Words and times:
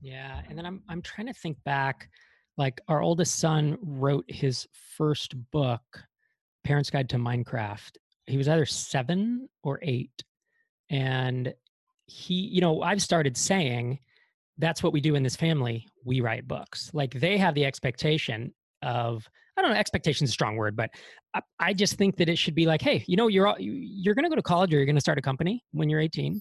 Yeah, 0.00 0.40
and 0.48 0.56
then 0.56 0.66
I'm 0.66 0.82
I'm 0.88 1.02
trying 1.02 1.26
to 1.26 1.32
think 1.32 1.56
back. 1.64 2.08
Like 2.56 2.80
our 2.88 3.02
oldest 3.02 3.38
son 3.38 3.78
wrote 3.80 4.24
his 4.28 4.66
first 4.96 5.34
book, 5.50 5.82
Parents 6.64 6.90
Guide 6.90 7.08
to 7.10 7.16
Minecraft. 7.16 7.92
He 8.26 8.36
was 8.36 8.48
either 8.48 8.66
seven 8.66 9.48
or 9.62 9.78
eight, 9.82 10.22
and 10.90 11.52
he, 12.06 12.34
you 12.34 12.60
know, 12.60 12.82
I've 12.82 13.02
started 13.02 13.36
saying 13.36 14.00
that's 14.58 14.82
what 14.82 14.92
we 14.92 15.00
do 15.00 15.14
in 15.14 15.22
this 15.22 15.36
family. 15.36 15.86
We 16.04 16.20
write 16.20 16.48
books. 16.48 16.90
Like 16.92 17.14
they 17.14 17.36
have 17.38 17.54
the 17.54 17.64
expectation 17.64 18.52
of 18.82 19.28
I 19.56 19.62
don't 19.62 19.72
know, 19.72 19.76
expectation 19.76 20.24
is 20.24 20.30
a 20.30 20.32
strong 20.32 20.54
word, 20.54 20.76
but 20.76 20.90
I, 21.34 21.40
I 21.58 21.74
just 21.74 21.96
think 21.96 22.16
that 22.18 22.28
it 22.28 22.38
should 22.38 22.54
be 22.54 22.66
like, 22.66 22.80
hey, 22.80 23.04
you 23.08 23.16
know, 23.16 23.26
you're 23.26 23.48
all, 23.48 23.56
you're 23.58 24.14
going 24.14 24.24
to 24.24 24.28
go 24.28 24.36
to 24.36 24.42
college 24.42 24.72
or 24.72 24.76
you're 24.76 24.86
going 24.86 24.94
to 24.94 25.00
start 25.00 25.18
a 25.18 25.22
company 25.22 25.64
when 25.72 25.88
you're 25.88 26.00
18 26.00 26.40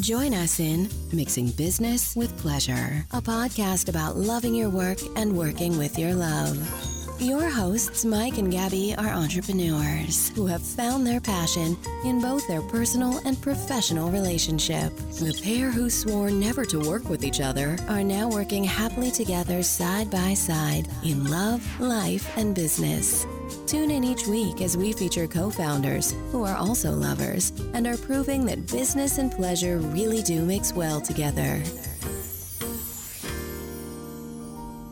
Join 0.00 0.34
us 0.34 0.60
in 0.60 0.88
Mixing 1.12 1.50
Business 1.52 2.14
with 2.14 2.36
Pleasure, 2.38 3.04
a 3.12 3.20
podcast 3.22 3.88
about 3.88 4.16
loving 4.16 4.54
your 4.54 4.68
work 4.68 4.98
and 5.16 5.36
working 5.36 5.78
with 5.78 5.98
your 5.98 6.14
love. 6.14 6.97
Your 7.20 7.50
hosts, 7.50 8.04
Mike 8.04 8.38
and 8.38 8.48
Gabby, 8.48 8.94
are 8.96 9.08
entrepreneurs 9.08 10.28
who 10.36 10.46
have 10.46 10.62
found 10.62 11.04
their 11.04 11.20
passion 11.20 11.76
in 12.04 12.20
both 12.20 12.46
their 12.46 12.62
personal 12.62 13.18
and 13.24 13.40
professional 13.42 14.12
relationship. 14.12 14.94
The 15.18 15.36
pair 15.42 15.72
who 15.72 15.90
swore 15.90 16.30
never 16.30 16.64
to 16.66 16.78
work 16.78 17.08
with 17.08 17.24
each 17.24 17.40
other 17.40 17.76
are 17.88 18.04
now 18.04 18.28
working 18.28 18.62
happily 18.62 19.10
together 19.10 19.64
side 19.64 20.12
by 20.12 20.34
side 20.34 20.86
in 21.02 21.28
love, 21.28 21.60
life, 21.80 22.30
and 22.36 22.54
business. 22.54 23.26
Tune 23.66 23.90
in 23.90 24.04
each 24.04 24.28
week 24.28 24.62
as 24.62 24.76
we 24.76 24.92
feature 24.92 25.26
co 25.26 25.50
founders 25.50 26.14
who 26.30 26.44
are 26.44 26.56
also 26.56 26.92
lovers 26.92 27.50
and 27.74 27.88
are 27.88 27.96
proving 27.96 28.44
that 28.46 28.68
business 28.68 29.18
and 29.18 29.32
pleasure 29.32 29.78
really 29.78 30.22
do 30.22 30.44
mix 30.44 30.72
well 30.72 31.00
together. 31.00 31.60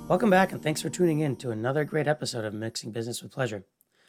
Welcome 0.09 0.31
back, 0.31 0.53
and 0.53 0.63
thanks 0.63 0.81
for 0.81 0.89
tuning 0.89 1.19
in 1.19 1.35
to 1.39 1.51
another 1.51 1.83
great 1.83 2.07
episode 2.07 2.45
of 2.45 2.55
Mixing 2.55 2.93
Business 2.93 3.25
with 3.25 3.33
Pleasure. 3.33 3.65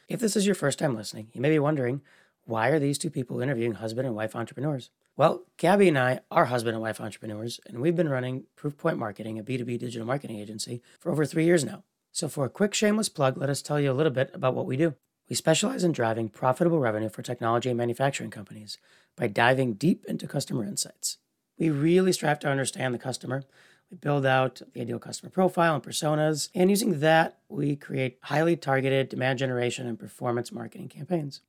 If 0.08 0.20
this 0.20 0.36
is 0.36 0.46
your 0.46 0.54
first 0.54 0.78
time 0.78 0.94
listening, 0.94 1.26
you 1.32 1.40
may 1.40 1.50
be 1.50 1.58
wondering 1.58 2.02
why 2.44 2.68
are 2.68 2.78
these 2.78 2.98
two 2.98 3.10
people 3.10 3.40
interviewing 3.40 3.72
husband 3.72 4.06
and 4.06 4.14
wife 4.14 4.36
entrepreneurs? 4.36 4.90
Well, 5.16 5.42
Gabby 5.56 5.88
and 5.88 5.98
I 5.98 6.20
are 6.30 6.44
husband 6.44 6.74
and 6.76 6.82
wife 6.82 7.00
entrepreneurs, 7.00 7.58
and 7.66 7.80
we've 7.80 7.96
been 7.96 8.08
running 8.08 8.44
Proofpoint 8.56 8.96
Marketing, 8.96 9.40
a 9.40 9.42
B2B 9.42 9.76
digital 9.80 10.06
marketing 10.06 10.38
agency, 10.38 10.82
for 11.00 11.10
over 11.10 11.24
three 11.24 11.44
years 11.44 11.64
now. 11.64 11.82
So, 12.12 12.28
for 12.28 12.44
a 12.44 12.48
quick 12.48 12.74
shameless 12.74 13.08
plug, 13.08 13.36
let 13.36 13.50
us 13.50 13.60
tell 13.60 13.80
you 13.80 13.90
a 13.90 13.92
little 13.92 14.12
bit 14.12 14.30
about 14.32 14.54
what 14.54 14.66
we 14.66 14.76
do. 14.76 14.94
We 15.28 15.34
specialize 15.34 15.82
in 15.82 15.90
driving 15.90 16.28
profitable 16.28 16.78
revenue 16.78 17.08
for 17.08 17.22
technology 17.22 17.70
and 17.70 17.76
manufacturing 17.76 18.30
companies 18.30 18.78
by 19.16 19.26
diving 19.26 19.74
deep 19.74 20.04
into 20.06 20.28
customer 20.28 20.62
insights. 20.62 21.18
We 21.58 21.70
really 21.70 22.12
strive 22.12 22.38
to 22.40 22.48
understand 22.48 22.94
the 22.94 22.98
customer 22.98 23.44
we 23.90 23.96
build 23.96 24.26
out 24.26 24.60
the 24.74 24.82
ideal 24.82 24.98
customer 24.98 25.30
profile 25.30 25.74
and 25.74 25.82
personas, 25.82 26.50
and 26.54 26.68
using 26.68 27.00
that, 27.00 27.38
we 27.48 27.74
create 27.74 28.18
highly 28.22 28.56
targeted 28.56 29.08
demand 29.08 29.38
generation 29.38 29.86
and 29.86 29.98
performance 29.98 30.52
marketing 30.52 30.88
campaigns. 30.88 31.40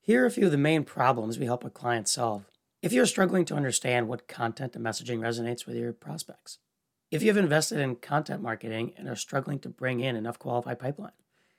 Here 0.00 0.22
are 0.22 0.26
a 0.26 0.30
few 0.30 0.46
of 0.46 0.52
the 0.52 0.58
main 0.58 0.84
problems 0.84 1.38
we 1.38 1.46
help 1.46 1.64
our 1.64 1.70
clients 1.70 2.12
solve. 2.12 2.50
If 2.82 2.92
you're 2.92 3.06
struggling 3.06 3.44
to 3.46 3.54
understand 3.54 4.08
what 4.08 4.28
content 4.28 4.74
and 4.74 4.84
messaging 4.84 5.20
resonates 5.20 5.66
with 5.66 5.76
your 5.76 5.92
prospects, 5.92 6.58
if 7.10 7.22
you 7.22 7.28
have 7.28 7.36
invested 7.36 7.78
in 7.78 7.96
content 7.96 8.42
marketing 8.42 8.92
and 8.96 9.08
are 9.08 9.16
struggling 9.16 9.60
to 9.60 9.68
bring 9.68 10.00
in 10.00 10.16
enough 10.16 10.38
qualified 10.38 10.80
pipeline, 10.80 11.12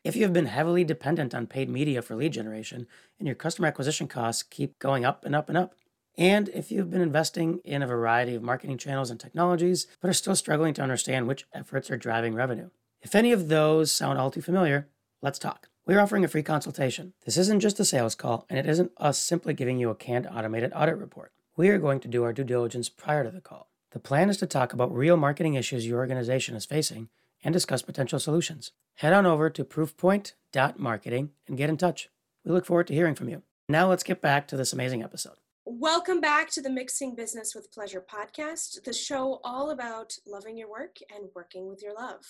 if 0.04 0.16
you 0.16 0.24
have 0.24 0.34
been 0.34 0.46
heavily 0.46 0.84
dependent 0.84 1.34
on 1.34 1.48
paid 1.48 1.70
media 1.70 2.02
for 2.02 2.16
lead 2.16 2.34
generation 2.34 2.88
and 3.18 3.28
your 3.28 3.36
customer 3.36 3.68
acquisition 3.68 4.08
costs 4.08 4.44
keep 4.44 4.78
going 4.80 5.06
up 5.06 5.26
and 5.26 5.36
up 5.36 5.50
and 5.50 5.58
up, 5.58 5.74
and 6.18 6.50
if 6.50 6.72
you've 6.72 6.90
been 6.90 7.02
investing 7.02 7.60
in 7.64 7.84
a 7.84 7.88
variety 7.88 8.34
of 8.34 8.42
marketing 8.42 8.78
channels 8.78 9.12
and 9.12 9.20
technologies, 9.20 9.86
but 10.02 10.10
are 10.10 10.14
still 10.14 10.36
struggling 10.36 10.74
to 10.74 10.82
understand 10.82 11.28
which 11.28 11.46
efforts 11.54 11.92
are 11.92 11.98
driving 11.98 12.34
revenue. 12.34 12.70
If 13.02 13.14
any 13.14 13.32
of 13.32 13.50
those 13.50 13.92
sound 13.92 14.18
all 14.18 14.32
too 14.32 14.42
familiar, 14.42 14.88
let's 15.22 15.38
talk. 15.38 15.70
We're 15.86 16.00
offering 16.00 16.26
a 16.26 16.28
free 16.28 16.44
consultation. 16.44 17.14
This 17.24 17.38
isn't 17.38 17.60
just 17.60 17.80
a 17.80 17.86
sales 17.86 18.16
call, 18.16 18.46
and 18.50 18.58
it 18.58 18.66
isn't 18.66 18.92
us 18.98 19.20
simply 19.20 19.54
giving 19.54 19.78
you 19.78 19.90
a 19.90 19.96
canned 19.96 20.28
automated 20.28 20.74
audit 20.76 20.98
report. 20.98 21.32
We 21.56 21.70
are 21.70 21.78
going 21.78 22.00
to 22.02 22.08
do 22.08 22.24
our 22.24 22.34
due 22.34 22.44
diligence 22.44 22.90
prior 22.90 23.24
to 23.24 23.32
the 23.32 23.40
call. 23.40 23.70
The 23.92 24.00
plan 24.00 24.30
is 24.30 24.38
to 24.38 24.48
talk 24.48 24.74
about 24.74 24.94
real 24.94 25.18
marketing 25.18 25.54
issues 25.54 25.88
your 25.88 26.00
organization 26.00 26.56
is 26.56 26.66
facing 26.66 27.10
and 27.44 27.54
discuss 27.54 27.82
potential 27.82 28.20
solutions. 28.20 28.72
Head 28.96 29.14
on 29.14 29.26
over 29.26 29.50
to 29.50 29.64
proofpoint.marketing 29.64 31.30
and 31.48 31.58
get 31.58 31.70
in 31.70 31.78
touch. 31.78 32.10
We 32.44 32.52
look 32.52 32.66
forward 32.66 32.88
to 32.88 32.94
hearing 32.94 33.16
from 33.16 33.30
you. 33.30 33.44
Now 33.70 33.88
let's 33.88 34.04
get 34.04 34.22
back 34.22 34.48
to 34.50 34.58
this 34.58 34.74
amazing 34.74 35.04
episode. 35.04 35.38
Welcome 35.70 36.22
back 36.22 36.50
to 36.52 36.62
the 36.62 36.70
Mixing 36.70 37.14
Business 37.14 37.54
with 37.54 37.74
Pleasure 37.74 38.02
podcast, 38.02 38.82
the 38.86 38.94
show 38.94 39.42
all 39.44 39.72
about 39.72 40.14
loving 40.26 40.58
your 40.58 40.70
work 40.70 40.96
and 41.14 41.28
working 41.36 41.68
with 41.68 41.84
your 41.84 41.94
love. 41.94 42.24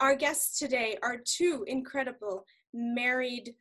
Our 0.00 0.16
guests 0.16 0.58
today 0.58 0.98
are 1.00 1.16
two 1.24 1.64
incredible 1.68 2.44
married 2.74 3.54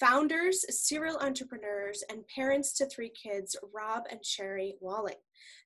founders, 0.00 0.64
serial 0.70 1.18
entrepreneurs, 1.18 2.02
and 2.08 2.26
parents 2.34 2.72
to 2.78 2.86
three 2.86 3.10
kids, 3.10 3.56
Rob 3.74 4.04
and 4.10 4.24
Sherry 4.24 4.76
Walling. 4.80 5.20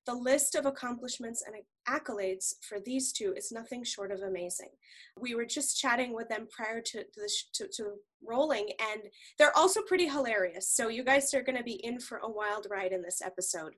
The 0.05 0.15
list 0.15 0.57
of 0.57 0.67
accomplishments 0.67 1.45
and 1.47 1.55
accolades 1.91 2.55
for 2.63 2.79
these 2.79 3.13
two 3.13 3.35
is 3.37 3.51
nothing 3.51 3.83
short 3.83 4.13
of 4.13 4.21
amazing. 4.21 4.71
We 5.19 5.35
were 5.35 5.45
just 5.45 5.81
chatting 5.81 6.15
with 6.15 6.29
them 6.29 6.47
prior 6.55 6.81
to, 6.81 7.05
to, 7.05 7.29
to, 7.55 7.69
to 7.77 7.85
rolling, 8.27 8.69
and 8.93 9.03
they're 9.39 9.57
also 9.57 9.83
pretty 9.83 10.07
hilarious. 10.07 10.69
So, 10.69 10.89
you 10.89 11.05
guys 11.05 11.33
are 11.35 11.43
going 11.43 11.59
to 11.59 11.65
be 11.65 11.85
in 11.85 11.99
for 11.99 12.19
a 12.19 12.31
wild 12.31 12.67
ride 12.71 12.93
in 12.93 13.03
this 13.03 13.21
episode. 13.25 13.75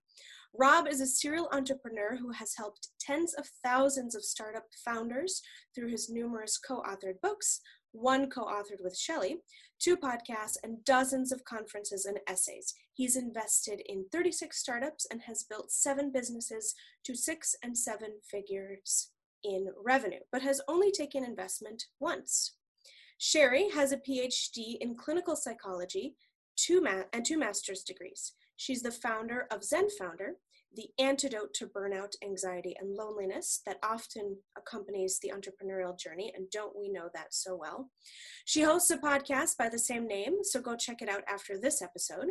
Rob 0.55 0.87
is 0.87 1.01
a 1.01 1.07
serial 1.07 1.49
entrepreneur 1.53 2.17
who 2.17 2.31
has 2.33 2.55
helped 2.57 2.89
tens 3.01 3.33
of 3.35 3.49
thousands 3.65 4.15
of 4.15 4.23
startup 4.23 4.67
founders 4.85 5.41
through 5.75 5.89
his 5.89 6.11
numerous 6.11 6.59
co 6.59 6.83
authored 6.83 7.21
books, 7.23 7.61
one 7.93 8.29
co 8.29 8.45
authored 8.45 8.83
with 8.83 8.97
Shelley, 8.97 9.39
two 9.79 9.97
podcasts, 9.97 10.57
and 10.63 10.85
dozens 10.85 11.33
of 11.33 11.45
conferences 11.45 12.05
and 12.05 12.19
essays. 12.27 12.75
He's 12.95 13.17
invested 13.17 13.83
in 13.87 14.07
36 14.13 14.59
startups 14.59 15.07
and 15.11 15.23
has 15.23 15.45
built 15.45 15.71
seven 15.71 16.11
businesses 16.13 16.75
to 17.05 17.15
six 17.15 17.55
and 17.63 17.77
seven 17.77 18.11
figures 18.29 19.11
in 19.45 19.69
revenue, 19.83 20.21
but 20.31 20.43
has 20.43 20.61
only 20.69 20.91
taken 20.91 21.25
investment 21.25 21.85
once. 22.01 22.55
Sherry 23.19 23.69
has 23.71 23.93
a 23.93 23.99
PhD 23.99 24.79
in 24.81 24.97
clinical 24.97 25.37
psychology 25.37 26.17
two 26.57 26.81
ma- 26.81 27.05
and 27.13 27.25
two 27.25 27.39
master's 27.39 27.83
degrees. 27.83 28.33
She's 28.57 28.83
the 28.83 28.91
founder 28.91 29.47
of 29.51 29.65
Zen 29.65 29.89
Founder, 29.99 30.37
the 30.75 30.89
antidote 30.99 31.53
to 31.55 31.67
burnout, 31.67 32.13
anxiety, 32.25 32.75
and 32.81 32.95
loneliness 32.95 33.61
that 33.67 33.79
often 33.83 34.37
accompanies 34.57 35.19
the 35.19 35.33
entrepreneurial 35.35 35.99
journey. 35.99 36.33
And 36.35 36.51
don't 36.51 36.77
we 36.79 36.89
know 36.89 37.09
that 37.15 37.35
so 37.35 37.55
well? 37.57 37.91
She 38.45 38.63
hosts 38.63 38.91
a 38.91 38.99
podcast 38.99 39.57
by 39.59 39.69
the 39.69 39.79
same 39.79 40.07
name, 40.07 40.43
so 40.43 40.61
go 40.61 40.77
check 40.77 41.03
it 41.03 41.09
out 41.09 41.23
after 41.29 41.59
this 41.59 41.83
episode. 41.83 42.29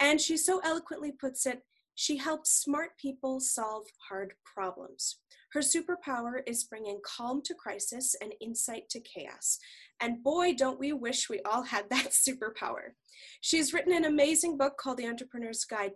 And 0.00 0.20
she 0.20 0.36
so 0.36 0.60
eloquently 0.64 1.12
puts 1.12 1.46
it 1.46 1.62
she 1.94 2.16
helps 2.16 2.50
smart 2.50 2.98
people 2.98 3.40
solve 3.40 3.86
hard 4.08 4.34
problems. 4.44 5.20
Her 5.52 5.60
superpower 5.60 6.40
is 6.46 6.64
bringing 6.64 7.00
calm 7.04 7.40
to 7.42 7.54
crisis 7.54 8.16
and 8.20 8.34
insight 8.40 8.88
to 8.90 9.00
chaos. 9.00 9.60
And 10.00 10.22
boy, 10.22 10.54
don't 10.54 10.80
we 10.80 10.92
wish 10.92 11.30
we 11.30 11.40
all 11.42 11.62
had 11.62 11.84
that 11.90 12.10
superpower. 12.10 12.94
She's 13.40 13.72
written 13.72 13.92
an 13.92 14.04
amazing 14.04 14.58
book 14.58 14.76
called 14.76 14.96
The 14.96 15.06
Entrepreneur's 15.06 15.64
Guide 15.64 15.92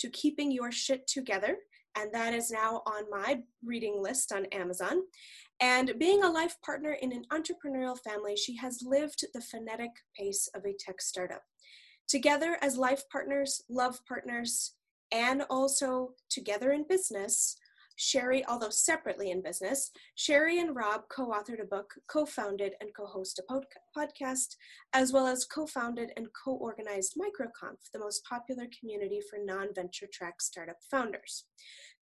to 0.00 0.10
keeping 0.10 0.50
your 0.50 0.72
shit 0.72 1.06
together. 1.06 1.56
And 1.96 2.12
that 2.12 2.34
is 2.34 2.50
now 2.50 2.82
on 2.86 3.10
my 3.10 3.40
reading 3.64 4.00
list 4.00 4.32
on 4.32 4.46
Amazon. 4.46 5.02
And 5.60 5.92
being 5.98 6.22
a 6.22 6.30
life 6.30 6.56
partner 6.64 6.92
in 7.02 7.12
an 7.12 7.24
entrepreneurial 7.32 7.98
family, 7.98 8.36
she 8.36 8.56
has 8.56 8.82
lived 8.82 9.24
the 9.34 9.42
frenetic 9.42 9.90
pace 10.16 10.48
of 10.54 10.64
a 10.64 10.74
tech 10.78 11.00
startup. 11.00 11.42
Together 12.08 12.58
as 12.62 12.76
life 12.76 13.02
partners, 13.10 13.62
love 13.68 14.00
partners, 14.06 14.74
and 15.12 15.42
also 15.50 16.10
together 16.28 16.72
in 16.72 16.86
business, 16.88 17.56
Sherry, 18.02 18.42
although 18.46 18.70
separately 18.70 19.30
in 19.30 19.42
business, 19.42 19.90
Sherry 20.14 20.58
and 20.58 20.74
Rob 20.74 21.02
co 21.10 21.26
authored 21.28 21.60
a 21.60 21.66
book, 21.66 21.92
co 22.08 22.24
founded 22.24 22.72
and 22.80 22.94
co 22.96 23.04
host 23.04 23.38
a 23.38 23.42
pod- 23.42 23.66
podcast, 23.94 24.56
as 24.94 25.12
well 25.12 25.26
as 25.26 25.44
co 25.44 25.66
founded 25.66 26.10
and 26.16 26.28
co 26.32 26.52
organized 26.52 27.14
MicroConf, 27.18 27.90
the 27.92 27.98
most 27.98 28.24
popular 28.24 28.64
community 28.78 29.20
for 29.28 29.38
non 29.44 29.74
venture 29.74 30.06
track 30.10 30.40
startup 30.40 30.78
founders. 30.90 31.44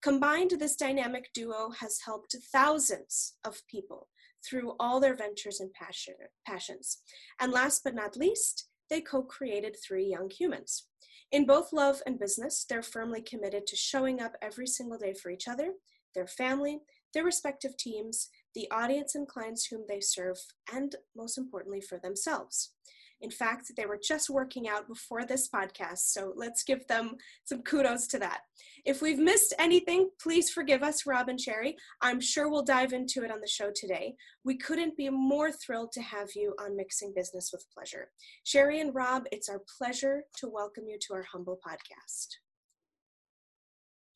Combined, 0.01 0.53
this 0.53 0.77
dynamic 0.77 1.31
duo 1.35 1.71
has 1.81 1.99
helped 2.05 2.37
thousands 2.53 3.35
of 3.45 3.67
people 3.69 4.07
through 4.49 4.77
all 4.79 5.01
their 5.01 5.17
ventures 5.17 5.59
and 5.59 5.73
passion, 5.73 6.15
passions. 6.47 6.99
And 7.41 7.51
last 7.51 7.83
but 7.83 7.97
not 7.97 8.17
least, 8.17 8.68
they 8.91 9.01
co 9.01 9.23
created 9.23 9.77
three 9.77 10.05
young 10.05 10.31
humans. 10.31 10.87
In 11.31 11.45
both 11.45 11.73
love 11.73 12.03
and 12.07 12.19
business, 12.19 12.65
they're 12.69 12.83
firmly 12.83 13.21
committed 13.21 13.67
to 13.67 13.77
showing 13.77 14.21
up 14.21 14.37
every 14.41 14.67
single 14.67 14.99
day 14.99 15.13
for 15.13 15.31
each 15.31 15.47
other, 15.47 15.73
their 16.15 16.27
family, 16.27 16.81
their 17.13 17.25
respective 17.25 17.77
teams, 17.77 18.29
the 18.55 18.71
audience 18.71 19.15
and 19.15 19.29
clients 19.29 19.67
whom 19.67 19.85
they 19.89 20.01
serve, 20.01 20.39
and 20.73 20.97
most 21.15 21.37
importantly, 21.39 21.81
for 21.81 21.99
themselves. 21.99 22.73
In 23.21 23.31
fact, 23.31 23.73
they 23.77 23.87
were 23.87 23.99
just 24.03 24.31
working 24.31 24.69
out 24.69 24.87
before 24.87 25.25
this 25.25 25.49
podcast, 25.49 25.99
so 25.99 26.33
let's 26.37 26.63
give 26.63 26.87
them 26.87 27.17
some 27.45 27.63
kudos 27.63 28.07
to 28.09 28.19
that. 28.21 28.41
If 28.85 29.03
we've 29.03 29.19
missed 29.19 29.55
anything, 29.59 30.11
please 30.23 30.51
forgive 30.51 30.83
us, 30.83 31.07
Rob 31.07 31.29
and 31.29 31.41
Sherry. 31.41 31.77
I'm 32.01 32.21
sure 32.21 32.49
we'll 32.49 32.63
dive 32.63 32.93
into 32.93 33.25
it 33.25 33.31
on 33.31 33.41
the 33.41 33.49
show 33.49 33.71
today. 33.75 34.15
We 34.45 34.57
couldn't 34.57 34.97
be 34.97 35.11
more 35.11 35.51
thrilled 35.51 35.93
to 35.93 36.03
have 36.03 36.29
you 36.37 36.55
on 36.61 36.77
Mixing 36.77 37.13
Business 37.15 37.51
with 37.53 37.67
Pleasure. 37.75 38.11
Sherry 38.45 38.81
and 38.81 38.95
Rob, 38.95 39.25
it's 39.33 39.49
our 39.49 39.63
pleasure 39.79 40.23
to 40.39 40.49
welcome 40.49 40.85
you 40.87 40.99
to 41.09 41.15
our 41.15 41.27
humble 41.33 41.59
podcast. 41.67 42.37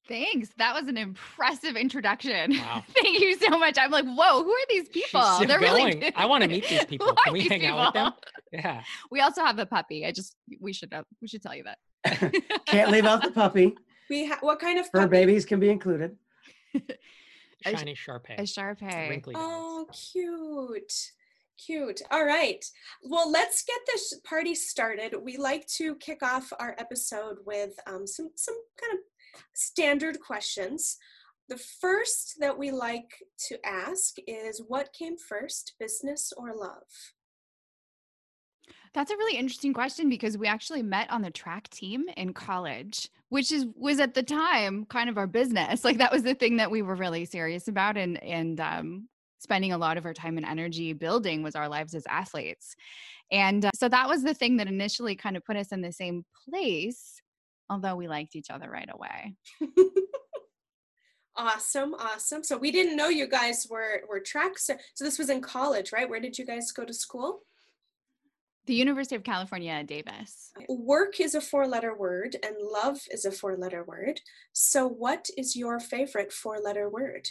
Thanks. 0.09 0.49
That 0.59 0.75
was 0.75 0.89
an 0.89 0.97
impressive 0.97 1.77
introduction. 1.77 2.53
Wow. 2.53 2.85
Thank 2.95 3.21
you 3.21 3.37
so 3.37 3.51
much. 3.59 3.77
I'm 3.79 3.91
like, 3.91 4.05
whoa, 4.05 4.43
who 4.43 4.51
are 4.51 4.67
these 4.69 4.89
people? 4.89 5.23
She's 5.39 5.47
They're 5.47 5.61
going. 5.61 6.01
really. 6.01 6.15
I 6.17 6.27
want 6.27 6.43
to 6.43 6.49
meet 6.49 6.69
these 6.69 6.85
people. 6.89 7.13
Can 7.25 7.33
we 7.33 7.41
these 7.43 7.51
hang 7.51 7.67
out 7.67 7.87
with 7.87 7.95
them? 7.95 8.13
Yeah. 8.53 8.83
We 9.11 9.21
also 9.21 9.45
have 9.45 9.59
a 9.59 9.67
puppy. 9.67 10.05
I 10.05 10.13
just 10.13 10.35
we 10.61 10.73
should 10.73 10.93
uh, 10.93 11.03
we 11.21 11.29
should 11.29 11.43
tell 11.43 11.55
you 11.55 11.65
that. 11.65 11.79
Can't 12.67 12.91
leave 12.91 13.05
out 13.05 13.23
the 13.23 13.31
puppy. 13.31 13.75
We 14.11 14.27
ha- 14.27 14.39
what 14.41 14.59
kind 14.59 14.79
of 14.79 14.87
Fur 14.91 15.07
babies 15.07 15.45
can 15.45 15.61
be 15.61 15.71
included. 15.71 16.17
A 16.75 16.81
sh- 17.65 17.79
Shiny 17.79 17.95
Sharpei. 17.95 18.39
A 18.39 18.43
Sharpei. 18.43 19.09
Wrinkly 19.09 19.35
nose. 19.35 19.43
Oh, 19.45 19.87
cute. 19.93 20.93
Cute. 21.65 22.03
All 22.11 22.25
right. 22.25 22.65
Well, 23.05 23.31
let's 23.31 23.63
get 23.63 23.79
this 23.87 24.15
party 24.25 24.55
started. 24.55 25.15
We 25.23 25.37
like 25.37 25.67
to 25.77 25.95
kick 25.97 26.23
off 26.23 26.53
our 26.59 26.75
episode 26.79 27.37
with 27.47 27.71
um, 27.87 28.07
some 28.07 28.31
some 28.35 28.57
kind 28.81 28.95
of 28.95 28.99
standard 29.55 30.21
questions. 30.21 30.97
The 31.49 31.59
first 31.59 32.37
that 32.41 32.59
we 32.59 32.71
like 32.71 33.11
to 33.49 33.59
ask 33.65 34.17
is 34.27 34.63
what 34.67 34.93
came 34.93 35.17
first, 35.17 35.75
business 35.79 36.33
or 36.37 36.55
love? 36.55 36.85
That's 38.95 39.11
a 39.11 39.17
really 39.17 39.39
interesting 39.39 39.73
question 39.73 40.09
because 40.09 40.37
we 40.37 40.47
actually 40.47 40.83
met 40.83 41.11
on 41.11 41.23
the 41.23 41.31
track 41.31 41.69
team 41.71 42.05
in 42.17 42.35
college, 42.35 43.09
which 43.31 43.51
is 43.51 43.67
was 43.75 44.01
at 44.01 44.15
the 44.15 44.23
time 44.23 44.85
kind 44.87 45.09
of 45.09 45.17
our 45.17 45.27
business. 45.27 45.85
Like 45.85 45.99
that 45.99 46.13
was 46.13 46.23
the 46.23 46.35
thing 46.35 46.59
that 46.59 46.71
we 46.71 46.83
were 46.83 46.95
really 46.95 47.25
serious 47.25 47.69
about 47.69 47.97
and 47.97 48.23
and 48.23 48.61
um 48.61 49.09
spending 49.43 49.73
a 49.73 49.79
lot 49.79 49.97
of 49.97 50.07
our 50.07 50.15
time 50.15 50.37
and 50.37 50.47
energy 50.47 50.93
building 50.93 51.43
was 51.43 51.57
our 51.57 51.69
lives 51.69 51.95
as 51.95 52.05
athletes. 52.09 52.77
And 53.33 53.65
uh, 53.65 53.71
so 53.75 53.89
that 53.89 54.09
was 54.09 54.23
the 54.23 54.35
thing 54.35 54.59
that 54.59 54.69
initially 54.69 55.17
kind 55.17 55.37
of 55.37 55.45
put 55.45 55.57
us 55.57 55.73
in 55.73 55.81
the 55.81 55.93
same 55.93 56.25
place, 56.49 57.21
although 57.73 57.97
we 57.97 58.07
liked 58.09 58.37
each 58.37 58.51
other 58.51 58.69
right 58.71 58.89
away. 58.93 59.35
Awesome, 61.35 61.95
awesome. 61.95 62.45
So 62.45 62.59
we 62.59 62.71
didn't 62.71 62.95
know 62.95 63.09
you 63.09 63.27
guys 63.27 63.67
were 63.71 64.03
were 64.07 64.21
track. 64.21 64.59
So, 64.59 64.75
so 64.93 65.03
this 65.03 65.19
was 65.19 65.31
in 65.31 65.41
college, 65.41 65.91
right? 65.91 66.09
Where 66.09 66.21
did 66.21 66.37
you 66.37 66.45
guys 66.45 66.71
go 66.73 66.85
to 66.85 66.93
school? 66.93 67.41
The 68.67 68.75
University 68.75 69.17
of 69.17 69.25
California 69.25 69.83
Davis. 69.83 70.51
Work 70.69 71.21
is 71.21 71.35
a 71.35 71.41
four 71.41 71.67
letter 71.67 71.95
word 71.97 72.37
and 72.45 72.55
love 72.61 72.99
is 73.11 73.25
a 73.25 73.33
four 73.33 73.57
letter 73.57 73.83
word. 73.83 74.21
So, 74.53 74.87
what 74.87 75.29
is 75.39 75.57
your 75.57 75.81
favorite 75.81 76.35
four 76.35 76.59
letter 76.61 76.91
word? 76.91 77.27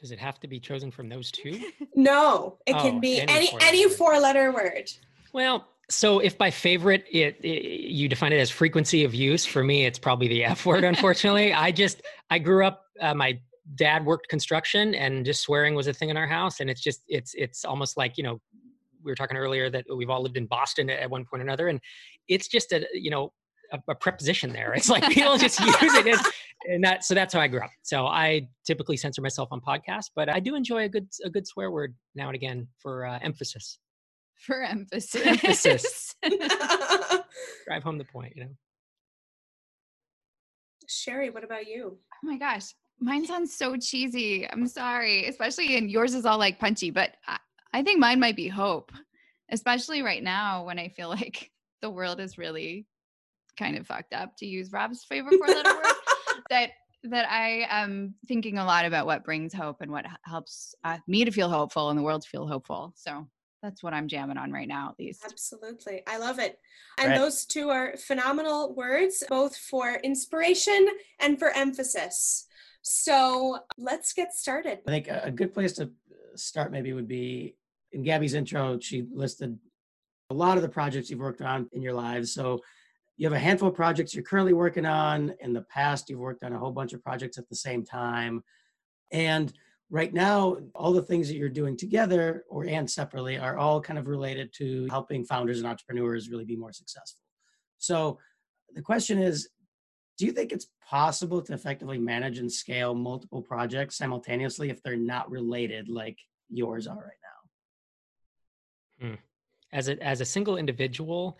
Does 0.00 0.12
it 0.12 0.20
have 0.20 0.38
to 0.40 0.46
be 0.46 0.60
chosen 0.60 0.92
from 0.92 1.08
those 1.08 1.32
two? 1.32 1.60
No, 1.96 2.58
it 2.64 2.76
Oh, 2.76 2.80
can 2.82 3.00
be 3.00 3.20
any 3.20 3.32
any 3.32 3.50
any 3.60 3.88
four 3.88 4.20
letter 4.20 4.52
word. 4.52 4.88
Well, 5.32 5.66
so 5.90 6.18
if 6.18 6.36
by 6.36 6.50
favorite 6.50 7.06
it, 7.10 7.38
it 7.42 7.62
you 7.64 8.08
define 8.08 8.32
it 8.32 8.38
as 8.38 8.50
frequency 8.50 9.04
of 9.04 9.14
use, 9.14 9.44
for 9.44 9.64
me 9.64 9.86
it's 9.86 9.98
probably 9.98 10.28
the 10.28 10.44
F 10.44 10.66
word. 10.66 10.84
Unfortunately, 10.92 11.52
I 11.52 11.72
just 11.72 12.02
I 12.30 12.38
grew 12.38 12.64
up. 12.64 12.84
Uh, 13.00 13.14
my 13.14 13.38
dad 13.74 14.04
worked 14.04 14.28
construction, 14.28 14.94
and 14.94 15.24
just 15.24 15.42
swearing 15.42 15.74
was 15.74 15.86
a 15.86 15.92
thing 15.92 16.10
in 16.10 16.16
our 16.16 16.26
house. 16.26 16.60
And 16.60 16.68
it's 16.68 16.80
just 16.80 17.02
it's 17.08 17.34
it's 17.34 17.64
almost 17.64 17.96
like 17.96 18.18
you 18.18 18.24
know 18.24 18.40
we 19.02 19.10
were 19.10 19.16
talking 19.16 19.36
earlier 19.36 19.70
that 19.70 19.84
we've 19.94 20.10
all 20.10 20.22
lived 20.22 20.36
in 20.36 20.46
Boston 20.46 20.90
at 20.90 21.08
one 21.08 21.24
point 21.24 21.40
or 21.40 21.44
another, 21.44 21.68
and 21.68 21.80
it's 22.28 22.48
just 22.48 22.72
a 22.72 22.86
you 22.92 23.10
know 23.10 23.32
a, 23.72 23.78
a 23.88 23.94
preposition 23.94 24.52
there. 24.52 24.74
It's 24.74 24.90
like 24.90 25.08
people 25.10 25.38
just 25.38 25.58
use 25.82 25.94
it, 25.94 26.06
and, 26.06 26.20
and 26.66 26.84
that 26.84 27.04
so 27.04 27.14
that's 27.14 27.32
how 27.32 27.40
I 27.40 27.48
grew 27.48 27.60
up. 27.60 27.70
So 27.82 28.06
I 28.06 28.48
typically 28.66 28.98
censor 28.98 29.22
myself 29.22 29.48
on 29.52 29.60
podcasts, 29.62 30.10
but 30.14 30.28
I 30.28 30.40
do 30.40 30.54
enjoy 30.54 30.84
a 30.84 30.88
good 30.88 31.08
a 31.24 31.30
good 31.30 31.46
swear 31.46 31.70
word 31.70 31.94
now 32.14 32.26
and 32.28 32.34
again 32.34 32.68
for 32.78 33.06
uh, 33.06 33.18
emphasis. 33.22 33.78
For 34.38 34.62
emphasis. 34.62 35.26
emphasis. 35.26 36.14
drive 37.66 37.82
home 37.82 37.98
the 37.98 38.04
point 38.04 38.34
you 38.36 38.44
know 38.44 38.50
Sherry, 40.88 41.30
what 41.30 41.44
about 41.44 41.66
you? 41.66 41.98
Oh 41.98 42.26
my 42.26 42.38
gosh, 42.38 42.74
mine 42.98 43.26
sounds 43.26 43.54
so 43.54 43.76
cheesy. 43.76 44.48
I'm 44.50 44.66
sorry, 44.66 45.26
especially 45.26 45.76
and 45.76 45.90
yours 45.90 46.14
is 46.14 46.24
all 46.24 46.38
like 46.38 46.58
punchy, 46.58 46.90
but 46.90 47.14
I, 47.26 47.38
I 47.72 47.82
think 47.82 48.00
mine 48.00 48.18
might 48.18 48.36
be 48.36 48.48
hope, 48.48 48.90
especially 49.50 50.02
right 50.02 50.22
now 50.22 50.64
when 50.64 50.78
I 50.78 50.88
feel 50.88 51.08
like 51.10 51.50
the 51.82 51.90
world 51.90 52.20
is 52.20 52.38
really 52.38 52.86
kind 53.58 53.76
of 53.76 53.86
fucked 53.86 54.14
up. 54.14 54.36
To 54.38 54.46
use 54.46 54.72
Rob's 54.72 55.04
favorite 55.04 55.38
four-letter 55.38 55.74
word, 55.74 55.92
that 56.50 56.70
that 57.04 57.30
I 57.30 57.66
am 57.68 58.14
thinking 58.26 58.58
a 58.58 58.64
lot 58.64 58.84
about 58.84 59.06
what 59.06 59.24
brings 59.24 59.52
hope 59.52 59.82
and 59.82 59.92
what 59.92 60.06
helps 60.24 60.74
uh, 60.84 60.98
me 61.06 61.24
to 61.24 61.30
feel 61.30 61.48
hopeful 61.48 61.90
and 61.90 61.98
the 61.98 62.02
world 62.02 62.22
to 62.22 62.28
feel 62.28 62.46
hopeful. 62.46 62.92
So 62.96 63.28
that's 63.62 63.82
what 63.82 63.92
I'm 63.94 64.08
jamming 64.08 64.36
on 64.38 64.52
right 64.52 64.68
now, 64.68 64.90
at 64.90 64.98
least. 64.98 65.24
Absolutely. 65.24 66.02
I 66.06 66.18
love 66.18 66.38
it. 66.38 66.58
And 66.98 67.10
Right. 67.10 67.18
those 67.18 67.44
two 67.44 67.70
are 67.70 67.96
phenomenal 67.96 68.74
words, 68.74 69.24
both 69.28 69.56
for 69.56 69.94
inspiration 69.96 70.88
and 71.18 71.38
for 71.38 71.50
emphasis. 71.50 72.46
So 72.82 73.58
let's 73.76 74.12
get 74.12 74.32
started. 74.32 74.80
I 74.86 74.90
think 74.90 75.08
a 75.08 75.24
a 75.24 75.30
good 75.30 75.52
place 75.52 75.72
to 75.74 75.84
uh, 75.84 75.88
start 76.36 76.70
maybe 76.70 76.92
would 76.92 77.08
be 77.08 77.56
in 77.92 78.02
Gabby's 78.02 78.34
intro, 78.34 78.78
she 78.78 79.06
listed 79.12 79.58
a 80.30 80.34
lot 80.34 80.56
of 80.56 80.62
the 80.62 80.68
projects 80.68 81.10
you've 81.10 81.20
worked 81.20 81.40
on 81.40 81.68
in 81.72 81.82
your 81.82 81.94
lives. 81.94 82.32
So 82.34 82.60
you 83.16 83.26
have 83.26 83.32
a 83.32 83.38
handful 83.38 83.68
of 83.70 83.74
projects 83.74 84.14
you're 84.14 84.22
currently 84.22 84.52
working 84.52 84.86
on. 84.86 85.34
In 85.40 85.52
the 85.52 85.62
past, 85.62 86.08
you've 86.08 86.20
worked 86.20 86.44
on 86.44 86.52
a 86.52 86.58
whole 86.58 86.70
bunch 86.70 86.92
of 86.92 87.02
projects 87.02 87.38
at 87.38 87.48
the 87.48 87.56
same 87.56 87.84
time. 87.84 88.44
And 89.10 89.52
right 89.90 90.12
now, 90.12 90.56
all 90.74 90.92
the 90.92 91.02
things 91.02 91.28
that 91.28 91.36
you're 91.36 91.48
doing 91.48 91.76
together 91.76 92.44
or 92.48 92.64
and 92.64 92.90
separately 92.90 93.38
are 93.38 93.58
all 93.58 93.80
kind 93.80 93.98
of 93.98 94.06
related 94.06 94.52
to 94.54 94.86
helping 94.90 95.24
founders 95.24 95.58
and 95.58 95.66
entrepreneurs 95.66 96.28
really 96.28 96.44
be 96.44 96.56
more 96.56 96.72
successful. 96.72 97.22
So 97.78 98.18
the 98.74 98.82
question 98.82 99.18
is, 99.18 99.48
do 100.18 100.26
you 100.26 100.32
think 100.32 100.52
it's 100.52 100.66
possible 100.88 101.40
to 101.42 101.52
effectively 101.52 101.98
manage 101.98 102.38
and 102.38 102.52
scale 102.52 102.94
multiple 102.94 103.40
projects 103.40 103.96
simultaneously 103.96 104.68
if 104.68 104.82
they're 104.82 104.96
not 104.96 105.30
related 105.30 105.88
like 105.88 106.18
yours 106.50 106.86
are 106.86 106.96
right 106.96 107.02
now? 107.22 107.28
Hmm. 109.00 109.14
as 109.72 109.88
a 109.88 110.02
as 110.02 110.20
a 110.20 110.24
single 110.24 110.56
individual 110.56 111.38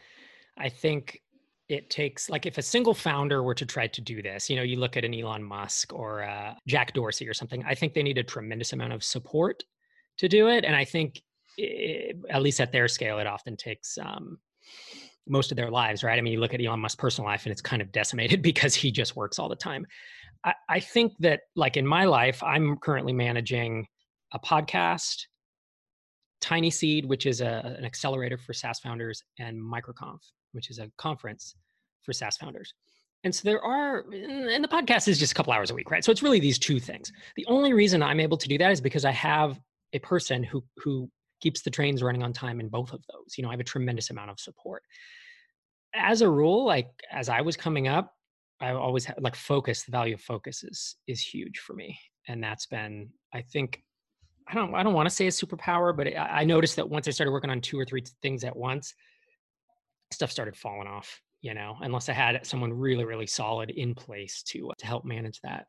i 0.57 0.69
think 0.69 1.21
it 1.69 1.91
takes 1.91 2.31
like 2.31 2.47
if 2.47 2.59
a 2.59 2.63
single 2.63 2.95
founder 2.95 3.43
were 3.43 3.55
to 3.55 3.67
try 3.67 3.87
to 3.87 4.01
do 4.01 4.23
this 4.23 4.49
you 4.49 4.57
know 4.57 4.63
you 4.63 4.77
look 4.77 4.97
at 4.97 5.05
an 5.05 5.15
elon 5.15 5.43
musk 5.43 5.93
or 5.93 6.23
uh, 6.23 6.55
jack 6.67 6.93
dorsey 6.95 7.29
or 7.29 7.35
something 7.35 7.65
i 7.67 7.75
think 7.75 7.95
they 7.95 8.03
need 8.03 8.19
a 8.19 8.23
tremendous 8.23 8.73
amount 8.73 8.93
of 8.93 9.05
support 9.05 9.63
to 10.17 10.29
do 10.29 10.49
it 10.49 10.65
and 10.65 10.75
i 10.75 10.85
think 10.85 11.23
i 11.61 12.13
at 12.31 12.43
least 12.43 12.61
at 12.61 12.73
their 12.73 12.89
scale 12.89 13.19
it 13.19 13.27
often 13.27 13.57
takes 13.57 13.99
um, 13.99 14.39
most 15.27 15.51
of 15.51 15.57
their 15.57 15.71
lives 15.71 16.03
right? 16.03 16.19
I 16.19 16.23
mean 16.23 16.33
you 16.33 16.41
look 16.41 16.55
at 16.55 16.61
elon 16.65 16.81
musk's 16.81 16.97
personal 16.97 17.29
life 17.29 17.45
and 17.45 17.53
it's 17.53 17.61
kind 17.61 17.83
of 17.83 17.93
decimated 17.93 18.43
because 18.51 18.75
he 18.75 18.91
just 18.91 19.17
works 19.17 19.39
all 19.39 19.49
the 19.49 19.57
time. 19.57 19.87
I, 20.45 20.55
I 20.69 20.81
think 20.81 21.15
that 21.19 21.41
like 21.57 21.77
in 21.77 21.87
my 21.87 22.05
life 22.05 22.43
i'm 22.43 22.77
currently 22.77 23.13
managing 23.13 23.87
a 24.33 24.39
podcast 24.39 25.25
Tiny 26.41 26.71
Seed, 26.71 27.05
which 27.05 27.27
is 27.27 27.41
a, 27.41 27.75
an 27.79 27.85
accelerator 27.85 28.39
for 28.39 28.53
SaaS 28.53 28.79
founders, 28.79 29.23
and 29.39 29.59
MicroConf, 29.61 30.21
which 30.59 30.71
is 30.71 30.81
a 30.81 30.91
conference 30.99 31.55
for 32.03 32.13
SaaS 32.13 32.37
founders. 32.37 32.75
And 33.23 33.33
so 33.33 33.43
there 33.45 33.63
are, 33.65 34.01
and 34.13 34.65
the 34.65 34.69
podcast 34.69 35.07
is 35.07 35.21
just 35.21 35.31
a 35.31 35.35
couple 35.37 35.53
hours 35.53 35.71
a 35.71 35.75
week, 35.75 35.89
right? 35.89 36.05
So 36.05 36.11
it's 36.11 36.23
really 36.23 36.41
these 36.41 36.59
two 36.59 36.81
things. 36.81 37.13
The 37.37 37.47
only 37.47 37.73
reason 37.73 38.03
I'm 38.03 38.19
able 38.19 38.37
to 38.37 38.49
do 38.49 38.59
that 38.59 38.73
is 38.73 38.81
because 38.81 39.05
I 39.05 39.13
have 39.13 39.61
a 39.93 40.01
person 40.01 40.43
who 40.43 40.65
who 40.79 41.09
keeps 41.41 41.63
the 41.63 41.71
trains 41.71 42.03
running 42.03 42.25
on 42.25 42.33
time 42.33 42.59
in 42.59 42.69
both 42.69 42.93
of 42.93 43.05
those. 43.13 43.37
You 43.37 43.45
know, 43.45 43.51
I 43.51 43.53
have 43.53 43.61
a 43.61 43.65
tremendous 43.65 44.11
amount 44.11 44.31
of 44.31 44.41
support. 44.41 44.83
As 45.95 46.23
a 46.23 46.29
rule, 46.29 46.65
like 46.65 46.89
as 47.13 47.29
I 47.29 47.41
was 47.41 47.57
coming 47.57 47.87
up, 47.87 48.13
I 48.61 48.73
always 48.73 49.05
had 49.05 49.23
like 49.23 49.37
focus. 49.37 49.85
The 49.85 49.93
value 49.93 50.15
of 50.15 50.21
focus 50.21 50.65
is 50.65 50.97
is 51.07 51.21
huge 51.21 51.59
for 51.59 51.75
me, 51.75 51.97
and 52.27 52.43
that's 52.43 52.67
been, 52.67 53.11
I 53.33 53.43
think, 53.43 53.81
I 54.49 54.55
don't 54.55 54.75
I 54.75 54.83
don't 54.83 54.95
want 54.95 55.09
to 55.09 55.15
say 55.15 55.27
a 55.29 55.31
superpower, 55.31 55.97
but 55.97 56.09
I, 56.09 56.41
I 56.41 56.45
noticed 56.45 56.77
that 56.77 56.89
once 56.89 57.07
I 57.07 57.13
started 57.13 57.33
working 57.33 57.51
on 57.51 57.61
two 57.61 57.79
or 57.79 57.85
three 57.85 58.05
things 58.23 58.45
at 58.45 58.57
once, 58.57 58.95
stuff 60.11 60.31
started 60.31 60.57
falling 60.57 60.89
off. 60.89 61.21
You 61.41 61.55
know, 61.55 61.77
unless 61.81 62.09
I 62.09 62.15
had 62.15 62.45
someone 62.45 62.73
really 62.73 63.05
really 63.05 63.27
solid 63.27 63.71
in 63.71 63.95
place 63.95 64.43
to 64.49 64.71
uh, 64.71 64.75
to 64.79 64.87
help 64.87 65.05
manage 65.05 65.41
that. 65.43 65.67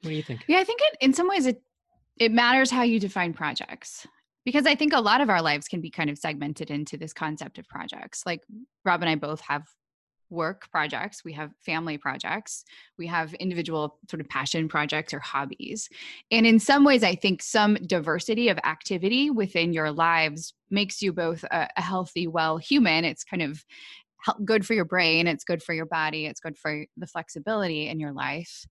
What 0.00 0.10
do 0.10 0.16
you 0.16 0.22
think? 0.22 0.44
Yeah, 0.48 0.58
I 0.58 0.64
think 0.64 0.80
it, 0.82 0.96
in 1.00 1.12
some 1.12 1.28
ways 1.28 1.46
it 1.46 1.62
it 2.18 2.32
matters 2.32 2.70
how 2.70 2.82
you 2.82 2.98
define 2.98 3.34
projects 3.34 4.06
because 4.44 4.66
I 4.66 4.74
think 4.74 4.92
a 4.92 5.00
lot 5.00 5.20
of 5.20 5.30
our 5.30 5.42
lives 5.42 5.68
can 5.68 5.80
be 5.80 5.90
kind 5.90 6.10
of 6.10 6.18
segmented 6.18 6.70
into 6.70 6.96
this 6.96 7.12
concept 7.12 7.58
of 7.58 7.68
projects. 7.68 8.24
Like 8.24 8.42
Rob 8.84 9.02
and 9.02 9.10
I 9.10 9.16
both 9.16 9.40
have 9.42 9.64
work 10.34 10.70
projects, 10.70 11.24
we 11.24 11.32
have 11.32 11.52
family 11.64 11.96
projects, 11.96 12.64
we 12.98 13.06
have 13.06 13.32
individual 13.34 13.98
sort 14.10 14.20
of 14.20 14.28
passion 14.28 14.68
projects 14.68 15.14
or 15.14 15.20
hobbies. 15.20 15.88
And 16.30 16.46
in 16.46 16.58
some 16.58 16.84
ways, 16.84 17.02
I 17.02 17.14
think 17.14 17.42
some 17.42 17.76
diversity 17.86 18.48
of 18.48 18.58
activity 18.64 19.30
within 19.30 19.72
your 19.72 19.90
lives 19.92 20.52
makes 20.70 21.00
you 21.00 21.12
both 21.12 21.44
a, 21.44 21.68
a 21.76 21.82
healthy, 21.82 22.26
well 22.26 22.58
human. 22.58 23.04
It's 23.04 23.24
kind 23.24 23.42
of 23.42 23.64
good 24.44 24.66
for 24.66 24.74
your 24.74 24.84
brain, 24.84 25.26
it's 25.26 25.44
good 25.44 25.62
for 25.62 25.74
your 25.74 25.86
body, 25.86 26.26
it's 26.26 26.40
good 26.40 26.56
for 26.56 26.84
the 26.96 27.06
flexibility 27.06 27.88
in 27.88 28.00
your 28.00 28.12
life. 28.12 28.66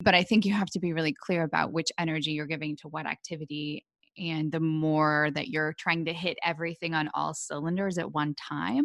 But 0.00 0.14
I 0.14 0.22
think 0.22 0.44
you 0.44 0.52
have 0.52 0.70
to 0.70 0.80
be 0.80 0.92
really 0.92 1.14
clear 1.14 1.42
about 1.42 1.72
which 1.72 1.90
energy 1.98 2.32
you're 2.32 2.46
giving 2.46 2.76
to 2.76 2.88
what 2.88 3.06
activity. 3.06 3.84
And 4.16 4.50
the 4.50 4.60
more 4.60 5.30
that 5.34 5.48
you're 5.48 5.74
trying 5.78 6.04
to 6.06 6.12
hit 6.12 6.38
everything 6.44 6.94
on 6.94 7.10
all 7.14 7.34
cylinders 7.34 7.98
at 7.98 8.12
one 8.12 8.34
time, 8.34 8.84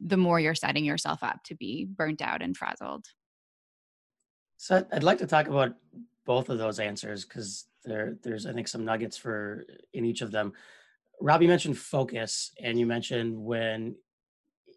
the 0.00 0.16
more 0.16 0.40
you're 0.40 0.54
setting 0.54 0.84
yourself 0.84 1.22
up 1.22 1.42
to 1.44 1.54
be 1.54 1.84
burnt 1.84 2.22
out 2.22 2.42
and 2.42 2.56
frazzled. 2.56 3.04
So 4.56 4.84
I'd 4.92 5.02
like 5.02 5.18
to 5.18 5.26
talk 5.26 5.48
about 5.48 5.74
both 6.26 6.48
of 6.48 6.58
those 6.58 6.78
answers 6.78 7.24
because 7.24 7.66
there, 7.84 8.16
there's 8.22 8.46
I 8.46 8.52
think 8.52 8.68
some 8.68 8.84
nuggets 8.84 9.16
for 9.16 9.64
uh, 9.68 9.74
in 9.94 10.04
each 10.04 10.20
of 10.20 10.30
them. 10.30 10.52
Rob, 11.20 11.42
you 11.42 11.48
mentioned 11.48 11.78
focus, 11.78 12.52
and 12.62 12.78
you 12.78 12.86
mentioned 12.86 13.36
when 13.36 13.94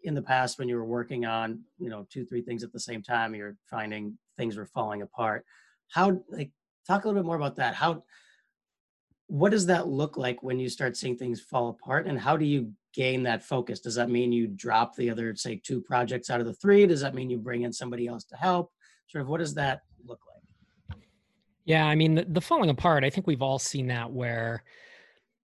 in 0.02 0.14
the 0.14 0.22
past 0.22 0.58
when 0.58 0.68
you 0.68 0.76
were 0.76 0.84
working 0.84 1.24
on 1.24 1.60
you 1.78 1.88
know 1.88 2.06
two 2.10 2.24
three 2.24 2.42
things 2.42 2.62
at 2.62 2.72
the 2.72 2.80
same 2.80 3.02
time, 3.02 3.34
you're 3.34 3.56
finding 3.70 4.18
things 4.36 4.56
were 4.56 4.66
falling 4.66 5.02
apart. 5.02 5.44
How 5.88 6.22
like 6.28 6.50
talk 6.86 7.04
a 7.04 7.08
little 7.08 7.22
bit 7.22 7.26
more 7.26 7.36
about 7.36 7.56
that? 7.56 7.74
How 7.74 8.04
what 9.34 9.50
does 9.50 9.66
that 9.66 9.88
look 9.88 10.16
like 10.16 10.44
when 10.44 10.60
you 10.60 10.68
start 10.68 10.96
seeing 10.96 11.16
things 11.16 11.40
fall 11.40 11.70
apart, 11.70 12.06
and 12.06 12.16
how 12.16 12.36
do 12.36 12.44
you 12.44 12.70
gain 12.92 13.24
that 13.24 13.42
focus? 13.42 13.80
Does 13.80 13.96
that 13.96 14.08
mean 14.08 14.30
you 14.30 14.46
drop 14.46 14.94
the 14.94 15.10
other, 15.10 15.34
say, 15.34 15.60
two 15.64 15.80
projects 15.80 16.30
out 16.30 16.38
of 16.38 16.46
the 16.46 16.54
three? 16.54 16.86
Does 16.86 17.00
that 17.00 17.16
mean 17.16 17.28
you 17.28 17.38
bring 17.38 17.62
in 17.62 17.72
somebody 17.72 18.06
else 18.06 18.22
to 18.26 18.36
help? 18.36 18.70
Sort 19.08 19.22
of 19.22 19.28
what 19.28 19.38
does 19.38 19.52
that 19.54 19.80
look 20.06 20.20
like? 20.32 21.00
Yeah, 21.64 21.84
I 21.84 21.96
mean, 21.96 22.14
the, 22.14 22.26
the 22.28 22.40
falling 22.40 22.70
apart, 22.70 23.02
I 23.02 23.10
think 23.10 23.26
we've 23.26 23.42
all 23.42 23.58
seen 23.58 23.88
that 23.88 24.08
where 24.08 24.62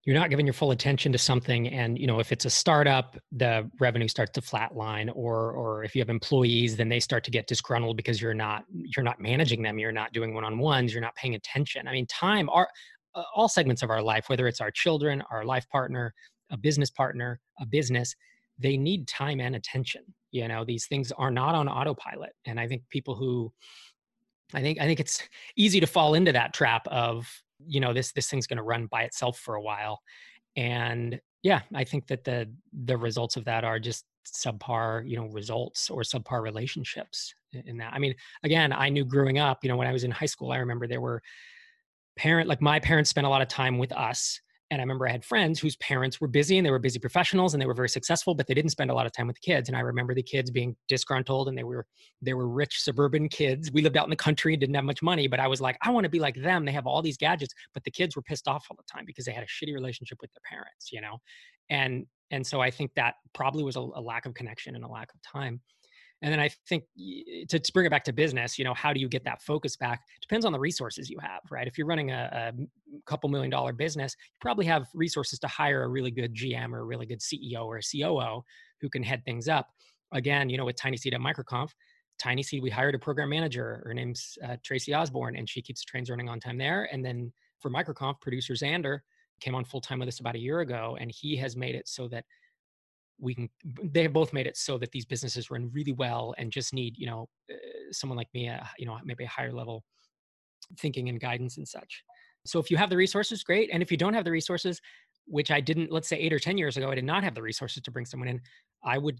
you're 0.05 0.17
not 0.17 0.29
giving 0.29 0.45
your 0.45 0.53
full 0.53 0.69
attention 0.69 1.11
to 1.11 1.17
something 1.17 1.67
and 1.67 1.99
you 1.99 2.07
know 2.07 2.19
if 2.19 2.31
it's 2.31 2.45
a 2.45 2.49
startup 2.49 3.17
the 3.33 3.69
revenue 3.79 4.07
starts 4.07 4.31
to 4.31 4.41
flatline 4.41 5.11
or 5.13 5.51
or 5.51 5.83
if 5.83 5.93
you 5.93 6.01
have 6.01 6.09
employees 6.09 6.77
then 6.77 6.89
they 6.89 7.01
start 7.01 7.23
to 7.23 7.29
get 7.29 7.47
disgruntled 7.47 7.97
because 7.97 8.21
you're 8.21 8.33
not 8.33 8.63
you're 8.71 9.03
not 9.03 9.19
managing 9.19 9.61
them 9.61 9.77
you're 9.77 9.91
not 9.91 10.11
doing 10.13 10.33
one-on-ones 10.33 10.93
you're 10.93 11.01
not 11.01 11.13
paying 11.15 11.35
attention 11.35 11.87
i 11.87 11.91
mean 11.91 12.07
time 12.07 12.49
are 12.49 12.69
all 13.35 13.49
segments 13.49 13.81
of 13.81 13.89
our 13.89 14.01
life 14.01 14.29
whether 14.29 14.47
it's 14.47 14.61
our 14.61 14.71
children 14.71 15.23
our 15.31 15.43
life 15.43 15.67
partner 15.69 16.13
a 16.49 16.57
business 16.57 16.89
partner, 16.89 17.39
a 17.59 17.65
business, 17.65 18.15
they 18.57 18.77
need 18.77 19.07
time 19.07 19.39
and 19.39 19.55
attention. 19.55 20.01
You 20.31 20.47
know, 20.47 20.65
these 20.65 20.87
things 20.87 21.11
are 21.13 21.31
not 21.31 21.55
on 21.55 21.67
autopilot. 21.67 22.31
And 22.45 22.59
I 22.59 22.67
think 22.67 22.83
people 22.89 23.15
who 23.15 23.51
I 24.53 24.61
think 24.61 24.79
I 24.79 24.85
think 24.85 24.99
it's 24.99 25.27
easy 25.55 25.79
to 25.79 25.87
fall 25.87 26.15
into 26.15 26.31
that 26.31 26.53
trap 26.53 26.87
of, 26.87 27.27
you 27.65 27.79
know, 27.79 27.93
this 27.93 28.11
this 28.11 28.29
thing's 28.29 28.47
going 28.47 28.57
to 28.57 28.63
run 28.63 28.87
by 28.87 29.03
itself 29.03 29.39
for 29.39 29.55
a 29.55 29.61
while. 29.61 30.01
And 30.55 31.19
yeah, 31.43 31.61
I 31.73 31.83
think 31.83 32.07
that 32.07 32.23
the 32.23 32.51
the 32.73 32.97
results 32.97 33.37
of 33.37 33.45
that 33.45 33.63
are 33.63 33.79
just 33.79 34.05
subpar, 34.27 35.07
you 35.07 35.15
know, 35.15 35.27
results 35.27 35.89
or 35.89 36.01
subpar 36.01 36.41
relationships 36.41 37.33
in 37.53 37.77
that. 37.77 37.93
I 37.93 37.99
mean, 37.99 38.13
again, 38.43 38.73
I 38.73 38.89
knew 38.89 39.05
growing 39.05 39.39
up, 39.39 39.63
you 39.63 39.69
know, 39.69 39.77
when 39.77 39.87
I 39.87 39.93
was 39.93 40.03
in 40.03 40.11
high 40.11 40.25
school, 40.25 40.51
I 40.51 40.57
remember 40.57 40.87
there 40.87 41.01
were 41.01 41.21
parent 42.19 42.49
like 42.49 42.61
my 42.61 42.79
parents 42.79 43.09
spent 43.09 43.25
a 43.25 43.29
lot 43.29 43.41
of 43.41 43.47
time 43.47 43.77
with 43.77 43.91
us 43.93 44.41
and 44.71 44.79
I 44.79 44.83
remember 44.83 45.07
I 45.07 45.11
had 45.11 45.25
friends 45.25 45.59
whose 45.59 45.75
parents 45.77 46.21
were 46.21 46.27
busy 46.27 46.57
and 46.57 46.65
they 46.65 46.69
were 46.69 46.79
busy 46.79 46.99
professionals 46.99 47.53
and 47.53 47.61
they 47.61 47.65
were 47.65 47.73
very 47.73 47.89
successful, 47.89 48.35
but 48.35 48.45
they 48.45 48.53
didn't 48.53 48.69
spend 48.69 48.91
a 48.91 48.93
lot 48.93 49.07
of 49.07 49.11
time 49.11 49.25
with 49.25 49.35
the 49.37 49.51
kids. 49.51 49.67
And 49.67 49.75
I 49.75 49.81
remember 49.81 50.13
the 50.13 50.21
kids 50.21 50.51
being 50.51 50.75
disgruntled 50.87 51.47
and 51.47 51.57
they 51.57 51.63
were 51.63 51.87
they 52.21 52.35
were 52.35 52.47
rich 52.47 52.81
suburban 52.81 53.29
kids. 53.29 53.71
We 53.71 53.81
lived 53.81 53.97
out 53.97 54.05
in 54.05 54.11
the 54.11 54.15
country 54.15 54.53
and 54.53 54.61
didn't 54.61 54.75
have 54.75 54.83
much 54.83 55.01
money, 55.01 55.27
but 55.27 55.39
I 55.39 55.47
was 55.47 55.59
like, 55.59 55.77
I 55.81 55.89
want 55.89 56.03
to 56.03 56.09
be 56.09 56.19
like 56.19 56.35
them. 56.35 56.65
They 56.65 56.71
have 56.71 56.85
all 56.85 57.01
these 57.01 57.17
gadgets, 57.17 57.53
but 57.73 57.83
the 57.83 57.91
kids 57.91 58.15
were 58.15 58.21
pissed 58.21 58.47
off 58.47 58.67
all 58.69 58.77
the 58.77 58.83
time 58.91 59.05
because 59.07 59.25
they 59.25 59.31
had 59.31 59.43
a 59.43 59.47
shitty 59.47 59.73
relationship 59.73 60.19
with 60.21 60.31
their 60.33 60.57
parents, 60.57 60.91
you 60.91 61.01
know? 61.01 61.17
And 61.71 62.05
and 62.29 62.45
so 62.45 62.61
I 62.61 62.69
think 62.69 62.91
that 62.95 63.15
probably 63.33 63.63
was 63.63 63.75
a, 63.75 63.79
a 63.79 64.01
lack 64.01 64.27
of 64.27 64.35
connection 64.35 64.75
and 64.75 64.83
a 64.83 64.87
lack 64.87 65.11
of 65.11 65.19
time. 65.23 65.61
And 66.21 66.33
then 66.33 66.39
I 66.39 66.49
think 66.67 66.83
to, 67.47 67.59
to, 67.59 67.71
bring 67.71 67.85
it 67.85 67.89
back 67.89 68.03
to 68.05 68.13
business, 68.13 68.59
you 68.59 68.65
know, 68.65 68.73
how 68.73 68.91
do 68.91 68.99
you 68.99 69.07
get 69.07 69.23
that 69.23 69.41
focus 69.41 69.77
back? 69.77 70.01
Depends 70.21 70.45
on 70.45 70.51
the 70.51 70.59
resources 70.59 71.09
you 71.09 71.17
have, 71.19 71.41
right? 71.49 71.65
If 71.65 71.77
you're 71.77 71.87
running 71.87 72.11
a, 72.11 72.53
a 72.53 73.01
couple 73.05 73.29
million 73.29 73.49
dollar 73.49 73.71
business, 73.71 74.15
you 74.19 74.37
probably 74.41 74.65
have 74.65 74.87
resources 74.93 75.39
to 75.39 75.47
hire 75.47 75.83
a 75.83 75.87
really 75.87 76.11
good 76.11 76.35
GM 76.35 76.73
or 76.73 76.79
a 76.79 76.83
really 76.83 77.05
good 77.05 77.21
CEO 77.21 77.65
or 77.65 77.77
a 77.77 77.81
COO 77.81 78.43
who 78.81 78.89
can 78.89 79.01
head 79.01 79.23
things 79.23 79.47
up. 79.47 79.69
Again, 80.11 80.49
you 80.49 80.57
know, 80.57 80.65
with 80.65 80.75
Tiny 80.75 80.97
Seed 80.97 81.13
at 81.13 81.21
MicroConf, 81.21 81.69
Tiny 82.19 82.43
Seed, 82.43 82.61
we 82.61 82.69
hired 82.69 82.95
a 82.95 82.99
program 82.99 83.29
manager. 83.29 83.81
Her 83.85 83.93
name's 83.93 84.37
uh, 84.43 84.57
Tracy 84.63 84.93
Osborn, 84.93 85.37
and 85.37 85.49
she 85.49 85.61
keeps 85.61 85.83
trains 85.83 86.09
running 86.09 86.27
on 86.27 86.39
time 86.39 86.57
there. 86.57 86.89
And 86.91 87.03
then 87.03 87.31
for 87.59 87.71
MicroConf, 87.71 88.19
producer 88.19 88.53
Xander 88.53 88.99
came 89.39 89.55
on 89.55 89.63
full 89.63 89.79
time 89.79 89.99
with 89.99 90.09
us 90.09 90.19
about 90.19 90.35
a 90.35 90.39
year 90.39 90.59
ago, 90.59 90.97
and 90.99 91.09
he 91.09 91.37
has 91.37 91.55
made 91.55 91.75
it 91.75 91.87
so 91.87 92.09
that 92.09 92.25
we 93.19 93.35
can 93.35 93.49
they 93.83 94.03
have 94.03 94.13
both 94.13 94.33
made 94.33 94.47
it 94.47 94.57
so 94.57 94.77
that 94.77 94.91
these 94.91 95.05
businesses 95.05 95.51
run 95.51 95.69
really 95.73 95.91
well 95.91 96.33
and 96.37 96.51
just 96.51 96.73
need 96.73 96.95
you 96.97 97.05
know 97.05 97.27
uh, 97.51 97.55
someone 97.91 98.17
like 98.17 98.29
me 98.33 98.49
uh, 98.49 98.63
you 98.77 98.85
know 98.85 98.97
maybe 99.03 99.23
a 99.23 99.27
higher 99.27 99.51
level 99.51 99.83
thinking 100.77 101.09
and 101.09 101.19
guidance 101.19 101.57
and 101.57 101.67
such. 101.67 102.03
So 102.45 102.59
if 102.59 102.71
you 102.71 102.77
have 102.77 102.89
the 102.89 102.97
resources 102.97 103.43
great. 103.43 103.69
And 103.73 103.81
if 103.83 103.91
you 103.91 103.97
don't 103.97 104.13
have 104.13 104.23
the 104.23 104.31
resources 104.31 104.79
which 105.29 105.51
i 105.51 105.61
didn't 105.61 105.91
let's 105.91 106.09
say 106.09 106.17
eight 106.17 106.33
or 106.33 106.39
ten 106.39 106.57
years 106.57 106.75
ago 106.75 106.89
i 106.89 106.95
did 106.95 107.03
not 107.03 107.23
have 107.23 107.35
the 107.35 107.41
resources 107.41 107.81
to 107.83 107.91
bring 107.91 108.05
someone 108.05 108.27
in 108.27 108.41
i 108.83 108.97
would 108.97 109.19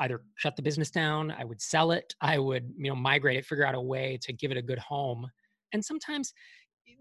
either 0.00 0.22
shut 0.36 0.54
the 0.54 0.62
business 0.62 0.90
down 0.90 1.32
i 1.32 1.44
would 1.44 1.60
sell 1.60 1.90
it 1.90 2.14
i 2.20 2.38
would 2.38 2.70
you 2.76 2.88
know 2.88 2.96
migrate 2.96 3.36
it 3.36 3.44
figure 3.44 3.66
out 3.66 3.74
a 3.74 3.80
way 3.80 4.18
to 4.22 4.32
give 4.32 4.50
it 4.50 4.56
a 4.56 4.62
good 4.62 4.78
home. 4.78 5.26
And 5.72 5.84
sometimes 5.84 6.32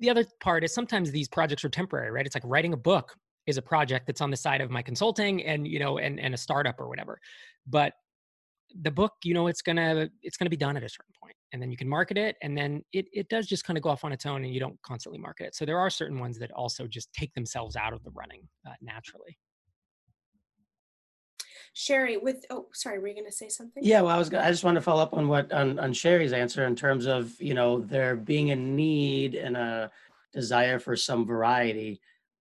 the 0.02 0.10
other 0.10 0.26
part 0.42 0.64
is 0.64 0.74
sometimes 0.74 1.12
these 1.12 1.30
projects 1.30 1.64
are 1.64 1.70
temporary 1.70 2.12
right? 2.12 2.26
It's 2.26 2.36
like 2.36 2.44
writing 2.46 2.74
a 2.74 2.78
book 2.78 3.16
is 3.48 3.58
a 3.58 3.62
project 3.62 4.06
that's 4.06 4.22
on 4.22 4.30
the 4.30 4.38
side 4.38 4.62
of 4.62 4.70
my 4.70 4.82
consulting 4.82 5.44
and 5.44 5.68
you 5.68 5.80
know 5.80 5.98
and 5.98 6.20
and 6.20 6.34
a 6.34 6.38
startup 6.38 6.80
or 6.80 6.88
whatever 6.88 7.20
but 7.66 7.94
the 8.82 8.92
book 8.92 9.14
you 9.24 9.34
know 9.34 9.48
it's 9.48 9.62
gonna 9.62 10.10
it's 10.22 10.38
gonna 10.38 10.50
be 10.50 10.58
done 10.58 10.78
at 10.78 10.84
a 10.84 10.90
certain 10.90 11.14
point 11.20 11.36
and 11.54 11.62
then 11.62 11.72
you 11.72 11.78
can 11.78 11.88
market 11.88 12.18
it 12.18 12.36
and 12.44 12.58
then 12.58 12.84
it, 12.92 13.08
it 13.14 13.30
does 13.30 13.48
just 13.48 13.64
kind 13.64 13.78
of 13.78 13.84
go 13.84 13.90
off 13.90 14.04
on 14.04 14.12
its 14.12 14.26
own 14.26 14.44
and 14.44 14.54
you 14.54 14.60
don't 14.60 14.80
constantly 14.82 15.20
market 15.20 15.48
it 15.48 15.56
so 15.56 15.66
there 15.66 15.80
are 15.80 15.90
certain 15.90 16.20
ones 16.20 16.38
that 16.38 16.52
also 16.52 16.86
just 16.86 17.12
take 17.14 17.34
themselves 17.34 17.76
out 17.76 17.94
of 17.94 18.04
the 18.04 18.12
running 18.12 18.42
uh, 18.68 18.74
naturally 18.82 19.38
Sherry, 21.74 22.18
with 22.18 22.44
oh, 22.50 22.66
sorry, 22.74 22.98
were 22.98 23.08
you 23.08 23.14
going 23.14 23.28
to 23.28 23.32
say 23.32 23.50
something? 23.50 23.84
Yeah, 23.86 24.02
well, 24.02 24.16
I 24.16 24.18
was. 24.18 24.30
gonna, 24.30 24.44
I 24.44 24.50
just 24.50 24.64
wanted 24.64 24.80
to 24.80 24.84
follow 24.84 25.04
up 25.04 25.14
on 25.14 25.28
what 25.28 25.52
on, 25.52 25.78
on 25.78 25.94
Sherry's 25.94 26.34
answer 26.34 26.66
in 26.66 26.76
terms 26.76 27.06
of 27.06 27.40
you 27.40 27.54
know 27.54 27.82
there 27.82 28.16
being 28.16 28.50
a 28.50 28.56
need 28.56 29.36
and 29.36 29.56
a 29.56 29.92
desire 30.34 30.80
for 30.80 30.96
some 30.96 31.24
variety 31.24 32.02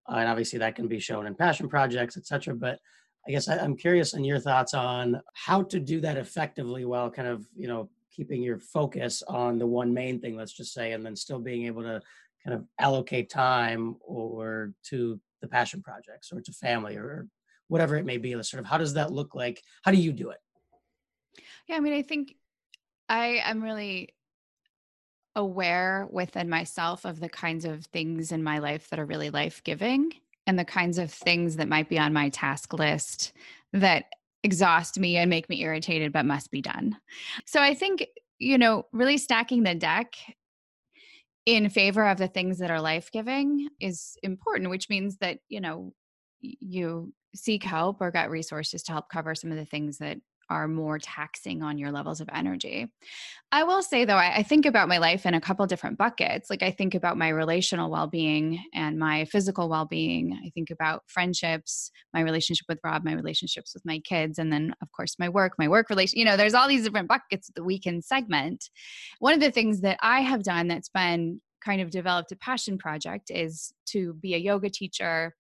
uh, 0.09 0.17
and 0.17 0.29
obviously 0.29 0.59
that 0.59 0.75
can 0.75 0.89
be 0.89 1.01
shown 1.01 1.27
in 1.27 1.35
passion 1.35 1.69
projects, 1.69 2.17
etc. 2.17 2.55
But 2.55 2.79
I 3.27 3.31
guess 3.31 3.49
I, 3.49 3.59
I'm 3.59 3.77
curious 3.77 4.15
on 4.15 4.25
your 4.25 4.39
thoughts 4.39 4.75
on 4.75 5.21
how 5.35 5.63
to 5.65 5.81
do 5.81 6.01
that 6.01 6.17
effectively 6.17 6.85
while 6.85 7.11
kind 7.11 7.29
of 7.29 7.47
you 7.57 7.69
know 7.69 7.89
keeping 8.15 8.43
your 8.43 8.59
focus 8.59 9.23
on 9.27 9.59
the 9.59 9.67
one 9.67 9.93
main 9.93 10.21
thing, 10.21 10.37
let's 10.37 10.53
just 10.53 10.73
say, 10.73 10.93
and 10.93 11.05
then 11.05 11.17
still 11.17 11.41
being 11.41 11.67
able 11.67 11.83
to 11.83 12.01
kind 12.45 12.55
of 12.55 12.65
allocate 12.79 13.29
time 13.31 13.97
or 14.01 14.73
to 14.85 15.19
the 15.41 15.49
passion 15.49 15.83
projects 15.83 16.31
or 16.33 16.41
to 16.41 16.53
family 16.53 16.97
or 16.97 17.27
whatever 17.69 17.97
it 17.97 18.05
may 18.05 18.19
be. 18.19 18.31
Sort 18.43 18.61
of 18.61 18.67
how 18.67 18.79
does 18.79 18.95
that 18.95 19.13
look 19.13 19.35
like? 19.35 19.63
How 19.83 19.91
do 19.91 19.97
you 19.97 20.13
do 20.13 20.31
it? 20.31 20.39
Yeah, 21.67 21.77
I 21.77 21.81
mean, 21.81 21.95
I 21.95 22.03
think 22.03 22.37
I 23.09 23.41
am 23.45 23.63
really 23.63 24.15
aware 25.37 26.07
within 26.11 26.49
myself 26.49 27.05
of 27.05 27.21
the 27.21 27.29
kinds 27.29 27.65
of 27.65 27.87
things 27.87 28.33
in 28.33 28.43
my 28.43 28.59
life 28.59 28.89
that 28.91 28.99
are 28.99 29.07
really 29.07 29.31
life 29.31 29.63
giving 29.65 30.13
and 30.47 30.59
the 30.59 30.65
kinds 30.65 30.99
of 30.99 31.11
things 31.11 31.57
that 31.57 31.69
might 31.69 31.89
be 31.89 31.99
on 31.99 32.13
my 32.13 32.29
task 32.29 32.73
list 32.73 33.33
that 33.73 34.07
exhaust 34.43 34.99
me 34.99 35.17
and 35.17 35.31
make 35.31 35.49
me 35.49 35.63
irritated 35.63 36.13
but 36.13 36.27
must 36.27 36.51
be 36.51 36.61
done. 36.61 36.97
So 37.47 37.61
I 37.61 37.75
think, 37.75 38.07
you 38.39 38.59
know, 38.59 38.87
really 38.93 39.17
stacking 39.19 39.63
the 39.63 39.75
deck 39.75 40.15
in 41.47 41.69
favor 41.69 42.07
of 42.07 42.19
the 42.19 42.29
things 42.29 42.59
that 42.59 42.71
are 42.71 42.81
life 42.81 43.11
giving 43.11 43.69
is 43.81 44.17
important, 44.23 44.71
which 44.71 44.89
means 44.89 45.17
that, 45.19 45.39
you 45.49 45.61
know, 45.61 45.93
you 46.41 47.13
seek 47.35 47.65
help 47.65 48.01
or 48.01 48.11
get 48.11 48.31
resources 48.31 48.83
to 48.85 48.93
help 48.93 49.09
cover 49.09 49.35
some 49.35 49.51
of 49.51 49.57
the 49.57 49.65
things 49.65 49.99
that 49.99 50.19
are 50.51 50.69
more 50.69 50.99
taxing 50.99 51.63
on 51.63 51.79
your 51.79 51.91
levels 51.91 52.21
of 52.21 52.29
energy. 52.33 52.93
I 53.53 53.65
will 53.65 53.83
say 53.83 54.05
though, 54.05 54.17
I, 54.17 54.37
I 54.37 54.43
think 54.43 54.67
about 54.67 54.89
my 54.89 54.99
life 54.99 55.27
in 55.27 55.35
a 55.35 55.41
couple 55.41 55.67
different 55.67 55.99
buckets. 55.99 56.51
Like 56.51 56.63
I 56.63 56.71
think 56.71 56.95
about 56.95 57.17
my 57.17 57.29
relational 57.29 57.91
well 57.91 58.07
being 58.07 58.63
and 58.75 58.99
my 58.99 59.25
physical 59.27 59.69
well 59.69 59.85
being. 59.85 60.39
I 60.45 60.51
think 60.51 60.71
about 60.71 61.03
friendships, 61.07 61.91
my 62.13 62.21
relationship 62.21 62.67
with 62.69 62.81
Rob, 62.83 63.05
my 63.05 63.15
relationships 63.15 63.75
with 63.75 63.85
my 63.85 64.01
kids, 64.01 64.39
and 64.39 64.53
then 64.53 64.75
of 64.83 64.91
course 64.93 65.17
my 65.19 65.29
work, 65.29 65.55
my 65.59 65.69
work 65.69 65.89
relation. 65.91 66.19
You 66.19 66.25
know, 66.25 66.37
there's 66.37 66.55
all 66.55 66.69
these 66.69 66.85
different 66.85 67.09
buckets 67.09 67.51
that 67.55 67.65
we 67.65 67.79
can 67.79 68.03
segment. 68.03 68.71
One 69.19 69.35
of 69.35 69.41
the 69.41 69.51
things 69.51 69.81
that 69.83 69.99
I 70.03 70.21
have 70.21 70.43
done 70.43 70.69
that's 70.69 70.89
been 70.89 71.41
kind 71.65 71.81
of 71.81 71.91
developed 71.91 72.33
a 72.33 72.37
passion 72.37 72.79
project 72.79 73.31
is 73.31 73.73
to 73.87 74.15
be 74.15 74.35
a 74.35 74.39
yoga 74.39 74.69
teacher 74.69 75.35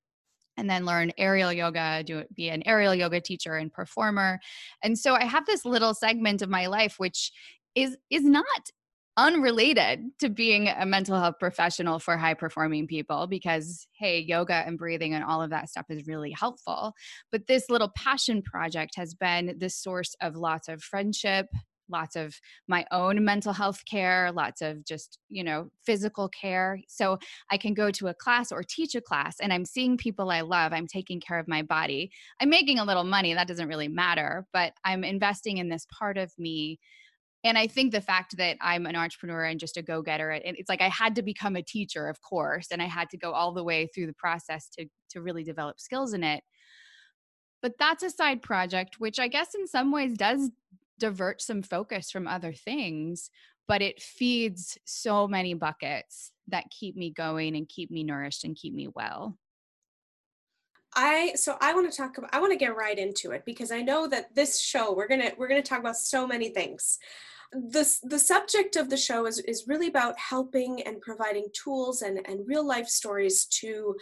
and 0.56 0.68
then 0.68 0.84
learn 0.84 1.12
aerial 1.18 1.52
yoga, 1.52 2.02
do 2.04 2.18
it, 2.18 2.34
be 2.34 2.49
an 2.49 2.62
aerial 2.66 2.94
yoga 2.94 3.20
teacher 3.20 3.56
and 3.56 3.73
performer. 3.73 4.40
And 4.82 4.99
so 4.99 5.14
I 5.14 5.25
have 5.25 5.46
this 5.46 5.64
little 5.64 5.94
segment 5.94 6.42
of 6.42 6.49
my 6.49 6.66
life 6.66 6.96
which 6.99 7.32
is 7.75 7.96
is 8.11 8.25
not 8.25 8.70
unrelated 9.16 10.00
to 10.18 10.28
being 10.28 10.68
a 10.68 10.84
mental 10.84 11.18
health 11.18 11.37
professional 11.38 12.00
for 12.00 12.16
high 12.16 12.34
performing 12.34 12.87
people 12.87 13.28
because 13.28 13.87
hey 13.96 14.18
yoga 14.18 14.64
and 14.66 14.76
breathing 14.76 15.14
and 15.14 15.23
all 15.23 15.40
of 15.40 15.50
that 15.50 15.68
stuff 15.68 15.87
is 15.88 16.08
really 16.08 16.32
helpful 16.32 16.92
but 17.30 17.46
this 17.46 17.70
little 17.70 17.92
passion 17.96 18.42
project 18.42 18.94
has 18.96 19.14
been 19.14 19.54
the 19.58 19.70
source 19.70 20.16
of 20.20 20.34
lots 20.34 20.66
of 20.66 20.82
friendship 20.82 21.46
lots 21.88 22.17
of 22.17 22.38
my 22.69 22.85
own 22.91 23.25
mental 23.25 23.53
health 23.53 23.85
care, 23.85 24.33
lots 24.33 24.62
of 24.62 24.85
just, 24.85 25.19
you 25.29 25.45
know, 25.45 25.71
physical 25.85 26.29
care. 26.29 26.81
So 26.88 27.19
I 27.50 27.57
can 27.57 27.75
go 27.75 27.91
to 27.93 28.09
a 28.09 28.14
class 28.14 28.53
or 28.53 28.62
teach 28.62 28.95
a 28.95 29.00
class 29.00 29.41
and 29.41 29.53
I'm 29.53 29.64
seeing 29.64 29.97
people 29.97 30.31
I 30.31 30.41
love. 30.41 30.73
I'm 30.73 30.87
taking 30.87 31.21
care 31.21 31.38
of 31.38 31.49
my 31.49 31.62
body. 31.62 32.11
I'm 32.41 32.50
making 32.50 32.79
a 32.79 32.85
little 32.85 33.05
money. 33.05 33.35
That 33.35 33.49
doesn't 33.49 33.69
really 33.69 33.88
matter, 33.88 34.47
but 34.53 34.73
I'm 34.85 35.05
investing 35.05 35.59
in 35.59 35.69
this 35.69 35.87
part 35.97 36.19
of 36.19 36.33
me. 36.38 36.79
And 37.43 37.59
I 37.59 37.67
think 37.67 37.93
the 37.93 38.00
fact 38.00 38.38
that 38.38 38.57
I'm 38.62 38.87
an 38.87 38.97
entrepreneur 38.97 39.45
and 39.45 39.61
just 39.61 39.76
a 39.76 39.83
go 39.83 40.00
getter, 40.00 40.31
it's 40.33 40.69
like 40.69 40.81
I 40.81 40.88
had 40.88 41.14
to 41.17 41.23
become 41.23 41.57
a 41.57 41.62
teacher, 41.62 42.09
of 42.09 42.23
course, 42.23 42.69
and 42.71 42.81
I 42.81 42.87
had 42.87 43.11
to 43.11 43.19
go 43.19 43.33
all 43.33 43.53
the 43.53 43.62
way 43.62 43.87
through 43.87 44.07
the 44.07 44.14
process 44.14 44.69
to, 44.79 44.87
to 45.11 45.21
really 45.21 45.45
develop 45.45 45.79
skills 45.79 46.14
in 46.14 46.25
it 46.25 46.43
but 47.64 47.79
that's 47.79 48.03
a 48.03 48.11
side 48.11 48.43
project 48.43 49.00
which 49.00 49.19
i 49.19 49.26
guess 49.26 49.55
in 49.55 49.67
some 49.67 49.91
ways 49.91 50.12
does 50.19 50.50
divert 50.99 51.41
some 51.41 51.63
focus 51.63 52.11
from 52.11 52.27
other 52.27 52.53
things 52.53 53.31
but 53.67 53.81
it 53.81 54.03
feeds 54.03 54.79
so 54.85 55.27
many 55.27 55.55
buckets 55.55 56.31
that 56.49 56.71
keep 56.71 56.97
me 56.97 57.11
going 57.11 57.57
and 57.57 57.69
keep 57.69 57.91
me 57.91 58.05
nourished 58.05 58.45
and 58.45 58.57
keep 58.57 58.75
me 58.75 58.89
well 58.95 59.39
I 60.95 61.33
so 61.35 61.57
I 61.61 61.75
want 61.75 61.91
to 61.91 61.97
talk 61.97 62.19
about 62.19 62.31
I 62.33 62.41
want 62.41 62.53
to 62.53 62.59
get 62.59 62.77
right 62.77 62.99
into 62.99 63.33
it 63.33 63.45
because 63.45 63.73
I 63.73 63.83
know 63.83 64.07
that 64.09 64.35
this 64.35 64.61
show 64.61 64.95
we're 64.95 65.09
to 65.09 65.33
we're 65.37 65.49
to 65.49 65.69
talk 65.69 65.81
about 65.81 65.97
so 65.97 66.27
many 66.27 66.51
things. 66.51 66.99
The 67.53 67.99
the 68.03 68.19
subject 68.19 68.77
of 68.77 68.91
the 68.91 68.97
show 68.97 69.27
is 69.27 69.39
is 69.41 69.65
really 69.67 69.89
about 69.89 70.19
helping 70.19 70.83
and 70.83 71.01
providing 71.01 71.47
tools 71.53 72.03
and 72.03 72.21
and 72.27 72.47
real 72.47 72.67
life 72.67 72.89
stories 72.89 73.47
to 73.47 73.97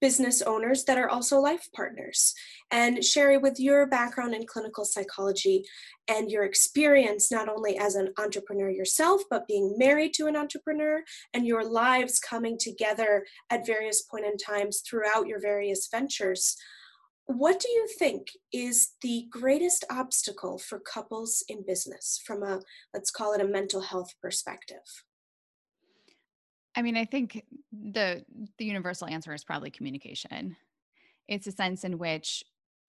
business 0.00 0.42
owners 0.42 0.84
that 0.84 0.98
are 0.98 1.08
also 1.08 1.38
life 1.40 1.68
partners. 1.74 2.34
And 2.70 3.04
Sherry, 3.04 3.38
with 3.38 3.58
your 3.58 3.86
background 3.86 4.34
in 4.34 4.46
clinical 4.46 4.84
psychology 4.84 5.64
and 6.08 6.30
your 6.30 6.44
experience 6.44 7.30
not 7.30 7.48
only 7.48 7.78
as 7.78 7.94
an 7.94 8.12
entrepreneur 8.18 8.70
yourself, 8.70 9.22
but 9.30 9.46
being 9.46 9.76
married 9.78 10.12
to 10.14 10.26
an 10.26 10.36
entrepreneur 10.36 11.02
and 11.34 11.46
your 11.46 11.64
lives 11.64 12.18
coming 12.18 12.58
together 12.58 13.24
at 13.50 13.66
various 13.66 14.02
point 14.02 14.24
in 14.26 14.36
times 14.36 14.82
throughout 14.88 15.26
your 15.26 15.40
various 15.40 15.88
ventures, 15.90 16.56
what 17.26 17.58
do 17.58 17.68
you 17.68 17.88
think 17.98 18.28
is 18.52 18.92
the 19.02 19.26
greatest 19.30 19.84
obstacle 19.90 20.58
for 20.58 20.78
couples 20.78 21.44
in 21.48 21.64
business 21.66 22.20
from 22.24 22.42
a, 22.44 22.60
let's 22.94 23.10
call 23.10 23.32
it 23.32 23.40
a 23.40 23.44
mental 23.44 23.80
health 23.80 24.14
perspective? 24.22 25.04
I 26.76 26.82
mean, 26.82 26.96
I 26.96 27.06
think 27.06 27.42
the 27.72 28.24
the 28.58 28.64
universal 28.64 29.08
answer 29.08 29.32
is 29.32 29.44
probably 29.44 29.70
communication. 29.70 30.56
It's 31.26 31.46
a 31.46 31.52
sense 31.52 31.84
in 31.84 31.98
which 31.98 32.44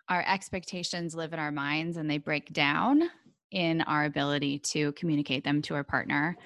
our 0.09 0.23
expectations 0.27 1.15
live 1.15 1.33
in 1.33 1.39
our 1.39 1.51
minds 1.51 1.97
and 1.97 2.09
they 2.09 2.17
break 2.17 2.53
down 2.53 3.09
in 3.51 3.81
our 3.81 4.05
ability 4.05 4.59
to 4.59 4.91
communicate 4.93 5.43
them 5.43 5.61
to 5.61 5.73
our 5.73 5.83
partner. 5.83 6.37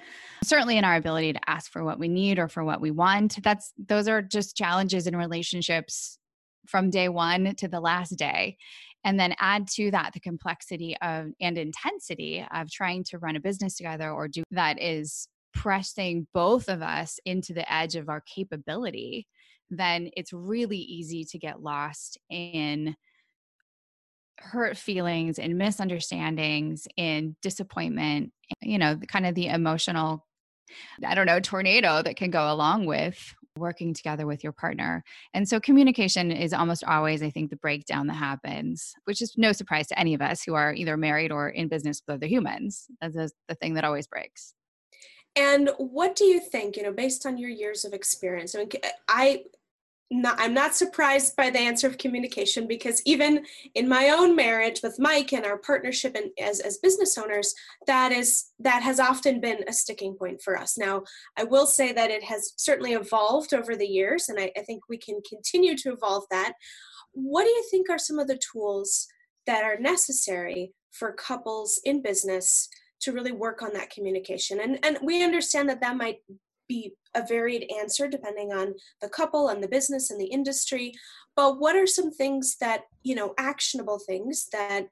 Certainly 0.44 0.78
in 0.78 0.84
our 0.84 0.96
ability 0.96 1.32
to 1.32 1.50
ask 1.50 1.70
for 1.70 1.82
what 1.82 1.98
we 1.98 2.08
need 2.08 2.38
or 2.38 2.48
for 2.48 2.64
what 2.64 2.80
we 2.80 2.92
want. 2.92 3.42
That's 3.42 3.72
those 3.76 4.08
are 4.08 4.22
just 4.22 4.56
challenges 4.56 5.06
in 5.06 5.16
relationships 5.16 6.18
from 6.68 6.90
day 6.90 7.08
1 7.08 7.56
to 7.56 7.68
the 7.68 7.80
last 7.80 8.16
day. 8.16 8.56
And 9.04 9.18
then 9.18 9.34
add 9.40 9.66
to 9.72 9.90
that 9.90 10.12
the 10.12 10.20
complexity 10.20 10.96
of 11.02 11.32
and 11.40 11.58
intensity 11.58 12.46
of 12.54 12.70
trying 12.70 13.02
to 13.04 13.18
run 13.18 13.34
a 13.34 13.40
business 13.40 13.76
together 13.76 14.10
or 14.12 14.28
do 14.28 14.44
that 14.52 14.80
is 14.80 15.26
pressing 15.52 16.26
both 16.32 16.68
of 16.68 16.82
us 16.82 17.18
into 17.24 17.52
the 17.52 17.70
edge 17.72 17.96
of 17.96 18.08
our 18.08 18.20
capability, 18.20 19.26
then 19.70 20.10
it's 20.16 20.32
really 20.32 20.78
easy 20.78 21.24
to 21.24 21.38
get 21.38 21.62
lost 21.62 22.18
in 22.30 22.94
hurt 24.38 24.76
feelings 24.76 25.38
and 25.38 25.56
misunderstandings 25.56 26.88
and 26.98 27.36
disappointment, 27.42 28.32
you 28.60 28.78
know, 28.78 28.96
kind 29.08 29.26
of 29.26 29.34
the 29.34 29.46
emotional, 29.46 30.26
I 31.04 31.14
don't 31.14 31.26
know, 31.26 31.40
tornado 31.40 32.02
that 32.02 32.16
can 32.16 32.30
go 32.30 32.52
along 32.52 32.86
with 32.86 33.34
working 33.56 33.92
together 33.94 34.26
with 34.26 34.42
your 34.42 34.52
partner. 34.52 35.04
And 35.34 35.48
so 35.48 35.60
communication 35.60 36.30
is 36.32 36.52
almost 36.52 36.84
always, 36.84 37.22
I 37.22 37.30
think, 37.30 37.50
the 37.50 37.56
breakdown 37.56 38.06
that 38.06 38.14
happens, 38.14 38.94
which 39.04 39.20
is 39.20 39.34
no 39.36 39.52
surprise 39.52 39.88
to 39.88 39.98
any 39.98 40.14
of 40.14 40.22
us 40.22 40.42
who 40.42 40.54
are 40.54 40.72
either 40.72 40.96
married 40.96 41.30
or 41.30 41.48
in 41.50 41.68
business 41.68 42.02
with 42.06 42.16
other 42.16 42.26
humans. 42.26 42.86
That's 43.00 43.32
the 43.48 43.54
thing 43.54 43.74
that 43.74 43.84
always 43.84 44.06
breaks. 44.06 44.54
And 45.34 45.70
what 45.78 46.14
do 46.14 46.24
you 46.24 46.40
think, 46.40 46.76
you 46.76 46.82
know, 46.82 46.92
based 46.92 47.24
on 47.24 47.38
your 47.38 47.50
years 47.50 47.84
of 47.84 47.94
experience? 47.94 48.54
I 48.54 48.58
mean, 48.58 48.70
I 49.08 49.44
not, 50.12 50.36
I'm 50.38 50.52
not 50.52 50.76
surprised 50.76 51.36
by 51.36 51.48
the 51.48 51.58
answer 51.58 51.86
of 51.86 51.96
communication 51.96 52.66
because 52.66 53.00
even 53.06 53.46
in 53.74 53.88
my 53.88 54.10
own 54.10 54.36
marriage 54.36 54.82
with 54.82 54.98
Mike 54.98 55.32
and 55.32 55.46
our 55.46 55.56
partnership 55.56 56.14
and 56.14 56.30
as, 56.38 56.60
as 56.60 56.76
business 56.78 57.16
owners, 57.16 57.54
that 57.86 58.12
is 58.12 58.50
that 58.58 58.82
has 58.82 59.00
often 59.00 59.40
been 59.40 59.64
a 59.66 59.72
sticking 59.72 60.14
point 60.14 60.42
for 60.42 60.58
us. 60.58 60.76
Now, 60.76 61.04
I 61.38 61.44
will 61.44 61.66
say 61.66 61.92
that 61.92 62.10
it 62.10 62.22
has 62.24 62.52
certainly 62.56 62.92
evolved 62.92 63.54
over 63.54 63.74
the 63.74 63.86
years, 63.86 64.28
and 64.28 64.38
I, 64.38 64.52
I 64.56 64.60
think 64.60 64.82
we 64.88 64.98
can 64.98 65.20
continue 65.26 65.76
to 65.78 65.92
evolve 65.92 66.24
that. 66.30 66.52
What 67.12 67.44
do 67.44 67.50
you 67.50 67.64
think 67.70 67.88
are 67.88 67.98
some 67.98 68.18
of 68.18 68.28
the 68.28 68.38
tools 68.52 69.08
that 69.46 69.64
are 69.64 69.78
necessary 69.78 70.74
for 70.90 71.12
couples 71.12 71.80
in 71.84 72.02
business 72.02 72.68
to 73.02 73.12
really 73.12 73.32
work 73.32 73.62
on 73.62 73.72
that 73.74 73.90
communication. 73.90 74.60
And, 74.60 74.78
and 74.84 74.98
we 75.02 75.22
understand 75.22 75.68
that 75.68 75.80
that 75.80 75.96
might 75.96 76.18
be 76.68 76.94
a 77.14 77.26
varied 77.26 77.70
answer 77.80 78.08
depending 78.08 78.52
on 78.52 78.74
the 79.00 79.08
couple 79.08 79.48
and 79.48 79.62
the 79.62 79.68
business 79.68 80.10
and 80.10 80.20
the 80.20 80.26
industry. 80.26 80.92
But 81.36 81.58
what 81.58 81.76
are 81.76 81.86
some 81.86 82.10
things 82.10 82.56
that, 82.60 82.82
you 83.02 83.14
know, 83.14 83.34
actionable 83.38 83.98
things 83.98 84.48
that 84.52 84.86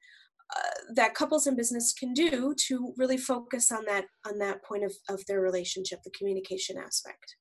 uh, 0.55 0.93
that 0.95 1.15
couples 1.15 1.47
in 1.47 1.55
business 1.55 1.93
can 1.93 2.13
do 2.13 2.55
to 2.67 2.93
really 2.97 3.17
focus 3.17 3.71
on 3.71 3.85
that 3.87 4.07
on 4.27 4.39
that 4.39 4.65
point 4.65 4.85
of, 4.85 4.93
of 5.09 5.25
their 5.27 5.41
relationship, 5.41 6.01
the 6.03 6.11
communication 6.11 6.77
aspect? 6.77 7.37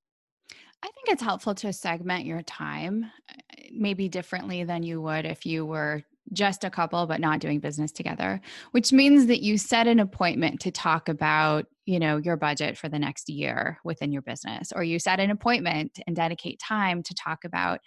I 0.83 0.87
think 0.87 1.09
it's 1.09 1.23
helpful 1.23 1.55
to 1.55 1.73
segment 1.73 2.25
your 2.25 2.43
time 2.43 3.05
uh, 3.29 3.33
maybe 3.73 4.07
differently 4.07 4.63
than 4.63 4.83
you 4.83 5.01
would 5.01 5.25
if 5.25 5.45
you 5.45 5.65
were 5.65 6.03
just 6.33 6.63
a 6.63 6.69
couple 6.69 7.05
but 7.05 7.19
not 7.19 7.39
doing 7.39 7.59
business 7.59 7.91
together 7.91 8.41
which 8.71 8.91
means 8.91 9.27
that 9.27 9.41
you 9.41 9.57
set 9.57 9.87
an 9.87 9.99
appointment 9.99 10.59
to 10.59 10.71
talk 10.71 11.09
about 11.09 11.65
you 11.85 11.99
know 11.99 12.17
your 12.17 12.37
budget 12.37 12.77
for 12.77 12.89
the 12.89 12.99
next 12.99 13.29
year 13.29 13.79
within 13.83 14.11
your 14.11 14.21
business 14.21 14.71
or 14.75 14.83
you 14.83 14.99
set 14.99 15.19
an 15.19 15.31
appointment 15.31 15.99
and 16.05 16.15
dedicate 16.15 16.59
time 16.59 17.01
to 17.01 17.13
talk 17.13 17.39
about 17.45 17.79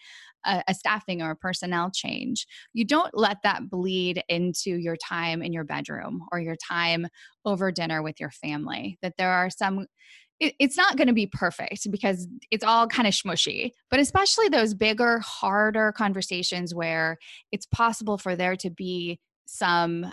a, 0.45 0.63
a 0.69 0.75
staffing 0.75 1.23
or 1.23 1.31
a 1.31 1.37
personnel 1.37 1.91
change. 1.91 2.47
You 2.73 2.85
don't 2.85 3.17
let 3.17 3.39
that 3.45 3.71
bleed 3.71 4.23
into 4.29 4.71
your 4.71 4.97
time 4.97 5.43
in 5.43 5.53
your 5.53 5.65
bedroom 5.65 6.27
or 6.33 6.41
your 6.41 6.57
time 6.57 7.07
over 7.45 7.71
dinner 7.71 8.03
with 8.03 8.21
your 8.21 8.31
family 8.31 8.99
that 9.03 9.15
there 9.19 9.31
are 9.31 9.51
some 9.51 9.87
it, 10.43 10.55
it's 10.59 10.77
not 10.77 10.97
going 10.97 11.07
to 11.07 11.15
be 11.15 11.27
perfect 11.27 11.89
because 11.91 12.27
it's 12.51 12.65
all 12.65 12.89
kind 12.89 13.07
of 13.07 13.15
smushy, 13.15 13.71
but 13.91 14.01
especially 14.01 14.49
those 14.49 14.75
bigger, 14.75 15.21
harder 15.21 15.93
conversations 15.93 16.75
where 16.75 17.17
it's 17.53 17.67
possible 17.67 18.19
for 18.19 18.35
there 18.35 18.57
to 18.57 18.69
be 18.69 19.21
some 19.47 20.13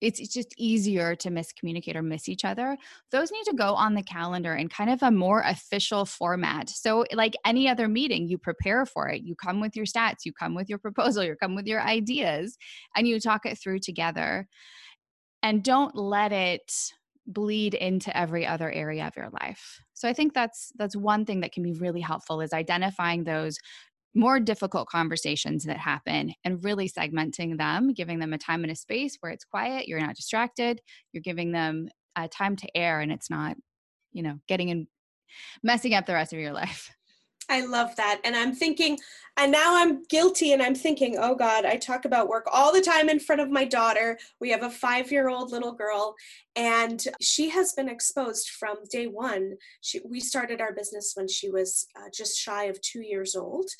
it's, 0.00 0.20
it's 0.20 0.32
just 0.32 0.54
easier 0.56 1.16
to 1.16 1.28
miscommunicate 1.28 1.96
or 1.96 2.02
miss 2.02 2.28
each 2.28 2.44
other. 2.44 2.76
Those 3.10 3.32
need 3.32 3.42
to 3.46 3.54
go 3.56 3.74
on 3.74 3.94
the 3.94 4.02
calendar 4.04 4.54
in 4.54 4.68
kind 4.68 4.90
of 4.90 5.02
a 5.02 5.10
more 5.10 5.42
official 5.44 6.04
format. 6.04 6.70
So, 6.70 7.04
like 7.12 7.34
any 7.44 7.68
other 7.68 7.88
meeting, 7.88 8.28
you 8.28 8.38
prepare 8.38 8.86
for 8.86 9.08
it. 9.08 9.22
You 9.22 9.34
come 9.34 9.60
with 9.60 9.74
your 9.74 9.86
stats, 9.86 10.24
you 10.24 10.32
come 10.32 10.54
with 10.54 10.68
your 10.68 10.78
proposal, 10.78 11.24
you 11.24 11.34
come 11.34 11.56
with 11.56 11.66
your 11.66 11.82
ideas, 11.82 12.56
and 12.94 13.08
you 13.08 13.18
talk 13.18 13.44
it 13.44 13.58
through 13.58 13.80
together. 13.80 14.46
And 15.42 15.64
don't 15.64 15.96
let 15.96 16.32
it 16.32 16.92
bleed 17.28 17.74
into 17.74 18.14
every 18.16 18.46
other 18.46 18.70
area 18.72 19.06
of 19.06 19.14
your 19.16 19.28
life. 19.40 19.80
So 19.92 20.08
I 20.08 20.12
think 20.14 20.34
that's 20.34 20.72
that's 20.76 20.96
one 20.96 21.24
thing 21.24 21.40
that 21.40 21.52
can 21.52 21.62
be 21.62 21.74
really 21.74 22.00
helpful 22.00 22.40
is 22.40 22.52
identifying 22.52 23.24
those 23.24 23.58
more 24.14 24.40
difficult 24.40 24.88
conversations 24.88 25.64
that 25.64 25.76
happen 25.76 26.32
and 26.42 26.64
really 26.64 26.88
segmenting 26.88 27.58
them, 27.58 27.92
giving 27.92 28.18
them 28.18 28.32
a 28.32 28.38
time 28.38 28.64
and 28.64 28.72
a 28.72 28.74
space 28.74 29.16
where 29.20 29.30
it's 29.30 29.44
quiet, 29.44 29.86
you're 29.86 30.00
not 30.00 30.16
distracted, 30.16 30.80
you're 31.12 31.22
giving 31.22 31.52
them 31.52 31.88
a 32.16 32.26
time 32.26 32.56
to 32.56 32.76
air 32.76 33.00
and 33.00 33.12
it's 33.12 33.30
not, 33.30 33.56
you 34.12 34.22
know, 34.22 34.38
getting 34.48 34.70
in 34.70 34.88
messing 35.62 35.94
up 35.94 36.06
the 36.06 36.14
rest 36.14 36.32
of 36.32 36.38
your 36.38 36.52
life. 36.54 36.90
I 37.48 37.64
love 37.64 37.96
that. 37.96 38.20
And 38.24 38.36
I'm 38.36 38.54
thinking, 38.54 38.98
and 39.38 39.52
now 39.52 39.76
I'm 39.76 40.02
guilty 40.04 40.52
and 40.52 40.60
I'm 40.60 40.74
thinking, 40.74 41.16
oh 41.18 41.34
God, 41.34 41.64
I 41.64 41.76
talk 41.76 42.04
about 42.04 42.28
work 42.28 42.46
all 42.52 42.72
the 42.72 42.80
time 42.80 43.08
in 43.08 43.20
front 43.20 43.40
of 43.40 43.50
my 43.50 43.64
daughter. 43.64 44.18
We 44.40 44.50
have 44.50 44.62
a 44.62 44.70
five 44.70 45.10
year 45.10 45.28
old 45.28 45.52
little 45.52 45.72
girl, 45.72 46.14
and 46.56 47.02
she 47.20 47.48
has 47.50 47.72
been 47.72 47.88
exposed 47.88 48.50
from 48.50 48.76
day 48.90 49.06
one. 49.06 49.56
She, 49.80 50.00
we 50.04 50.20
started 50.20 50.60
our 50.60 50.74
business 50.74 51.12
when 51.14 51.28
she 51.28 51.50
was 51.50 51.86
uh, 51.96 52.08
just 52.12 52.36
shy 52.36 52.64
of 52.64 52.80
two 52.80 53.00
years 53.00 53.36
old. 53.36 53.70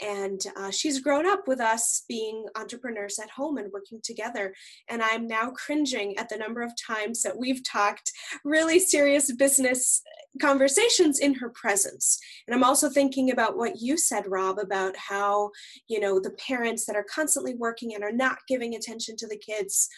And 0.00 0.40
uh, 0.56 0.70
she's 0.70 1.00
grown 1.00 1.26
up 1.26 1.48
with 1.48 1.60
us 1.60 2.04
being 2.08 2.46
entrepreneurs 2.56 3.18
at 3.18 3.30
home 3.30 3.58
and 3.58 3.72
working 3.72 4.00
together. 4.02 4.54
And 4.88 5.02
I'm 5.02 5.26
now 5.26 5.50
cringing 5.50 6.16
at 6.18 6.28
the 6.28 6.36
number 6.36 6.62
of 6.62 6.72
times 6.80 7.22
that 7.22 7.36
we've 7.36 7.64
talked 7.64 8.12
really 8.44 8.78
serious 8.78 9.32
business 9.32 10.02
conversations 10.40 11.18
in 11.18 11.34
her 11.34 11.50
presence. 11.50 12.18
And 12.46 12.54
I'm 12.54 12.64
also 12.64 12.88
thinking 12.88 13.30
about 13.30 13.56
what 13.56 13.80
you 13.80 13.96
said, 13.96 14.24
Rob, 14.26 14.58
about 14.58 14.96
how, 14.96 15.50
you 15.88 16.00
know, 16.00 16.20
the 16.20 16.30
parents 16.30 16.86
that 16.86 16.96
are 16.96 17.06
constantly 17.12 17.54
working 17.54 17.94
and 17.94 18.04
are 18.04 18.12
not 18.12 18.38
giving 18.46 18.74
attention 18.74 19.16
to 19.16 19.26
the 19.26 19.38
kids, 19.38 19.88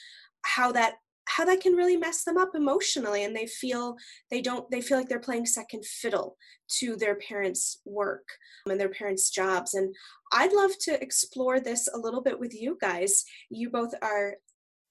how 0.45 0.73
that 0.73 0.95
how 1.27 1.45
that 1.45 1.61
can 1.61 1.75
really 1.75 1.97
mess 1.97 2.25
them 2.25 2.37
up 2.37 2.51
emotionally 2.55 3.25
and 3.25 3.37
they 3.37 3.47
feel 3.47 3.97
they 4.31 4.41
don't 4.41 4.71
they 4.71 4.81
feel 4.81 4.99
like 4.99 5.09
they're 5.09 5.19
playing 5.19 5.47
second 5.47 5.85
fiddle 5.85 6.37
to 6.69 6.97
their 6.97 7.15
parents 7.17 7.81
work 7.85 8.27
and 8.67 8.81
their 8.81 8.89
parents 8.89 9.31
jobs 9.31 9.75
and 9.75 9.95
i'd 10.33 10.53
love 10.53 10.73
to 10.81 11.01
explore 11.03 11.61
this 11.61 11.89
a 11.93 11.99
little 11.99 12.23
bit 12.23 12.39
with 12.39 12.55
you 12.55 12.77
guys 12.81 13.25
you 13.51 13.71
both 13.71 13.95
are 14.03 14.35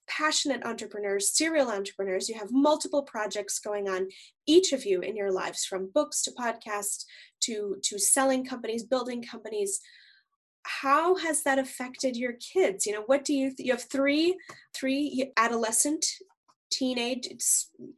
passionate 0.09 0.65
entrepreneurs, 0.65 1.37
serial 1.37 1.69
entrepreneurs. 1.69 2.27
You 2.27 2.35
have 2.37 2.51
multiple 2.51 3.03
projects 3.03 3.59
going 3.59 3.87
on, 3.87 4.09
each 4.47 4.73
of 4.73 4.83
you 4.83 5.01
in 5.01 5.15
your 5.15 5.31
lives, 5.31 5.65
from 5.65 5.91
books 5.93 6.23
to 6.23 6.31
podcasts 6.31 7.05
to, 7.41 7.77
to 7.83 7.99
selling 7.99 8.43
companies, 8.43 8.83
building 8.83 9.23
companies. 9.23 9.79
How 10.63 11.15
has 11.15 11.43
that 11.43 11.59
affected 11.59 12.15
your 12.15 12.33
kids? 12.33 12.85
You 12.85 12.93
know, 12.93 13.03
what 13.05 13.25
do 13.25 13.33
you, 13.33 13.53
you 13.57 13.71
have 13.71 13.83
three, 13.83 14.37
three 14.73 15.31
adolescent, 15.37 16.05
teenage, 16.71 17.29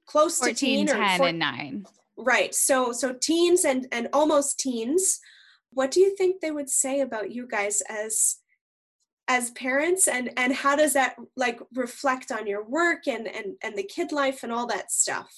close 0.05 0.37
14, 0.39 0.55
to 0.55 0.59
teen 0.59 0.87
10 0.87 0.95
or 0.95 1.17
four, 1.17 1.27
and 1.27 1.39
nine. 1.39 1.85
Right. 2.17 2.53
So, 2.53 2.91
so 2.91 3.13
teens 3.13 3.65
and, 3.65 3.87
and 3.91 4.07
almost 4.13 4.59
teens. 4.59 5.19
What 5.73 5.91
do 5.91 5.99
you 5.99 6.15
think 6.15 6.41
they 6.41 6.51
would 6.51 6.69
say 6.69 7.01
about 7.01 7.31
you 7.31 7.47
guys 7.47 7.81
as 7.89 8.37
as 9.27 9.51
parents 9.51 10.09
and 10.09 10.29
and 10.35 10.53
how 10.53 10.75
does 10.75 10.91
that 10.91 11.15
like 11.37 11.61
reflect 11.73 12.31
on 12.31 12.47
your 12.47 12.65
work 12.65 13.07
and 13.07 13.27
and 13.27 13.55
and 13.63 13.77
the 13.77 13.83
kid 13.83 14.11
life 14.11 14.43
and 14.43 14.51
all 14.51 14.67
that 14.67 14.91
stuff 14.91 15.31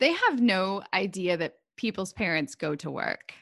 they 0.00 0.12
have 0.12 0.40
no 0.40 0.82
idea 0.94 1.36
that 1.36 1.56
people's 1.76 2.14
parents 2.14 2.54
go 2.54 2.74
to 2.74 2.90
work 2.90 3.34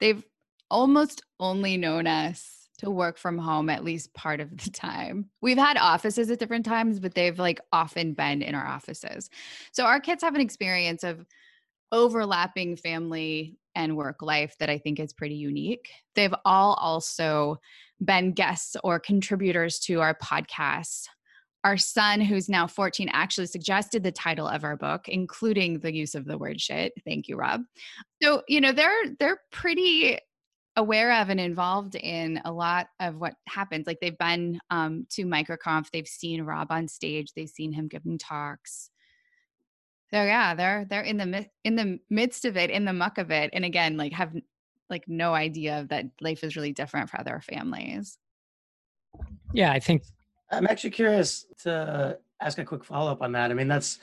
they've 0.00 0.24
almost 0.74 1.22
only 1.38 1.76
known 1.76 2.08
us 2.08 2.68
to 2.78 2.90
work 2.90 3.16
from 3.16 3.38
home 3.38 3.70
at 3.70 3.84
least 3.84 4.12
part 4.12 4.40
of 4.40 4.50
the 4.58 4.70
time. 4.70 5.30
We've 5.40 5.56
had 5.56 5.76
offices 5.76 6.32
at 6.32 6.40
different 6.40 6.66
times, 6.66 6.98
but 6.98 7.14
they've 7.14 7.38
like 7.38 7.60
often 7.72 8.12
been 8.12 8.42
in 8.42 8.56
our 8.56 8.66
offices. 8.66 9.30
So 9.70 9.84
our 9.84 10.00
kids 10.00 10.24
have 10.24 10.34
an 10.34 10.40
experience 10.40 11.04
of 11.04 11.24
overlapping 11.92 12.74
family 12.74 13.56
and 13.76 13.96
work 13.96 14.20
life 14.20 14.56
that 14.58 14.68
I 14.68 14.78
think 14.78 14.98
is 14.98 15.12
pretty 15.12 15.36
unique. 15.36 15.90
They've 16.16 16.34
all 16.44 16.74
also 16.74 17.60
been 18.04 18.32
guests 18.32 18.76
or 18.82 18.98
contributors 18.98 19.78
to 19.80 20.00
our 20.00 20.16
podcast. 20.16 21.06
Our 21.62 21.76
son, 21.76 22.20
who's 22.20 22.48
now 22.48 22.66
14, 22.66 23.10
actually 23.12 23.46
suggested 23.46 24.02
the 24.02 24.10
title 24.10 24.48
of 24.48 24.64
our 24.64 24.76
book, 24.76 25.08
including 25.08 25.78
the 25.78 25.94
use 25.94 26.16
of 26.16 26.24
the 26.24 26.36
word 26.36 26.60
shit. 26.60 26.92
Thank 27.04 27.28
you, 27.28 27.36
Rob. 27.36 27.62
So, 28.20 28.42
you 28.48 28.60
know, 28.60 28.72
they're 28.72 29.14
they're 29.20 29.40
pretty 29.52 30.18
aware 30.76 31.20
of 31.20 31.28
and 31.28 31.38
involved 31.40 31.94
in 31.94 32.40
a 32.44 32.52
lot 32.52 32.88
of 33.00 33.16
what 33.16 33.34
happens. 33.46 33.86
Like 33.86 34.00
they've 34.00 34.18
been 34.18 34.58
um, 34.70 35.06
to 35.10 35.24
MicroConf, 35.24 35.90
they've 35.90 36.06
seen 36.06 36.42
Rob 36.42 36.68
on 36.70 36.88
stage, 36.88 37.32
they've 37.34 37.48
seen 37.48 37.72
him 37.72 37.88
giving 37.88 38.18
talks. 38.18 38.90
So 40.10 40.22
yeah, 40.22 40.54
they're 40.54 40.84
they're 40.88 41.02
in 41.02 41.16
the 41.16 41.46
in 41.64 41.76
the 41.76 41.98
midst 42.10 42.44
of 42.44 42.56
it, 42.56 42.70
in 42.70 42.84
the 42.84 42.92
muck 42.92 43.18
of 43.18 43.30
it, 43.30 43.50
and 43.52 43.64
again, 43.64 43.96
like 43.96 44.12
have 44.12 44.32
like 44.90 45.04
no 45.08 45.34
idea 45.34 45.86
that 45.90 46.06
life 46.20 46.44
is 46.44 46.56
really 46.56 46.72
different 46.72 47.10
for 47.10 47.18
other 47.18 47.40
families. 47.40 48.18
Yeah, 49.52 49.72
I 49.72 49.80
think 49.80 50.02
I'm 50.50 50.66
actually 50.66 50.90
curious 50.90 51.46
to 51.62 52.18
ask 52.40 52.58
a 52.58 52.64
quick 52.64 52.84
follow 52.84 53.10
up 53.10 53.22
on 53.22 53.32
that. 53.32 53.50
I 53.50 53.54
mean, 53.54 53.68
that's 53.68 53.98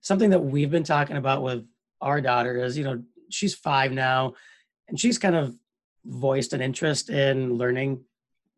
something 0.00 0.30
that 0.30 0.40
we've 0.40 0.70
been 0.70 0.84
talking 0.84 1.16
about 1.16 1.42
with 1.42 1.66
our 2.00 2.20
daughter 2.20 2.62
is, 2.62 2.76
you 2.76 2.84
know, 2.84 3.02
she's 3.30 3.54
5 3.54 3.92
now 3.92 4.34
and 4.88 4.98
she's 4.98 5.18
kind 5.18 5.34
of 5.34 5.54
voiced 6.04 6.52
an 6.52 6.60
interest 6.60 7.10
in 7.10 7.56
learning 7.56 8.04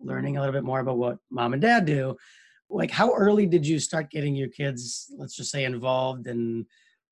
learning 0.00 0.36
a 0.36 0.40
little 0.40 0.52
bit 0.52 0.64
more 0.64 0.80
about 0.80 0.98
what 0.98 1.18
mom 1.30 1.52
and 1.52 1.62
dad 1.62 1.86
do. 1.86 2.16
Like 2.68 2.90
how 2.90 3.14
early 3.14 3.46
did 3.46 3.66
you 3.66 3.78
start 3.78 4.10
getting 4.10 4.34
your 4.34 4.48
kids, 4.48 5.10
let's 5.16 5.34
just 5.34 5.50
say 5.50 5.64
involved 5.64 6.26
and 6.26 6.66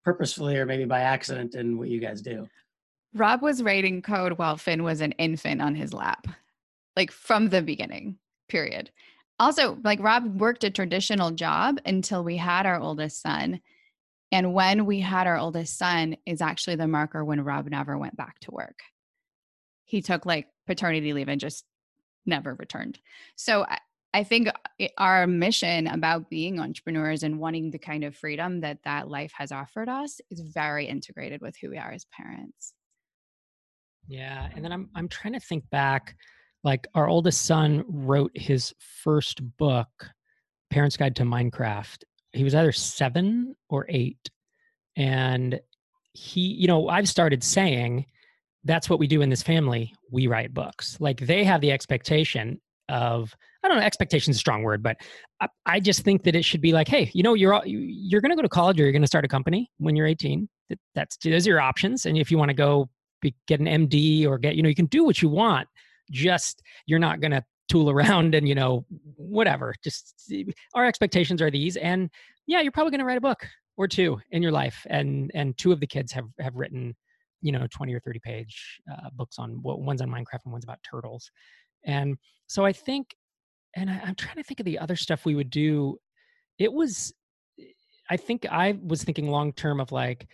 purposefully 0.04 0.58
or 0.58 0.66
maybe 0.66 0.84
by 0.84 1.00
accident 1.00 1.54
in 1.54 1.78
what 1.78 1.88
you 1.88 2.00
guys 2.00 2.20
do? 2.20 2.46
Rob 3.14 3.42
was 3.42 3.62
writing 3.62 4.02
code 4.02 4.38
while 4.38 4.56
Finn 4.56 4.82
was 4.82 5.00
an 5.00 5.12
infant 5.12 5.62
on 5.62 5.74
his 5.74 5.94
lap, 5.94 6.26
like 6.96 7.12
from 7.12 7.48
the 7.48 7.62
beginning, 7.62 8.18
period. 8.48 8.90
Also, 9.38 9.78
like 9.84 10.00
Rob 10.00 10.40
worked 10.40 10.64
a 10.64 10.70
traditional 10.70 11.30
job 11.30 11.78
until 11.86 12.24
we 12.24 12.36
had 12.36 12.66
our 12.66 12.78
oldest 12.78 13.22
son. 13.22 13.60
And 14.32 14.52
when 14.52 14.84
we 14.84 15.00
had 15.00 15.26
our 15.26 15.36
oldest 15.36 15.78
son 15.78 16.16
is 16.26 16.40
actually 16.40 16.76
the 16.76 16.88
marker 16.88 17.24
when 17.24 17.42
Rob 17.42 17.68
never 17.68 17.96
went 17.96 18.16
back 18.16 18.38
to 18.40 18.50
work. 18.50 18.80
He 19.84 20.02
took 20.02 20.26
like 20.26 20.48
paternity 20.66 21.12
leave 21.12 21.28
and 21.28 21.40
just 21.40 21.64
never 22.26 22.54
returned. 22.54 22.98
So 23.36 23.64
I, 23.68 23.78
I 24.14 24.22
think 24.22 24.48
uh, 24.48 24.86
our 24.96 25.26
mission 25.26 25.88
about 25.88 26.30
being 26.30 26.60
entrepreneurs 26.60 27.24
and 27.24 27.40
wanting 27.40 27.70
the 27.70 27.78
kind 27.78 28.04
of 28.04 28.16
freedom 28.16 28.60
that 28.60 28.78
that 28.84 29.08
life 29.08 29.32
has 29.36 29.52
offered 29.52 29.88
us 29.88 30.20
is 30.30 30.40
very 30.40 30.86
integrated 30.86 31.40
with 31.40 31.56
who 31.60 31.70
we 31.70 31.78
are 31.78 31.90
as 31.90 32.06
parents. 32.06 32.74
Yeah, 34.06 34.48
and 34.54 34.64
then 34.64 34.72
I'm 34.72 34.88
I'm 34.94 35.08
trying 35.08 35.34
to 35.34 35.40
think 35.40 35.68
back 35.70 36.14
like 36.62 36.86
our 36.94 37.08
oldest 37.08 37.44
son 37.44 37.84
wrote 37.88 38.30
his 38.34 38.72
first 38.78 39.42
book, 39.58 39.88
Parents 40.70 40.96
Guide 40.96 41.16
to 41.16 41.24
Minecraft. 41.24 42.04
He 42.32 42.44
was 42.44 42.54
either 42.54 42.72
7 42.72 43.54
or 43.68 43.86
8 43.88 44.30
and 44.96 45.60
he 46.12 46.40
you 46.40 46.66
know, 46.68 46.88
I've 46.88 47.08
started 47.08 47.42
saying 47.42 48.06
that's 48.64 48.88
what 48.88 48.98
we 48.98 49.06
do 49.06 49.22
in 49.22 49.30
this 49.30 49.42
family. 49.42 49.94
We 50.10 50.26
write 50.26 50.54
books. 50.54 50.96
Like 51.00 51.20
they 51.20 51.44
have 51.44 51.60
the 51.60 51.72
expectation 51.72 52.60
of 52.88 53.34
I 53.62 53.68
don't 53.68 53.78
know, 53.78 53.84
expectation 53.84 54.30
is 54.30 54.36
a 54.36 54.40
strong 54.40 54.62
word, 54.62 54.82
but 54.82 54.98
I, 55.40 55.48
I, 55.64 55.80
just 55.80 56.02
think 56.02 56.22
that 56.24 56.36
it 56.36 56.44
should 56.44 56.60
be 56.60 56.74
like, 56.74 56.86
hey, 56.86 57.10
you 57.14 57.22
know, 57.22 57.32
you're 57.32 57.54
all, 57.54 57.62
you're 57.64 58.20
going 58.20 58.30
to 58.30 58.36
go 58.36 58.42
to 58.42 58.48
college 58.48 58.78
or 58.78 58.82
you're 58.82 58.92
going 58.92 59.00
to 59.00 59.08
start 59.08 59.24
a 59.24 59.28
company 59.28 59.70
when 59.78 59.96
you're 59.96 60.06
18. 60.06 60.46
That's 60.94 61.16
those 61.16 61.46
are 61.46 61.50
your 61.50 61.60
options, 61.60 62.04
and 62.04 62.18
if 62.18 62.30
you 62.30 62.36
want 62.36 62.50
to 62.50 62.54
go 62.54 62.90
be, 63.22 63.34
get 63.46 63.60
an 63.60 63.66
MD 63.66 64.26
or 64.26 64.36
get, 64.38 64.54
you 64.54 64.62
know, 64.62 64.68
you 64.68 64.74
can 64.74 64.86
do 64.86 65.04
what 65.04 65.22
you 65.22 65.30
want. 65.30 65.66
Just 66.10 66.62
you're 66.86 66.98
not 66.98 67.20
going 67.20 67.30
to 67.30 67.42
tool 67.68 67.88
around 67.90 68.34
and 68.34 68.46
you 68.46 68.54
know 68.54 68.84
whatever. 69.16 69.74
Just 69.82 70.30
our 70.74 70.84
expectations 70.84 71.40
are 71.40 71.50
these, 71.50 71.76
and 71.76 72.10
yeah, 72.46 72.60
you're 72.60 72.72
probably 72.72 72.90
going 72.90 73.00
to 73.00 73.06
write 73.06 73.18
a 73.18 73.22
book 73.22 73.46
or 73.76 73.88
two 73.88 74.20
in 74.30 74.42
your 74.42 74.52
life, 74.52 74.86
and 74.90 75.30
and 75.34 75.56
two 75.56 75.72
of 75.72 75.80
the 75.80 75.86
kids 75.86 76.12
have 76.12 76.26
have 76.38 76.54
written 76.54 76.94
you 77.44 77.52
know 77.52 77.66
20 77.70 77.94
or 77.94 78.00
30 78.00 78.18
page 78.20 78.80
uh, 78.90 79.10
books 79.14 79.38
on 79.38 79.60
well, 79.62 79.78
one's 79.80 80.00
on 80.00 80.08
minecraft 80.08 80.44
and 80.44 80.52
one's 80.52 80.64
about 80.64 80.78
turtles 80.88 81.30
and 81.84 82.16
so 82.46 82.64
i 82.64 82.72
think 82.72 83.14
and 83.76 83.90
I, 83.90 84.00
i'm 84.04 84.14
trying 84.14 84.36
to 84.36 84.42
think 84.42 84.60
of 84.60 84.66
the 84.66 84.78
other 84.78 84.96
stuff 84.96 85.24
we 85.24 85.34
would 85.34 85.50
do 85.50 85.98
it 86.58 86.72
was 86.72 87.12
i 88.10 88.16
think 88.16 88.46
i 88.50 88.78
was 88.82 89.04
thinking 89.04 89.28
long 89.28 89.52
term 89.52 89.80
of 89.80 89.92
like 89.92 90.26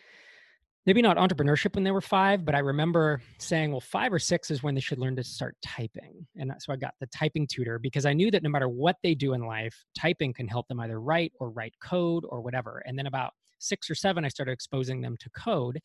maybe 0.87 1.03
not 1.03 1.19
entrepreneurship 1.19 1.75
when 1.75 1.85
they 1.85 1.91
were 1.91 2.01
five, 2.01 2.45
but 2.45 2.55
I 2.55 2.61
remember 2.61 3.21
saying, 3.39 3.71
well, 3.71 3.81
five 3.81 4.13
or 4.13 4.19
six 4.19 4.51
is 4.51 4.63
when 4.63 4.75
they 4.75 4.81
should 4.81 4.99
learn 4.99 5.15
to 5.17 5.23
start 5.23 5.57
typing. 5.63 6.27
And 6.37 6.53
so 6.59 6.73
I 6.73 6.77
got 6.77 6.95
the 7.01 7.07
typing 7.09 7.47
tutor 7.47 7.79
because 7.79 8.07
I 8.07 8.15
knew 8.15 8.31
that 8.31 8.43
no 8.43 8.49
matter 8.49 8.69
what 8.69 8.97
they 9.03 9.15
do 9.15 9.35
in 9.35 9.47
life, 9.47 9.77
typing 9.99 10.33
can 10.33 10.49
help 10.49 10.69
them 10.69 10.81
either 10.81 11.01
write 11.01 11.33
or 11.39 11.51
write 11.51 11.75
code 11.83 12.25
or 12.29 12.41
whatever. 12.41 12.83
And 12.87 12.99
then 12.99 13.07
about 13.07 13.33
six 13.59 13.91
or 13.91 13.95
seven, 13.95 14.25
I 14.25 14.29
started 14.29 14.53
exposing 14.53 15.01
them 15.01 15.17
to 15.21 15.31
code, 15.31 15.81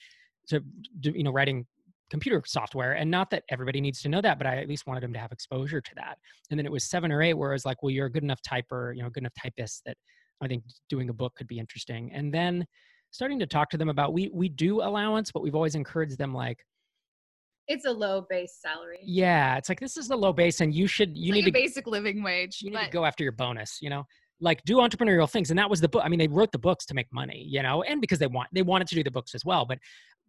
to, 0.49 0.63
you 1.01 1.23
know, 1.23 1.31
writing 1.31 1.65
computer 2.11 2.41
software 2.45 2.93
and 2.93 3.09
not 3.09 3.31
that 3.31 3.43
everybody 3.49 3.81
needs 3.81 3.99
to 3.99 4.07
know 4.07 4.21
that 4.21 4.37
but 4.37 4.45
i 4.45 4.57
at 4.57 4.69
least 4.69 4.85
wanted 4.85 5.01
them 5.01 5.11
to 5.11 5.17
have 5.17 5.31
exposure 5.31 5.81
to 5.81 5.89
that 5.95 6.19
and 6.51 6.59
then 6.59 6.63
it 6.63 6.71
was 6.71 6.83
seven 6.83 7.11
or 7.11 7.19
eight 7.23 7.33
where 7.33 7.49
i 7.49 7.53
was 7.53 7.65
like 7.65 7.81
well 7.81 7.89
you're 7.89 8.05
a 8.05 8.11
good 8.11 8.21
enough 8.21 8.39
typer 8.43 8.95
you 8.95 9.01
know 9.01 9.09
good 9.09 9.23
enough 9.23 9.33
typist 9.41 9.81
that 9.87 9.97
i 10.39 10.47
think 10.47 10.63
doing 10.87 11.09
a 11.09 11.13
book 11.13 11.33
could 11.35 11.47
be 11.47 11.57
interesting 11.57 12.11
and 12.13 12.31
then 12.31 12.63
starting 13.15 13.39
to 13.39 13.47
talk 13.47 13.69
to 13.69 13.77
them 13.77 13.89
about 13.89 14.13
we 14.13 14.29
we 14.33 14.49
do 14.49 14.81
allowance, 14.81 15.31
but 15.31 15.41
we've 15.41 15.55
always 15.55 15.75
encouraged 15.75 16.17
them 16.17 16.33
like 16.33 16.59
it's 17.67 17.85
a 17.85 17.91
low 17.91 18.25
base 18.29 18.59
salary. 18.61 18.99
Yeah, 19.01 19.57
it's 19.57 19.69
like 19.69 19.79
this 19.79 19.97
is 19.97 20.07
the 20.07 20.17
low 20.17 20.33
base, 20.33 20.61
and 20.61 20.73
you 20.73 20.85
should 20.85 21.17
you 21.17 21.33
need 21.33 21.47
a 21.47 21.51
basic 21.51 21.87
living 21.87 22.21
wage. 22.21 22.59
You 22.61 22.71
need 22.71 22.85
to 22.85 22.91
go 22.91 23.05
after 23.05 23.23
your 23.23 23.31
bonus. 23.31 23.79
You 23.81 23.89
know, 23.89 24.03
like 24.39 24.63
do 24.65 24.77
entrepreneurial 24.77 25.29
things, 25.29 25.49
and 25.49 25.57
that 25.57 25.69
was 25.69 25.81
the 25.81 25.89
book. 25.89 26.03
I 26.05 26.09
mean, 26.09 26.19
they 26.19 26.27
wrote 26.27 26.51
the 26.51 26.59
books 26.59 26.85
to 26.87 26.93
make 26.93 27.07
money, 27.11 27.43
you 27.47 27.63
know, 27.63 27.81
and 27.83 28.01
because 28.01 28.19
they 28.19 28.27
want 28.27 28.49
they 28.51 28.61
wanted 28.61 28.87
to 28.89 28.95
do 28.95 29.03
the 29.03 29.11
books 29.11 29.33
as 29.33 29.45
well. 29.45 29.65
But 29.65 29.79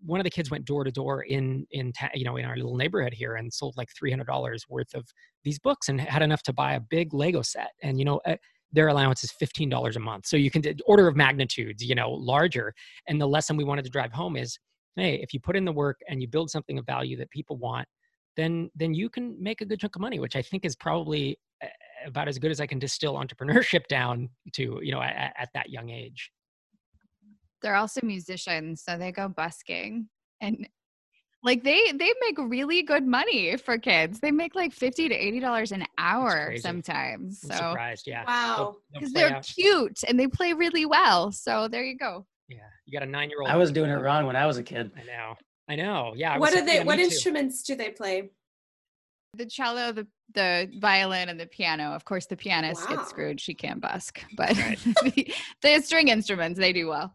one 0.05 0.21
of 0.21 0.25
the 0.25 0.31
kids 0.31 0.51
went 0.51 0.65
door 0.65 0.85
to 0.85 0.91
door 0.91 1.23
in 1.23 1.67
in 1.71 1.93
ta- 1.93 2.11
you 2.15 2.25
know 2.25 2.37
in 2.37 2.45
our 2.45 2.57
little 2.57 2.77
neighborhood 2.77 3.13
here 3.13 3.37
and 3.37 3.53
sold 3.53 3.77
like 3.77 3.89
three 3.97 4.11
hundred 4.11 4.27
dollars 4.27 4.65
worth 4.69 4.95
of 4.95 5.07
these 5.45 5.59
books 5.59 5.89
and 5.89 6.01
had 6.01 6.23
enough 6.23 6.43
to 6.43 6.53
buy 6.53 6.75
a 6.75 6.81
big 6.81 7.15
Lego 7.15 7.43
set. 7.43 7.71
And 7.83 7.99
you 7.99 8.05
know. 8.05 8.21
Uh, 8.27 8.37
their 8.73 8.89
allowance 8.89 9.23
is 9.23 9.33
$15 9.41 9.97
a 9.97 10.01
month. 10.01 10.27
So 10.27 10.37
you 10.37 10.51
can 10.51 10.63
order 10.87 11.07
of 11.07 11.17
magnitudes, 11.17 11.83
you 11.83 11.95
know, 11.95 12.11
larger. 12.11 12.75
And 13.07 13.21
the 13.21 13.27
lesson 13.27 13.57
we 13.57 13.65
wanted 13.65 13.85
to 13.85 13.91
drive 13.91 14.13
home 14.13 14.37
is, 14.37 14.59
hey, 14.97 15.21
if 15.23 15.33
you 15.33 15.41
put 15.41 15.57
in 15.57 15.65
the 15.65 15.73
work 15.73 16.01
and 16.09 16.21
you 16.21 16.29
build 16.29 16.51
something 16.51 16.79
of 16.79 16.85
value 16.85 17.17
that 17.19 17.31
people 17.31 17.57
want, 17.57 17.87
then 18.37 18.71
then 18.75 18.93
you 18.93 19.09
can 19.09 19.41
make 19.43 19.61
a 19.61 19.65
good 19.65 19.81
chunk 19.81 19.97
of 19.97 20.03
money, 20.03 20.19
which 20.19 20.37
I 20.37 20.43
think 20.43 20.65
is 20.65 20.77
probably 20.77 21.39
eh, 21.63 21.69
about 22.07 22.29
as 22.29 22.39
good 22.39 22.51
as 22.51 22.61
I 22.61 22.67
can 22.67 22.79
distill 22.79 23.15
entrepreneurship 23.23 23.87
down 23.89 24.29
to, 24.55 24.79
you 24.83 24.93
know, 24.93 25.01
at, 25.01 25.33
at 25.39 25.49
that 25.55 25.71
young 25.71 25.91
age. 25.91 26.31
They're 27.67 27.75
also 27.75 28.01
musicians, 28.05 28.85
so 28.85 28.97
they 28.97 29.11
go 29.11 29.27
busking 29.27 30.09
and 30.41 30.69
like 31.43 31.65
they 31.65 31.91
they 31.91 32.13
make 32.21 32.39
really 32.39 32.85
good 32.85 33.05
money 33.05 33.57
for 33.57 33.77
kids. 33.77 34.21
They 34.21 34.31
make 34.31 34.55
like 34.55 34.73
50 34.73 35.09
to 35.09 35.15
80 35.17 35.41
dollars 35.41 35.73
an 35.73 35.85
hour 35.99 36.57
sometimes. 36.59 37.41
I'm 37.43 37.51
so 37.51 37.57
surprised, 37.57 38.07
yeah. 38.07 38.23
Wow. 38.25 38.77
Because 38.93 39.13
they're 39.13 39.35
out. 39.35 39.43
cute 39.53 39.99
and 40.07 40.17
they 40.17 40.29
play 40.29 40.53
really 40.53 40.87
well. 40.87 41.33
So 41.33 41.67
there 41.67 41.83
you 41.83 41.97
go. 41.97 42.25
Yeah. 42.49 42.59
You 42.85 42.97
got 42.97 43.05
a 43.05 43.11
nine 43.11 43.31
year 43.31 43.41
old. 43.41 43.51
I 43.51 43.57
was 43.57 43.73
doing 43.73 43.91
it 43.91 43.97
wrong 43.97 44.27
when 44.27 44.37
I 44.37 44.47
was 44.47 44.59
a 44.59 44.63
kid. 44.63 44.93
I 44.97 45.03
know. 45.03 45.35
I 45.69 45.75
know. 45.75 46.13
Yeah. 46.15 46.39
what 46.39 46.55
are 46.55 46.65
they 46.65 46.85
what 46.85 47.01
instruments 47.01 47.65
too. 47.65 47.73
do 47.73 47.79
they 47.79 47.91
play? 47.91 48.31
the 49.37 49.47
cello, 49.47 49.93
the 49.93 50.07
the 50.35 50.71
violin, 50.79 51.29
and 51.29 51.39
the 51.39 51.47
piano. 51.47 51.91
Of 51.91 52.05
course, 52.05 52.27
the 52.27 52.37
pianist 52.37 52.89
wow. 52.89 52.97
gets 52.97 53.11
screwed; 53.11 53.41
she 53.41 53.55
can't 53.55 53.81
busk. 53.81 54.23
But 54.37 54.57
right. 54.57 54.79
the, 55.03 55.35
the 55.63 55.81
string 55.81 56.09
instruments, 56.09 56.59
they 56.59 56.73
do 56.73 56.89
well. 56.89 57.15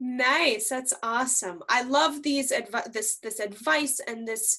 Nice, 0.00 0.68
that's 0.70 0.94
awesome. 1.02 1.62
I 1.68 1.82
love 1.82 2.22
these 2.22 2.52
adv- 2.52 2.92
this 2.92 3.18
this 3.18 3.38
advice 3.38 4.00
and 4.06 4.26
this 4.26 4.58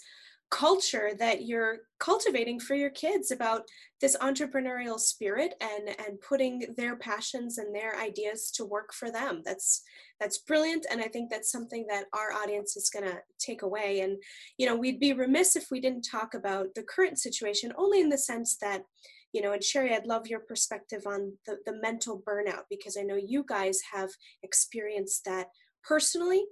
culture 0.51 1.11
that 1.17 1.45
you're 1.45 1.77
cultivating 1.99 2.59
for 2.59 2.75
your 2.75 2.89
kids 2.89 3.31
about 3.31 3.63
this 4.01 4.17
entrepreneurial 4.17 4.99
spirit 4.99 5.55
and 5.61 5.87
and 6.05 6.19
putting 6.21 6.65
their 6.77 6.97
passions 6.97 7.57
and 7.57 7.73
their 7.73 7.97
ideas 7.97 8.51
to 8.51 8.65
work 8.65 8.93
for 8.93 9.09
them 9.09 9.41
that's 9.45 9.81
that's 10.19 10.39
brilliant 10.39 10.85
and 10.91 10.99
i 10.99 11.05
think 11.07 11.29
that's 11.29 11.49
something 11.49 11.85
that 11.87 12.03
our 12.13 12.33
audience 12.33 12.75
is 12.75 12.89
going 12.89 13.05
to 13.05 13.17
take 13.39 13.61
away 13.61 14.01
and 14.01 14.17
you 14.57 14.65
know 14.67 14.75
we'd 14.75 14.99
be 14.99 15.13
remiss 15.13 15.55
if 15.55 15.67
we 15.71 15.79
didn't 15.79 16.01
talk 16.01 16.33
about 16.33 16.67
the 16.75 16.83
current 16.83 17.17
situation 17.17 17.71
only 17.77 18.01
in 18.01 18.09
the 18.09 18.17
sense 18.17 18.57
that 18.57 18.83
you 19.33 19.41
know 19.41 19.53
and 19.53 19.63
sherry 19.63 19.93
i'd 19.93 20.05
love 20.05 20.27
your 20.27 20.41
perspective 20.41 21.03
on 21.05 21.33
the, 21.45 21.57
the 21.65 21.73
mental 21.81 22.21
burnout 22.27 22.63
because 22.69 22.97
i 22.97 23.01
know 23.01 23.15
you 23.15 23.43
guys 23.47 23.79
have 23.93 24.09
experienced 24.43 25.23
that 25.25 25.47
personally 25.83 26.45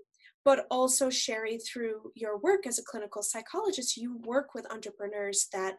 but 0.46 0.66
also 0.72 1.10
Sherry, 1.10 1.58
through 1.58 2.12
your 2.16 2.38
work 2.38 2.66
as 2.66 2.80
a 2.80 2.84
clinical 2.84 3.22
psychologist, 3.22 3.98
you 3.98 4.18
work 4.24 4.54
with 4.56 4.72
entrepreneurs 4.72 5.48
that 5.54 5.76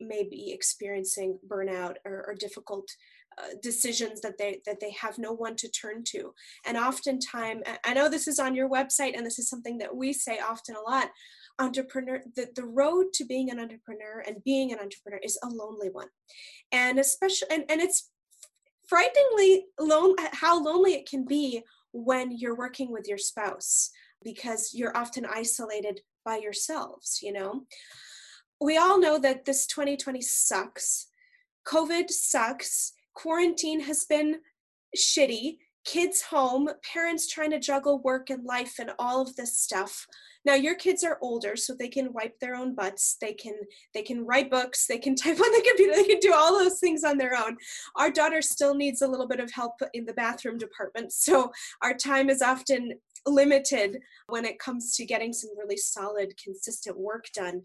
may 0.00 0.24
be 0.24 0.52
experiencing 0.52 1.38
burnout 1.48 1.94
or, 2.04 2.24
or 2.26 2.34
difficult 2.34 2.88
uh, 3.38 3.54
decisions 3.62 4.20
that 4.20 4.36
they 4.38 4.60
that 4.66 4.78
they 4.80 4.90
have 4.90 5.18
no 5.18 5.32
one 5.32 5.56
to 5.56 5.68
turn 5.70 6.04
to. 6.04 6.34
And 6.66 6.76
oftentimes 6.76 7.62
i 7.84 7.94
know 7.94 8.08
this 8.08 8.28
is 8.28 8.38
on 8.38 8.54
your 8.54 8.68
website 8.68 9.16
and 9.16 9.24
this 9.24 9.38
is 9.38 9.48
something 9.48 9.78
that 9.78 9.96
we 9.96 10.12
say 10.12 10.38
often 10.38 10.76
a 10.76 10.90
lot 10.90 11.08
entrepreneur 11.58 12.22
the, 12.36 12.48
the 12.54 12.64
road 12.64 13.06
to 13.12 13.24
being 13.24 13.50
an 13.50 13.60
entrepreneur 13.60 14.24
and 14.26 14.42
being 14.44 14.72
an 14.72 14.78
entrepreneur 14.78 15.20
is 15.22 15.38
a 15.42 15.48
lonely 15.48 15.90
one 15.90 16.08
and 16.72 16.98
especially 16.98 17.48
and, 17.50 17.64
and 17.68 17.80
it's 17.80 18.10
frighteningly 18.88 19.66
lone 19.78 20.14
how 20.32 20.62
lonely 20.62 20.94
it 20.94 21.08
can 21.08 21.24
be 21.24 21.62
when 21.92 22.36
you're 22.36 22.56
working 22.56 22.90
with 22.90 23.06
your 23.06 23.18
spouse 23.18 23.90
because 24.24 24.72
you're 24.74 24.96
often 24.96 25.26
isolated 25.26 26.00
by 26.24 26.36
yourselves, 26.36 27.20
you 27.22 27.32
know. 27.32 27.62
We 28.60 28.76
all 28.76 29.00
know 29.00 29.18
that 29.18 29.44
this 29.44 29.66
2020 29.66 30.20
sucks. 30.20 31.08
COVID 31.66 32.10
sucks. 32.10 32.92
Quarantine 33.14 33.80
has 33.80 34.04
been 34.04 34.36
shitty. 34.96 35.58
Kids 35.84 36.22
home, 36.22 36.68
parents 36.92 37.28
trying 37.28 37.50
to 37.50 37.58
juggle 37.58 38.00
work 38.02 38.30
and 38.30 38.44
life 38.44 38.74
and 38.78 38.92
all 38.98 39.20
of 39.20 39.34
this 39.34 39.58
stuff. 39.58 40.06
Now 40.44 40.54
your 40.54 40.74
kids 40.74 41.04
are 41.04 41.18
older, 41.20 41.56
so 41.56 41.74
they 41.74 41.88
can 41.88 42.12
wipe 42.12 42.38
their 42.38 42.54
own 42.54 42.74
butts. 42.74 43.16
They 43.20 43.32
can 43.32 43.54
they 43.94 44.02
can 44.02 44.24
write 44.24 44.50
books. 44.50 44.86
They 44.86 44.98
can 44.98 45.14
type 45.16 45.40
on 45.40 45.52
the 45.52 45.64
computer. 45.66 45.94
They 45.94 46.04
can 46.08 46.20
do 46.20 46.32
all 46.34 46.58
those 46.58 46.78
things 46.78 47.04
on 47.04 47.18
their 47.18 47.36
own. 47.36 47.56
Our 47.96 48.10
daughter 48.10 48.42
still 48.42 48.74
needs 48.74 49.02
a 49.02 49.08
little 49.08 49.28
bit 49.28 49.40
of 49.40 49.50
help 49.50 49.80
in 49.92 50.04
the 50.04 50.14
bathroom 50.14 50.58
department, 50.58 51.12
so 51.12 51.50
our 51.82 51.94
time 51.94 52.30
is 52.30 52.42
often 52.42 52.94
limited 53.26 53.98
when 54.26 54.44
it 54.44 54.58
comes 54.58 54.96
to 54.96 55.04
getting 55.04 55.32
some 55.32 55.50
really 55.56 55.76
solid, 55.76 56.34
consistent 56.42 56.98
work 56.98 57.26
done. 57.34 57.62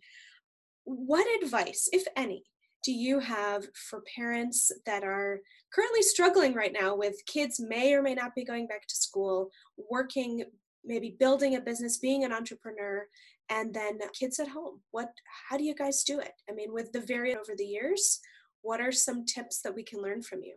What 0.84 1.28
advice, 1.44 1.90
if 1.92 2.06
any, 2.16 2.44
do 2.84 2.92
you 2.92 3.20
have 3.20 3.66
for 3.74 4.04
parents 4.16 4.72
that 4.86 5.04
are 5.04 5.40
currently 5.74 6.02
struggling 6.02 6.54
right 6.54 6.74
now 6.74 6.96
with 6.96 7.26
kids 7.26 7.60
may 7.60 7.94
or 7.94 8.02
may 8.02 8.14
not 8.14 8.36
be 8.36 8.46
going 8.46 8.68
back 8.68 8.88
to 8.88 8.96
school, 8.96 9.50
working 9.90 10.44
maybe 10.86 11.16
building 11.20 11.56
a 11.56 11.62
business, 11.62 11.98
being 11.98 12.24
an 12.24 12.32
entrepreneur, 12.32 13.06
and 13.50 13.74
then 13.74 14.00
kids 14.18 14.40
at 14.40 14.48
home. 14.48 14.82
What 14.92 15.10
how 15.50 15.58
do 15.58 15.64
you 15.64 15.76
guys 15.76 16.04
do 16.04 16.20
it? 16.20 16.34
I 16.50 16.54
mean, 16.54 16.74
with 16.74 16.92
the 16.92 17.02
variant 17.02 17.42
over 17.42 17.56
the 17.58 17.66
years, 17.66 18.20
what 18.62 18.80
are 18.80 18.92
some 18.92 19.26
tips 19.26 19.62
that 19.62 19.76
we 19.76 19.84
can 19.84 20.02
learn 20.02 20.22
from 20.22 20.44
you? 20.44 20.56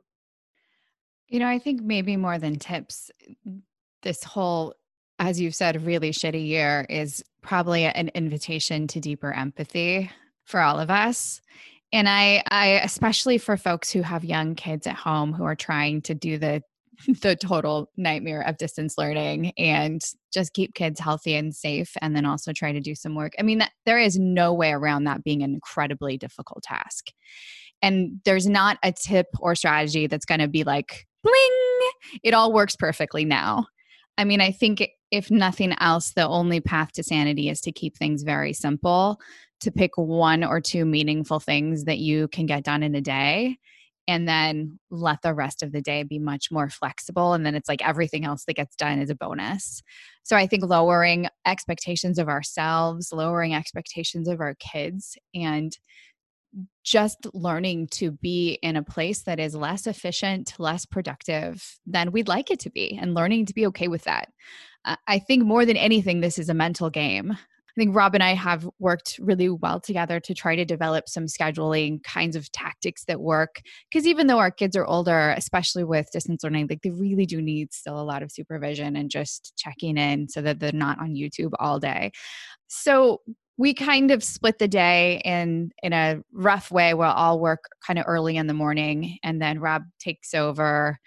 You 1.29 1.41
know, 1.41 1.49
I 1.49 1.59
think 1.59 1.81
maybe 1.81 2.17
more 2.17 2.39
than 2.39 2.59
tips, 2.59 3.11
this 4.03 4.25
whole 4.25 4.75
as 5.21 5.39
you've 5.39 5.55
said, 5.55 5.85
really 5.85 6.13
shitty 6.13 6.47
year 6.47 6.87
is 6.89 7.23
probably 7.43 7.85
an 7.85 8.09
invitation 8.15 8.87
to 8.89 9.01
deeper 9.01 9.33
empathy 9.33 10.11
for 10.47 10.61
all 10.61 10.81
of 10.81 10.91
us. 10.91 11.43
And 11.93 12.09
I, 12.09 12.43
I 12.49 12.67
especially 12.85 13.39
for 13.39 13.57
folks 13.57 13.91
who 13.91 14.03
have 14.03 14.25
young 14.25 14.55
kids 14.55 14.87
at 14.87 14.97
home 14.97 15.33
who 15.33 15.45
are 15.45 15.57
trying 15.57 16.03
to 16.03 16.15
do 16.15 16.39
the 16.39 16.63
the 17.23 17.37
total 17.37 17.91
nightmare 17.97 18.43
of 18.43 18.57
distance 18.57 18.97
learning 18.99 19.53
and 19.57 20.03
just 20.33 20.53
keep 20.53 20.75
kids 20.75 21.01
healthy 21.01 21.35
and 21.35 21.55
safe 21.55 21.97
and 22.01 22.15
then 22.15 22.27
also 22.27 22.53
try 22.53 22.73
to 22.73 22.81
do 22.81 22.95
some 22.95 23.15
work. 23.15 23.33
I 23.39 23.43
mean, 23.43 23.59
that, 23.59 23.73
there 23.87 23.99
is 23.99 24.19
no 24.19 24.53
way 24.53 24.73
around 24.73 25.05
that 25.05 25.25
being 25.25 25.43
an 25.43 25.55
incredibly 25.55 26.17
difficult 26.17 26.63
task. 26.63 27.07
And 27.83 28.21
there's 28.25 28.47
not 28.47 28.79
a 28.83 28.93
tip 28.93 29.29
or 29.39 29.55
strategy 29.55 30.07
that's 30.07 30.27
going 30.27 30.41
to 30.41 30.49
be 30.49 30.65
like, 30.65 31.07
bling, 31.23 31.91
it 32.23 32.35
all 32.35 32.53
works 32.53 32.77
perfectly 32.77 33.25
now. 33.25 33.67
I 34.19 34.25
mean, 34.25 34.41
I 34.41 34.53
think 34.53 34.87
if 35.11 35.31
nothing 35.31 35.75
else, 35.81 36.13
the 36.13 36.29
only 36.29 36.61
path 36.61 36.93
to 36.93 37.03
sanity 37.03 37.49
is 37.49 37.61
to 37.63 37.73
keep 37.73 37.97
things 37.97 38.23
very 38.23 38.53
simple, 38.53 39.19
to 39.61 39.71
pick 39.71 39.93
one 39.97 40.45
or 40.45 40.61
two 40.61 40.85
meaningful 40.85 41.41
things 41.41 41.85
that 41.85 41.99
you 41.99 42.29
can 42.29 42.47
get 42.47 42.65
done 42.65 42.83
in 42.83 42.95
a 42.95 43.01
day 43.01 43.59
and 44.09 44.27
then 44.27 44.79
let 44.91 45.23
the 45.23 45.35
rest 45.35 45.63
of 45.63 45.73
the 45.73 45.83
day 45.83 46.03
be 46.03 46.19
much 46.19 46.51
more 46.51 46.69
flexible 46.69 47.33
and 47.33 47.45
then 47.45 47.55
it's 47.55 47.69
like 47.69 47.87
everything 47.87 48.25
else 48.25 48.45
that 48.45 48.55
gets 48.55 48.75
done 48.77 48.99
is 48.99 49.11
a 49.11 49.15
bonus 49.15 49.83
so 50.23 50.37
i 50.37 50.47
think 50.47 50.65
lowering 50.65 51.29
expectations 51.47 52.19
of 52.19 52.29
ourselves 52.29 53.13
lowering 53.13 53.55
expectations 53.55 54.27
of 54.27 54.41
our 54.41 54.55
kids 54.55 55.17
and 55.35 55.79
just 56.83 57.27
learning 57.35 57.87
to 57.89 58.11
be 58.11 58.59
in 58.63 58.77
a 58.77 58.83
place 58.83 59.23
that 59.23 59.39
is 59.39 59.55
less 59.55 59.87
efficient, 59.87 60.55
less 60.59 60.85
productive 60.85 61.79
than 61.87 62.13
we'd 62.13 62.29
like 62.29 62.51
it 62.51 62.59
to 62.61 62.71
be, 62.71 62.99
and 63.01 63.15
learning 63.15 63.47
to 63.47 63.55
be 63.55 63.67
okay 63.67 63.89
with 63.89 64.05
that. 64.05 64.29
I 65.07 65.19
think 65.19 65.45
more 65.45 65.67
than 65.67 65.77
anything, 65.77 66.21
this 66.21 66.39
is 66.39 66.49
a 66.49 66.55
mental 66.55 66.91
game. 66.91 67.37
I 67.77 67.81
think 67.81 67.95
Rob 67.95 68.15
and 68.15 68.23
I 68.23 68.35
have 68.35 68.69
worked 68.79 69.19
really 69.21 69.49
well 69.49 69.81
together 69.81 70.21
to 70.21 70.35
try 70.35 70.57
to 70.57 70.65
develop 70.65 71.09
some 71.09 71.27
scheduling 71.27 72.03
kinds 72.03 72.37
of 72.37 72.51
tactics 72.53 73.05
that 73.05 73.21
work. 73.21 73.63
Because 73.91 74.07
even 74.07 74.27
though 74.27 74.39
our 74.39 74.51
kids 74.51 74.77
are 74.77 74.87
older, 74.87 75.35
especially 75.37 75.85
with 75.85 76.11
distance 76.13 76.43
learning, 76.43 76.67
like 76.69 76.83
they 76.83 76.91
really 76.91 77.27
do 77.27 77.41
need 77.41 77.73
still 77.73 78.01
a 78.01 78.03
lot 78.03 78.23
of 78.23 78.33
supervision 78.33 78.97
and 78.97 79.11
just 79.11 79.53
checking 79.57 79.97
in 79.97 80.29
so 80.29 80.43
that 80.43 80.59
they're 80.59 80.73
not 80.73 81.01
on 81.01 81.15
YouTube 81.15 81.53
all 81.59 81.79
day. 81.79 82.11
So 82.69 83.21
we 83.57 83.75
kind 83.75 84.11
of 84.11 84.25
split 84.25 84.59
the 84.59 84.69
day 84.69 85.21
in 85.25 85.71
in 85.83 85.93
a 85.93 86.23
rough 86.33 86.71
way 86.71 86.95
where 86.95 87.09
I'll 87.09 87.39
work 87.39 87.65
kind 87.87 87.99
of 87.99 88.07
early 88.09 88.37
in 88.39 88.47
the 88.47 88.55
morning 88.55 89.19
and 89.23 89.41
then 89.41 89.61
Rob 89.61 89.83
takes 89.99 90.33
over 90.33 90.99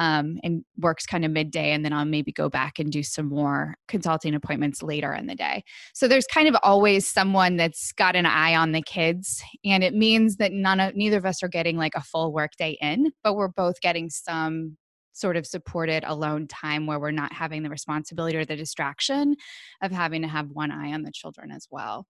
um, 0.00 0.38
and 0.42 0.64
works 0.78 1.04
kind 1.04 1.24
of 1.26 1.30
midday 1.30 1.72
and 1.72 1.84
then 1.84 1.92
i'll 1.92 2.06
maybe 2.06 2.32
go 2.32 2.48
back 2.48 2.78
and 2.78 2.90
do 2.90 3.02
some 3.02 3.26
more 3.26 3.76
consulting 3.86 4.34
appointments 4.34 4.82
later 4.82 5.12
in 5.12 5.26
the 5.26 5.34
day. 5.34 5.62
So 5.94 6.08
there's 6.08 6.26
kind 6.26 6.48
of 6.48 6.56
always 6.62 7.06
someone 7.06 7.56
that's 7.56 7.92
got 7.92 8.16
an 8.16 8.26
eye 8.26 8.56
on 8.56 8.72
the 8.72 8.82
kids 8.82 9.42
and 9.64 9.84
it 9.84 9.94
means 9.94 10.36
that 10.36 10.52
none 10.52 10.80
of 10.80 10.96
neither 10.96 11.18
of 11.18 11.26
us 11.26 11.42
are 11.42 11.48
getting 11.48 11.76
like 11.76 11.94
a 11.94 12.02
full 12.02 12.32
work 12.32 12.52
day 12.58 12.78
in 12.80 13.12
but 13.22 13.34
we're 13.34 13.48
both 13.48 13.80
getting 13.80 14.08
some 14.08 14.76
sort 15.12 15.36
of 15.36 15.46
supported 15.46 16.02
alone 16.06 16.46
time 16.48 16.86
where 16.86 16.98
we're 16.98 17.10
not 17.10 17.32
having 17.32 17.62
the 17.62 17.68
responsibility 17.68 18.38
or 18.38 18.44
the 18.44 18.56
distraction 18.56 19.36
of 19.82 19.92
having 19.92 20.22
to 20.22 20.28
have 20.28 20.48
one 20.50 20.70
eye 20.70 20.92
on 20.92 21.02
the 21.02 21.12
children 21.12 21.50
as 21.50 21.66
well 21.70 22.06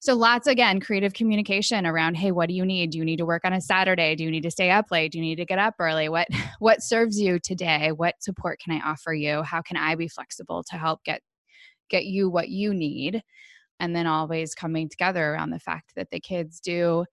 so 0.00 0.14
lots 0.14 0.46
again, 0.46 0.80
creative 0.80 1.12
communication 1.12 1.86
around, 1.86 2.16
hey, 2.16 2.32
what 2.32 2.48
do 2.48 2.54
you 2.54 2.64
need? 2.64 2.90
Do 2.90 2.98
you 2.98 3.04
need 3.04 3.18
to 3.18 3.26
work 3.26 3.44
on 3.44 3.52
a 3.52 3.60
Saturday? 3.60 4.14
Do 4.14 4.24
you 4.24 4.30
need 4.30 4.42
to 4.42 4.50
stay 4.50 4.70
up 4.70 4.86
late? 4.90 5.12
Do 5.12 5.18
you 5.18 5.24
need 5.24 5.36
to 5.36 5.44
get 5.44 5.58
up 5.58 5.74
early? 5.78 6.08
What 6.08 6.28
what 6.58 6.82
serves 6.82 7.20
you 7.20 7.38
today? 7.38 7.92
What 7.92 8.22
support 8.22 8.60
can 8.60 8.72
I 8.74 8.90
offer 8.90 9.12
you? 9.12 9.42
How 9.42 9.62
can 9.62 9.76
I 9.76 9.94
be 9.94 10.08
flexible 10.08 10.64
to 10.70 10.76
help 10.76 11.04
get 11.04 11.22
get 11.88 12.06
you 12.06 12.30
what 12.30 12.48
you 12.48 12.72
need 12.72 13.22
and 13.80 13.96
then 13.96 14.06
always 14.06 14.54
coming 14.54 14.88
together 14.88 15.32
around 15.32 15.50
the 15.50 15.58
fact 15.58 15.92
that 15.96 16.10
the 16.10 16.20
kids 16.20 16.60
do 16.60 17.04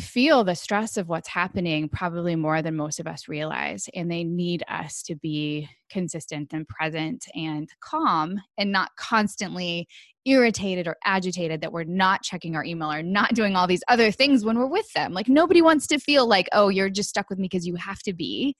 feel 0.00 0.44
the 0.44 0.54
stress 0.54 0.96
of 0.96 1.08
what's 1.08 1.28
happening 1.28 1.88
probably 1.88 2.36
more 2.36 2.62
than 2.62 2.76
most 2.76 3.00
of 3.00 3.06
us 3.06 3.28
realize. 3.28 3.88
And 3.94 4.10
they 4.10 4.24
need 4.24 4.62
us 4.68 5.02
to 5.04 5.16
be 5.16 5.68
consistent 5.90 6.52
and 6.52 6.66
present 6.68 7.26
and 7.34 7.68
calm 7.80 8.40
and 8.56 8.70
not 8.70 8.90
constantly 8.96 9.88
irritated 10.24 10.86
or 10.86 10.96
agitated 11.04 11.60
that 11.60 11.72
we're 11.72 11.84
not 11.84 12.22
checking 12.22 12.54
our 12.54 12.64
email 12.64 12.92
or 12.92 13.02
not 13.02 13.34
doing 13.34 13.56
all 13.56 13.66
these 13.66 13.82
other 13.88 14.10
things 14.10 14.44
when 14.44 14.58
we're 14.58 14.66
with 14.66 14.90
them. 14.92 15.12
Like 15.12 15.28
nobody 15.28 15.62
wants 15.62 15.86
to 15.88 15.98
feel 15.98 16.26
like, 16.26 16.48
oh, 16.52 16.68
you're 16.68 16.90
just 16.90 17.08
stuck 17.08 17.30
with 17.30 17.38
me 17.38 17.48
because 17.50 17.66
you 17.66 17.74
have 17.76 18.00
to 18.00 18.12
be. 18.12 18.56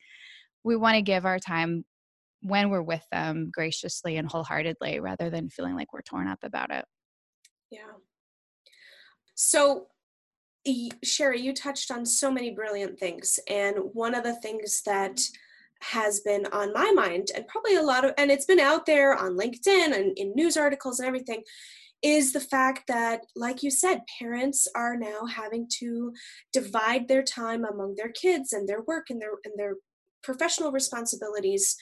We 0.65 0.77
want 0.77 0.97
to 0.97 1.03
give 1.03 1.27
our 1.27 1.39
time 1.39 1.85
when 2.41 2.71
we're 2.71 2.83
with 2.83 3.05
them 3.13 3.51
graciously 3.53 4.17
and 4.17 4.29
wholeheartedly 4.31 5.01
rather 5.01 5.31
than 5.31 5.51
feeling 5.51 5.75
like 5.75 5.93
we're 5.93 6.03
torn 6.03 6.29
up 6.29 6.39
about 6.43 6.71
it. 6.71 6.85
Yeah. 7.71 7.81
So 9.35 9.87
Sherry, 11.03 11.41
you 11.41 11.53
touched 11.53 11.91
on 11.91 12.05
so 12.07 12.31
many 12.31 12.51
brilliant 12.51 12.99
things. 12.99 13.39
And 13.49 13.77
one 13.93 14.15
of 14.15 14.25
the 14.25 14.37
things 14.37 14.83
that 14.83 15.21
has 15.81 16.21
been 16.21 16.47
on 16.47 16.73
my 16.73 16.91
mind, 16.91 17.29
and 17.35 17.47
probably 17.47 17.77
a 17.77 17.83
lot 17.83 18.05
of, 18.05 18.13
and 18.19 18.31
it's 18.31 18.47
been 18.47 18.61
out 18.61 18.87
there 18.87 19.15
on 19.15 19.37
LinkedIn 19.37 19.95
and 19.95 20.17
in 20.19 20.35
news 20.35 20.57
articles 20.57 20.99
and 20.99 21.07
everything, 21.07 21.43
is 22.03 22.33
the 22.33 22.41
fact 22.41 22.87
that, 22.89 23.27
like 23.35 23.63
you 23.63 23.71
said, 23.71 24.03
parents 24.19 24.69
are 24.75 24.97
now 24.97 25.27
having 25.27 25.69
to 25.79 26.13
divide 26.53 27.09
their 27.09 27.23
time 27.23 27.65
among 27.65 27.95
their 27.97 28.11
kids 28.11 28.53
and 28.53 28.69
their 28.69 28.83
work 28.83 29.11
and 29.11 29.21
their 29.21 29.33
and 29.45 29.55
their 29.57 29.75
professional 30.23 30.73
responsibilities 30.73 31.77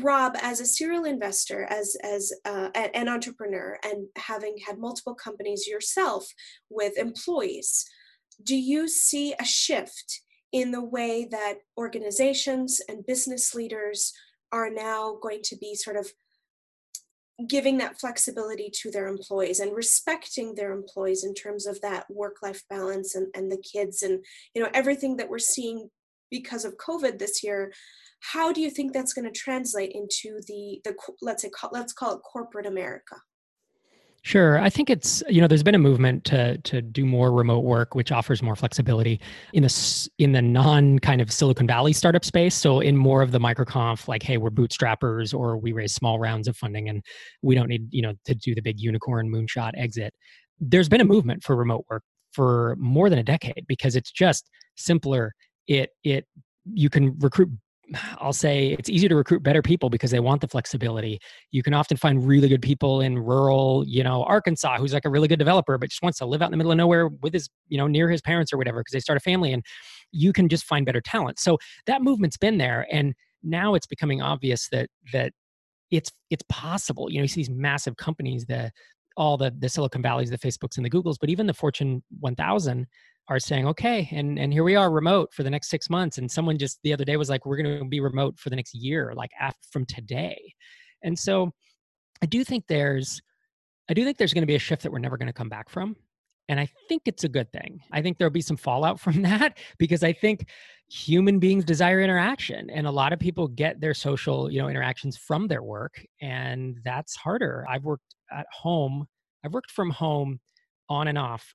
Rob, 0.00 0.36
as 0.40 0.60
a 0.60 0.66
serial 0.66 1.04
investor, 1.04 1.64
as 1.64 1.96
as 2.02 2.32
uh, 2.44 2.70
an 2.74 3.08
entrepreneur, 3.08 3.78
and 3.84 4.06
having 4.16 4.56
had 4.66 4.78
multiple 4.78 5.14
companies 5.14 5.66
yourself 5.66 6.26
with 6.70 6.98
employees, 6.98 7.84
do 8.42 8.56
you 8.56 8.88
see 8.88 9.34
a 9.38 9.44
shift 9.44 10.22
in 10.52 10.70
the 10.70 10.84
way 10.84 11.26
that 11.30 11.54
organizations 11.78 12.80
and 12.88 13.06
business 13.06 13.54
leaders 13.54 14.12
are 14.52 14.68
now 14.70 15.16
going 15.22 15.40
to 15.42 15.56
be 15.56 15.74
sort 15.74 15.96
of 15.96 16.12
giving 17.48 17.78
that 17.78 17.98
flexibility 17.98 18.70
to 18.70 18.90
their 18.90 19.08
employees 19.08 19.60
and 19.60 19.74
respecting 19.74 20.54
their 20.54 20.72
employees 20.72 21.24
in 21.24 21.34
terms 21.34 21.66
of 21.66 21.80
that 21.80 22.04
work-life 22.10 22.62
balance 22.68 23.14
and, 23.14 23.26
and 23.34 23.50
the 23.50 23.56
kids 23.56 24.02
and 24.02 24.24
you 24.54 24.62
know 24.62 24.68
everything 24.74 25.16
that 25.16 25.28
we're 25.28 25.38
seeing 25.38 25.88
because 26.32 26.64
of 26.64 26.76
covid 26.78 27.20
this 27.20 27.44
year 27.44 27.72
how 28.32 28.52
do 28.52 28.60
you 28.60 28.70
think 28.70 28.92
that's 28.92 29.12
going 29.12 29.24
to 29.24 29.38
translate 29.38 29.92
into 29.92 30.40
the 30.48 30.80
the 30.84 30.94
let's 31.20 31.42
say 31.42 31.50
let's 31.70 31.92
call 31.92 32.14
it 32.14 32.20
corporate 32.22 32.66
america 32.66 33.16
Sure. 34.24 34.60
I 34.60 34.70
think 34.70 34.88
it's, 34.88 35.20
you 35.28 35.40
know, 35.40 35.48
there's 35.48 35.64
been 35.64 35.74
a 35.74 35.80
movement 35.80 36.24
to 36.26 36.56
to 36.58 36.80
do 36.80 37.04
more 37.04 37.32
remote 37.32 37.64
work, 37.64 37.96
which 37.96 38.12
offers 38.12 38.40
more 38.40 38.54
flexibility 38.54 39.20
in 39.52 39.64
the 39.64 40.08
in 40.18 40.30
the 40.30 40.40
non 40.40 41.00
kind 41.00 41.20
of 41.20 41.32
Silicon 41.32 41.66
Valley 41.66 41.92
startup 41.92 42.24
space. 42.24 42.54
So 42.54 42.78
in 42.78 42.96
more 42.96 43.22
of 43.22 43.32
the 43.32 43.40
microconf, 43.40 44.06
like, 44.06 44.22
hey, 44.22 44.36
we're 44.36 44.50
bootstrappers 44.50 45.34
or 45.34 45.58
we 45.58 45.72
raise 45.72 45.92
small 45.92 46.20
rounds 46.20 46.46
of 46.46 46.56
funding 46.56 46.88
and 46.88 47.02
we 47.42 47.56
don't 47.56 47.68
need, 47.68 47.88
you 47.90 48.02
know, 48.02 48.12
to 48.26 48.34
do 48.36 48.54
the 48.54 48.62
big 48.62 48.78
unicorn 48.78 49.28
moonshot 49.28 49.72
exit. 49.76 50.14
There's 50.60 50.88
been 50.88 51.00
a 51.00 51.04
movement 51.04 51.42
for 51.42 51.56
remote 51.56 51.84
work 51.90 52.04
for 52.30 52.76
more 52.78 53.10
than 53.10 53.18
a 53.18 53.24
decade 53.24 53.64
because 53.66 53.96
it's 53.96 54.12
just 54.12 54.48
simpler. 54.76 55.34
It 55.66 55.90
it 56.04 56.26
you 56.64 56.90
can 56.90 57.18
recruit 57.18 57.50
I'll 58.18 58.32
say 58.32 58.68
it's 58.78 58.88
easier 58.88 59.08
to 59.08 59.16
recruit 59.16 59.42
better 59.42 59.62
people 59.62 59.90
because 59.90 60.10
they 60.10 60.20
want 60.20 60.40
the 60.40 60.48
flexibility. 60.48 61.20
You 61.50 61.62
can 61.62 61.74
often 61.74 61.96
find 61.96 62.26
really 62.26 62.48
good 62.48 62.62
people 62.62 63.00
in 63.00 63.18
rural, 63.18 63.84
you 63.86 64.02
know, 64.02 64.24
Arkansas 64.24 64.78
who's 64.78 64.92
like 64.92 65.04
a 65.04 65.10
really 65.10 65.28
good 65.28 65.38
developer, 65.38 65.76
but 65.78 65.90
just 65.90 66.02
wants 66.02 66.18
to 66.18 66.26
live 66.26 66.42
out 66.42 66.46
in 66.46 66.50
the 66.52 66.56
middle 66.56 66.72
of 66.72 66.78
nowhere 66.78 67.08
with 67.08 67.34
his, 67.34 67.48
you 67.68 67.78
know, 67.78 67.86
near 67.86 68.08
his 68.08 68.20
parents 68.20 68.52
or 68.52 68.56
whatever 68.56 68.80
because 68.80 68.92
they 68.92 69.00
start 69.00 69.16
a 69.16 69.20
family 69.20 69.52
and 69.52 69.64
you 70.12 70.32
can 70.32 70.48
just 70.48 70.64
find 70.64 70.86
better 70.86 71.00
talent. 71.00 71.38
So 71.38 71.58
that 71.86 72.02
movement's 72.02 72.36
been 72.36 72.58
there. 72.58 72.86
And 72.90 73.14
now 73.42 73.74
it's 73.74 73.86
becoming 73.86 74.22
obvious 74.22 74.68
that, 74.70 74.88
that 75.12 75.32
it's, 75.90 76.10
it's 76.30 76.44
possible. 76.48 77.10
You 77.10 77.18
know, 77.18 77.22
you 77.22 77.28
see 77.28 77.40
these 77.40 77.50
massive 77.50 77.96
companies, 77.96 78.46
the, 78.46 78.70
all 79.16 79.36
the, 79.36 79.54
the 79.58 79.68
Silicon 79.68 80.02
Valleys, 80.02 80.30
the 80.30 80.38
Facebooks 80.38 80.76
and 80.76 80.86
the 80.86 80.90
Googles, 80.90 81.16
but 81.20 81.28
even 81.28 81.46
the 81.46 81.54
Fortune 81.54 82.02
1000 82.20 82.86
are 83.28 83.38
saying 83.38 83.66
okay 83.66 84.08
and 84.12 84.38
and 84.38 84.52
here 84.52 84.64
we 84.64 84.76
are 84.76 84.90
remote 84.90 85.32
for 85.32 85.42
the 85.42 85.50
next 85.50 85.70
six 85.70 85.88
months 85.88 86.18
and 86.18 86.30
someone 86.30 86.58
just 86.58 86.78
the 86.82 86.92
other 86.92 87.04
day 87.04 87.16
was 87.16 87.30
like 87.30 87.46
we're 87.46 87.56
going 87.56 87.78
to 87.78 87.84
be 87.84 88.00
remote 88.00 88.38
for 88.38 88.50
the 88.50 88.56
next 88.56 88.74
year 88.74 89.12
like 89.16 89.30
after, 89.40 89.60
from 89.70 89.84
today 89.86 90.52
and 91.02 91.18
so 91.18 91.50
i 92.22 92.26
do 92.26 92.42
think 92.44 92.64
there's 92.66 93.20
i 93.88 93.94
do 93.94 94.04
think 94.04 94.18
there's 94.18 94.34
going 94.34 94.42
to 94.42 94.46
be 94.46 94.56
a 94.56 94.60
shift 94.60 94.82
that 94.82 94.92
we're 94.92 94.98
never 94.98 95.16
going 95.16 95.28
to 95.28 95.32
come 95.32 95.48
back 95.48 95.68
from 95.68 95.96
and 96.48 96.58
i 96.58 96.68
think 96.88 97.02
it's 97.06 97.24
a 97.24 97.28
good 97.28 97.50
thing. 97.52 97.80
I 97.92 98.02
think 98.02 98.18
there'll 98.18 98.30
be 98.30 98.40
some 98.40 98.56
fallout 98.56 98.98
from 99.04 99.22
that 99.22 99.58
because 99.78 100.02
i 100.02 100.12
think 100.12 100.48
human 100.88 101.38
beings 101.38 101.64
desire 101.64 102.02
interaction 102.02 102.68
and 102.68 102.86
a 102.86 102.90
lot 102.90 103.14
of 103.14 103.18
people 103.18 103.48
get 103.48 103.80
their 103.80 103.94
social 103.94 104.50
you 104.50 104.60
know 104.60 104.68
interactions 104.68 105.16
from 105.16 105.46
their 105.48 105.62
work 105.62 106.04
and 106.20 106.78
that's 106.84 107.16
harder. 107.16 107.64
I've 107.68 107.84
worked 107.84 108.14
at 108.32 108.46
home 108.52 109.06
i've 109.44 109.52
worked 109.52 109.70
from 109.70 109.90
home 109.90 110.40
on 110.88 111.08
and 111.08 111.18
off 111.18 111.54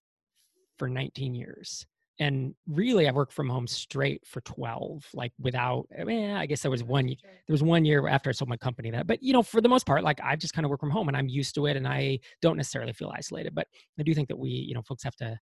for 0.78 0.88
19 0.88 1.36
years 1.36 1.86
and 2.20 2.56
really 2.68 3.08
i 3.08 3.12
worked 3.12 3.34
from 3.34 3.50
home 3.50 3.68
straight 3.68 4.26
for 4.26 4.42
12 4.42 5.06
like 5.13 5.32
without 5.40 5.86
eh, 5.96 6.02
i 6.02 6.04
mean 6.04 6.32
i 6.32 6.46
guess 6.46 6.62
there 6.62 6.72
was 6.72 6.84
one 6.84 7.08
there 7.08 7.16
was 7.50 7.63
one 7.63 7.86
year 7.86 8.08
after 8.08 8.30
i 8.30 8.34
sold 8.34 8.50
my 8.50 8.58
company 8.58 8.90
that 8.90 9.06
but 9.06 9.22
you 9.22 9.34
know 9.34 9.44
for 9.44 9.62
the 9.62 9.70
most 9.70 9.86
part 9.86 10.04
like 10.04 10.20
i 10.24 10.36
just 10.36 10.54
kind 10.54 10.66
of 10.66 10.70
work 10.70 10.80
from 10.80 10.90
home 10.90 11.08
and 11.08 11.18
i'm 11.18 11.30
used 11.30 11.54
to 11.54 11.66
it 11.68 11.78
and 11.78 11.88
i 11.88 12.18
don't 12.42 12.58
necessarily 12.58 12.94
feel 12.94 13.12
isolated 13.16 13.54
but 13.54 13.68
i 14.00 14.04
do 14.04 14.13
think 14.13 14.28
that 14.28 14.38
we 14.38 14.50
you 14.50 14.74
know 14.74 14.82
folks 14.82 15.04
have 15.04 15.16
to 15.16 15.38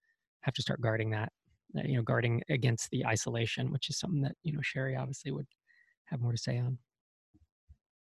have 0.42 0.54
to 0.54 0.62
start 0.62 0.82
guarding 0.82 1.10
that 1.10 1.32
you 1.86 1.96
know 1.96 2.04
guarding 2.04 2.42
against 2.50 2.90
the 2.92 3.06
isolation 3.06 3.72
which 3.72 3.90
is 3.90 3.98
something 3.98 4.22
that 4.22 4.36
you 4.44 4.54
know 4.54 4.62
sherry 4.62 4.96
obviously 4.96 5.32
would 5.32 5.48
have 6.06 6.20
more 6.20 6.32
to 6.32 6.38
say 6.38 6.58
on. 6.58 6.78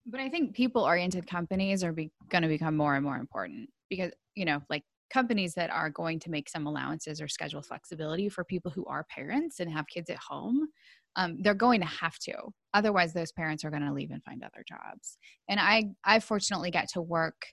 But 0.07 0.21
i 0.21 0.29
think 0.29 0.55
people 0.55 0.83
oriented 0.83 1.27
companies 1.27 1.85
are 1.85 1.93
be- 1.93 2.11
going 2.31 2.43
to 2.43 2.49
become 2.49 2.77
more 2.77 2.95
and 2.95 3.05
more 3.05 3.17
important 3.17 3.69
because 3.91 4.11
you 4.35 4.45
know 4.45 4.61
like 4.71 4.83
companies 5.11 5.55
that 5.55 5.71
are 5.71 5.91
going 5.91 6.19
to 6.21 6.31
make 6.31 6.49
some 6.49 6.67
allowances 6.67 7.21
or 7.21 7.29
schedule 7.29 7.63
flexibility 7.63 8.29
for 8.29 8.45
people 8.45 8.71
who 8.71 8.85
are 8.87 9.05
parents 9.05 9.61
and 9.61 9.71
have 9.71 9.87
kids 9.87 10.11
at 10.11 10.19
home 10.19 10.69
um, 11.17 11.39
they're 11.41 11.55
going 11.55 11.81
to 11.81 11.87
have 11.87 12.19
to 12.19 12.35
otherwise 12.75 13.13
those 13.13 13.33
parents 13.33 13.65
are 13.65 13.71
going 13.71 13.83
to 13.83 13.93
leave 13.93 14.11
and 14.11 14.23
find 14.25 14.43
other 14.43 14.65
jobs 14.69 15.19
and 15.49 15.59
i 15.61 15.85
i 16.05 16.19
fortunately 16.19 16.71
get 16.71 16.89
to 16.89 17.01
work 17.01 17.47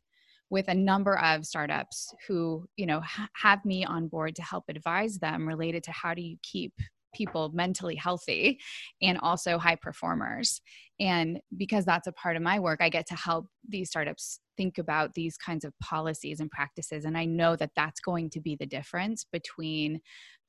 with 0.51 0.67
a 0.67 0.75
number 0.75 1.17
of 1.19 1.45
startups 1.45 2.13
who 2.27 2.65
you 2.75 2.85
know 2.85 2.99
ha- 3.01 3.29
have 3.35 3.63
me 3.65 3.83
on 3.83 4.07
board 4.07 4.35
to 4.35 4.43
help 4.43 4.65
advise 4.69 5.17
them 5.17 5.47
related 5.47 5.83
to 5.83 5.91
how 5.91 6.13
do 6.13 6.21
you 6.21 6.37
keep 6.43 6.73
people 7.15 7.49
mentally 7.53 7.95
healthy 7.95 8.59
and 9.01 9.17
also 9.19 9.57
high 9.57 9.75
performers. 9.75 10.61
And 10.99 11.39
because 11.57 11.85
that's 11.85 12.07
a 12.07 12.11
part 12.11 12.35
of 12.35 12.43
my 12.43 12.59
work, 12.59 12.81
I 12.81 12.89
get 12.89 13.07
to 13.07 13.15
help 13.15 13.47
these 13.67 13.89
startups 13.89 14.39
think 14.57 14.77
about 14.77 15.13
these 15.13 15.37
kinds 15.37 15.65
of 15.65 15.73
policies 15.79 16.39
and 16.39 16.49
practices. 16.51 17.05
And 17.05 17.17
I 17.17 17.25
know 17.25 17.55
that 17.55 17.71
that's 17.75 17.99
going 17.99 18.29
to 18.31 18.41
be 18.41 18.55
the 18.55 18.65
difference 18.65 19.25
between 19.31 20.01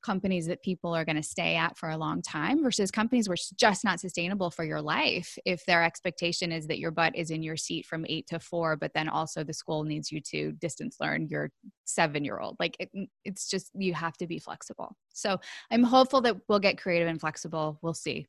companies 0.03 0.45
that 0.47 0.61
people 0.61 0.95
are 0.95 1.03
going 1.03 1.15
to 1.15 1.23
stay 1.23 1.55
at 1.55 1.77
for 1.77 1.89
a 1.89 1.97
long 1.97 2.21
time 2.21 2.61
versus 2.63 2.91
companies 2.91 3.27
where 3.27 3.33
it's 3.33 3.49
just 3.51 3.83
not 3.83 3.99
sustainable 3.99 4.49
for 4.51 4.63
your 4.63 4.81
life 4.81 5.37
if 5.45 5.65
their 5.65 5.83
expectation 5.83 6.51
is 6.51 6.67
that 6.67 6.79
your 6.79 6.91
butt 6.91 7.15
is 7.15 7.31
in 7.31 7.41
your 7.41 7.57
seat 7.57 7.85
from 7.85 8.05
eight 8.07 8.27
to 8.27 8.39
four 8.39 8.75
but 8.75 8.93
then 8.93 9.09
also 9.09 9.43
the 9.43 9.53
school 9.53 9.83
needs 9.83 10.11
you 10.11 10.21
to 10.21 10.51
distance 10.53 10.97
learn 11.01 11.27
your 11.27 11.49
seven 11.85 12.23
year 12.23 12.39
old 12.39 12.55
like 12.59 12.77
it, 12.79 12.89
mm, 12.95 13.07
it's 13.25 13.49
just 13.49 13.71
you 13.73 13.93
have 13.93 14.15
to 14.17 14.27
be 14.27 14.39
flexible. 14.39 14.95
So 15.13 15.39
i'm 15.71 15.83
hopeful 15.83 16.21
that 16.21 16.37
we'll 16.47 16.59
get 16.59 16.77
creative 16.77 17.07
and 17.07 17.19
flexible. 17.19 17.79
We'll 17.81 17.93
see 17.93 18.27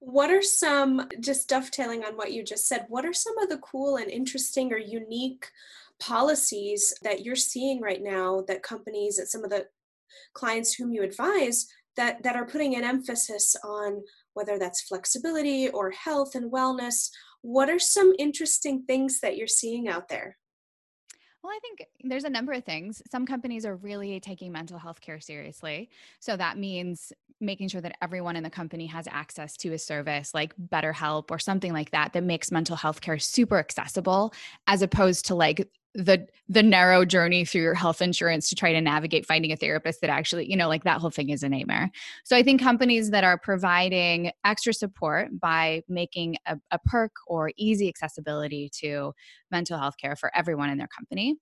what 0.00 0.30
are 0.30 0.42
some 0.42 1.08
just 1.18 1.48
dovetailing 1.48 2.04
on 2.04 2.16
what 2.16 2.32
you 2.32 2.44
just 2.44 2.68
said 2.68 2.86
what 2.88 3.04
are 3.04 3.12
some 3.12 3.36
of 3.38 3.48
the 3.48 3.58
cool 3.58 3.96
and 3.96 4.10
interesting 4.10 4.72
or 4.72 4.78
unique 4.78 5.48
policies 5.98 6.94
that 7.02 7.24
you're 7.24 7.34
seeing 7.34 7.80
right 7.80 8.02
now 8.02 8.44
that 8.46 8.62
companies 8.62 9.16
that 9.16 9.28
some 9.28 9.42
of 9.42 9.50
the 9.50 9.66
clients 10.34 10.74
whom 10.74 10.92
you 10.92 11.02
advise 11.02 11.66
that, 11.96 12.22
that 12.22 12.36
are 12.36 12.46
putting 12.46 12.76
an 12.76 12.84
emphasis 12.84 13.56
on 13.64 14.02
whether 14.34 14.58
that's 14.58 14.82
flexibility 14.82 15.68
or 15.68 15.90
health 15.90 16.36
and 16.36 16.50
wellness. 16.50 17.10
What 17.42 17.68
are 17.68 17.80
some 17.80 18.14
interesting 18.18 18.84
things 18.84 19.20
that 19.20 19.36
you're 19.36 19.48
seeing 19.48 19.88
out 19.88 20.08
there? 20.08 20.38
Well, 21.42 21.52
I 21.52 21.58
think 21.60 21.86
there's 22.02 22.24
a 22.24 22.30
number 22.30 22.52
of 22.52 22.64
things. 22.64 23.00
Some 23.10 23.24
companies 23.24 23.64
are 23.64 23.76
really 23.76 24.18
taking 24.18 24.50
mental 24.50 24.78
health 24.78 25.00
care 25.00 25.20
seriously. 25.20 25.88
So 26.18 26.36
that 26.36 26.58
means 26.58 27.12
making 27.40 27.68
sure 27.68 27.80
that 27.80 27.96
everyone 28.02 28.34
in 28.34 28.42
the 28.42 28.50
company 28.50 28.86
has 28.86 29.06
access 29.08 29.56
to 29.58 29.72
a 29.72 29.78
service 29.78 30.34
like 30.34 30.52
BetterHelp 30.56 31.30
or 31.30 31.38
something 31.38 31.72
like 31.72 31.92
that 31.92 32.12
that 32.12 32.24
makes 32.24 32.50
mental 32.50 32.74
health 32.74 33.00
care 33.00 33.18
super 33.18 33.58
accessible 33.58 34.34
as 34.66 34.82
opposed 34.82 35.26
to 35.26 35.36
like 35.36 35.68
the 35.94 36.26
the 36.48 36.62
narrow 36.62 37.04
journey 37.04 37.44
through 37.44 37.62
your 37.62 37.74
health 37.74 38.00
insurance 38.02 38.48
to 38.48 38.54
try 38.54 38.72
to 38.72 38.80
navigate 38.80 39.26
finding 39.26 39.52
a 39.52 39.56
therapist 39.56 40.00
that 40.00 40.10
actually 40.10 40.48
you 40.48 40.56
know 40.56 40.68
like 40.68 40.84
that 40.84 41.00
whole 41.00 41.10
thing 41.10 41.30
is 41.30 41.42
a 41.42 41.48
nightmare. 41.48 41.90
So 42.24 42.36
i 42.36 42.42
think 42.42 42.60
companies 42.60 43.10
that 43.10 43.24
are 43.24 43.38
providing 43.38 44.30
extra 44.44 44.72
support 44.72 45.28
by 45.40 45.82
making 45.88 46.36
a, 46.46 46.56
a 46.70 46.78
perk 46.78 47.12
or 47.26 47.52
easy 47.56 47.88
accessibility 47.88 48.70
to 48.80 49.12
mental 49.50 49.78
health 49.78 49.96
care 49.98 50.14
for 50.14 50.30
everyone 50.36 50.68
in 50.68 50.76
their 50.76 50.88
company. 50.88 51.36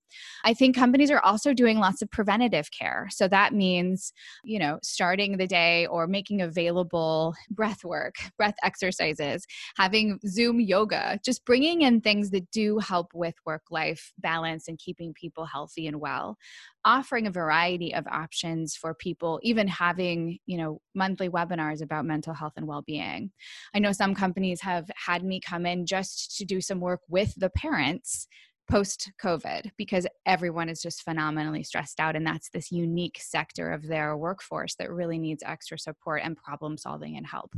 I 0.45 0.53
think 0.53 0.75
companies 0.75 1.11
are 1.11 1.19
also 1.19 1.53
doing 1.53 1.79
lots 1.79 2.01
of 2.01 2.09
preventative 2.09 2.71
care. 2.71 3.09
So 3.11 3.27
that 3.27 3.53
means 3.53 4.13
you 4.43 4.59
know 4.59 4.79
starting 4.81 5.37
the 5.37 5.47
day 5.47 5.85
or 5.87 6.07
making 6.07 6.41
available 6.41 7.35
breath 7.49 7.83
work 7.83 8.15
breath 8.37 8.55
exercises 8.63 9.45
having 9.75 10.19
zoom 10.25 10.59
yoga 10.59 11.19
just 11.23 11.45
bringing 11.45 11.81
in 11.81 12.01
things 12.01 12.29
that 12.31 12.49
do 12.51 12.79
help 12.79 13.13
with 13.13 13.35
work 13.45 13.63
life 13.69 14.13
balance 14.19 14.36
and 14.43 14.77
keeping 14.77 15.13
people 15.13 15.45
healthy 15.45 15.87
and 15.87 15.99
well 15.99 16.37
offering 16.85 17.27
a 17.27 17.31
variety 17.31 17.93
of 17.93 18.05
options 18.07 18.75
for 18.75 18.93
people 18.93 19.39
even 19.43 19.67
having 19.67 20.37
you 20.45 20.57
know 20.57 20.81
monthly 20.95 21.29
webinars 21.29 21.81
about 21.81 22.05
mental 22.05 22.33
health 22.33 22.53
and 22.57 22.67
well-being 22.67 23.31
i 23.73 23.79
know 23.79 23.91
some 23.91 24.15
companies 24.15 24.61
have 24.61 24.89
had 24.95 25.23
me 25.23 25.39
come 25.39 25.65
in 25.65 25.85
just 25.85 26.37
to 26.37 26.45
do 26.45 26.61
some 26.61 26.79
work 26.79 27.01
with 27.09 27.33
the 27.37 27.49
parents 27.49 28.27
post 28.69 29.11
COVID 29.21 29.71
because 29.77 30.05
everyone 30.25 30.69
is 30.69 30.81
just 30.81 31.03
phenomenally 31.03 31.63
stressed 31.63 31.99
out. 31.99 32.15
And 32.15 32.25
that's 32.25 32.49
this 32.49 32.71
unique 32.71 33.17
sector 33.21 33.71
of 33.71 33.87
their 33.87 34.17
workforce 34.17 34.75
that 34.75 34.91
really 34.91 35.17
needs 35.17 35.43
extra 35.45 35.79
support 35.79 36.21
and 36.23 36.35
problem 36.35 36.77
solving 36.77 37.17
and 37.17 37.25
help. 37.25 37.53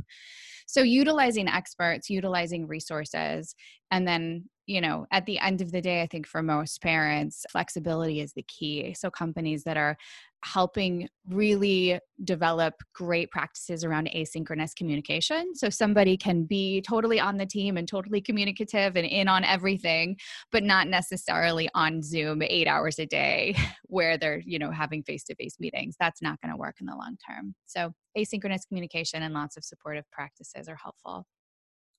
So, 0.66 0.82
utilizing 0.82 1.48
experts, 1.48 2.08
utilizing 2.08 2.66
resources, 2.66 3.54
and 3.90 4.06
then 4.06 4.48
you 4.70 4.80
know, 4.80 5.04
at 5.10 5.26
the 5.26 5.36
end 5.40 5.60
of 5.60 5.72
the 5.72 5.80
day, 5.80 6.00
I 6.00 6.06
think 6.06 6.28
for 6.28 6.44
most 6.44 6.80
parents, 6.80 7.44
flexibility 7.50 8.20
is 8.20 8.32
the 8.34 8.44
key. 8.44 8.94
So, 8.94 9.10
companies 9.10 9.64
that 9.64 9.76
are 9.76 9.96
helping 10.44 11.08
really 11.28 11.98
develop 12.22 12.74
great 12.94 13.32
practices 13.32 13.82
around 13.82 14.08
asynchronous 14.14 14.72
communication. 14.76 15.56
So, 15.56 15.70
somebody 15.70 16.16
can 16.16 16.44
be 16.44 16.82
totally 16.82 17.18
on 17.18 17.36
the 17.36 17.46
team 17.46 17.76
and 17.76 17.88
totally 17.88 18.20
communicative 18.20 18.94
and 18.94 19.04
in 19.04 19.26
on 19.26 19.42
everything, 19.42 20.16
but 20.52 20.62
not 20.62 20.86
necessarily 20.86 21.68
on 21.74 22.00
Zoom 22.00 22.40
eight 22.40 22.68
hours 22.68 23.00
a 23.00 23.06
day 23.06 23.56
where 23.88 24.16
they're, 24.16 24.40
you 24.46 24.60
know, 24.60 24.70
having 24.70 25.02
face 25.02 25.24
to 25.24 25.34
face 25.34 25.56
meetings. 25.58 25.96
That's 25.98 26.22
not 26.22 26.40
going 26.40 26.52
to 26.52 26.56
work 26.56 26.76
in 26.80 26.86
the 26.86 26.94
long 26.94 27.16
term. 27.28 27.56
So, 27.66 27.92
asynchronous 28.16 28.68
communication 28.68 29.24
and 29.24 29.34
lots 29.34 29.56
of 29.56 29.64
supportive 29.64 30.08
practices 30.12 30.68
are 30.68 30.78
helpful. 30.80 31.26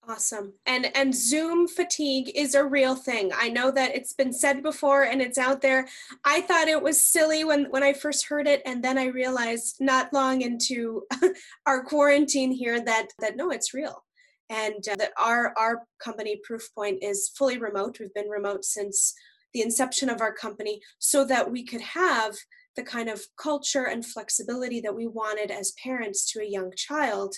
Awesome. 0.08 0.54
And 0.66 0.96
and 0.98 1.14
Zoom 1.14 1.68
fatigue 1.68 2.32
is 2.34 2.56
a 2.56 2.66
real 2.66 2.96
thing. 2.96 3.32
I 3.38 3.50
know 3.50 3.70
that 3.72 3.96
it's 3.96 4.14
been 4.14 4.34
said 4.34 4.64
before 4.64 5.04
and 5.04 5.22
it's 5.22 5.38
out 5.38 5.62
there. 5.62 5.88
I 6.26 6.42
thought 6.42 6.68
it 6.68 6.82
was 6.82 7.02
silly 7.02 7.44
when 7.44 7.66
when 7.66 7.84
I 7.84 7.94
first 7.94 8.26
heard 8.26 8.48
it 8.48 8.64
and 8.66 8.84
then 8.84 8.98
I 8.98 9.06
realized 9.06 9.78
not 9.80 10.12
long 10.12 10.42
into 10.42 11.04
our 11.68 11.84
quarantine 11.84 12.52
here 12.52 12.84
that 12.84 13.10
that 13.20 13.36
no 13.36 13.52
it's 13.52 13.76
real. 13.76 14.04
And 14.50 14.86
uh, 14.92 14.96
that 14.96 15.12
our 15.20 15.54
our 15.58 15.84
company 16.04 16.42
Proofpoint 16.50 16.98
is 17.02 17.30
fully 17.38 17.60
remote. 17.60 18.00
We've 18.00 18.14
been 18.14 18.28
remote 18.28 18.66
since 18.66 19.14
the 19.54 19.62
inception 19.62 20.10
of 20.10 20.20
our 20.20 20.34
company 20.34 20.82
so 20.98 21.26
that 21.26 21.52
we 21.52 21.64
could 21.64 21.82
have 21.82 22.36
the 22.76 22.84
kind 22.84 23.10
of 23.10 23.22
culture 23.38 23.86
and 23.86 24.06
flexibility 24.06 24.82
that 24.82 24.96
we 24.96 25.06
wanted 25.06 25.52
as 25.52 25.74
parents 25.84 26.26
to 26.32 26.40
a 26.42 26.50
young 26.50 26.72
child 26.76 27.36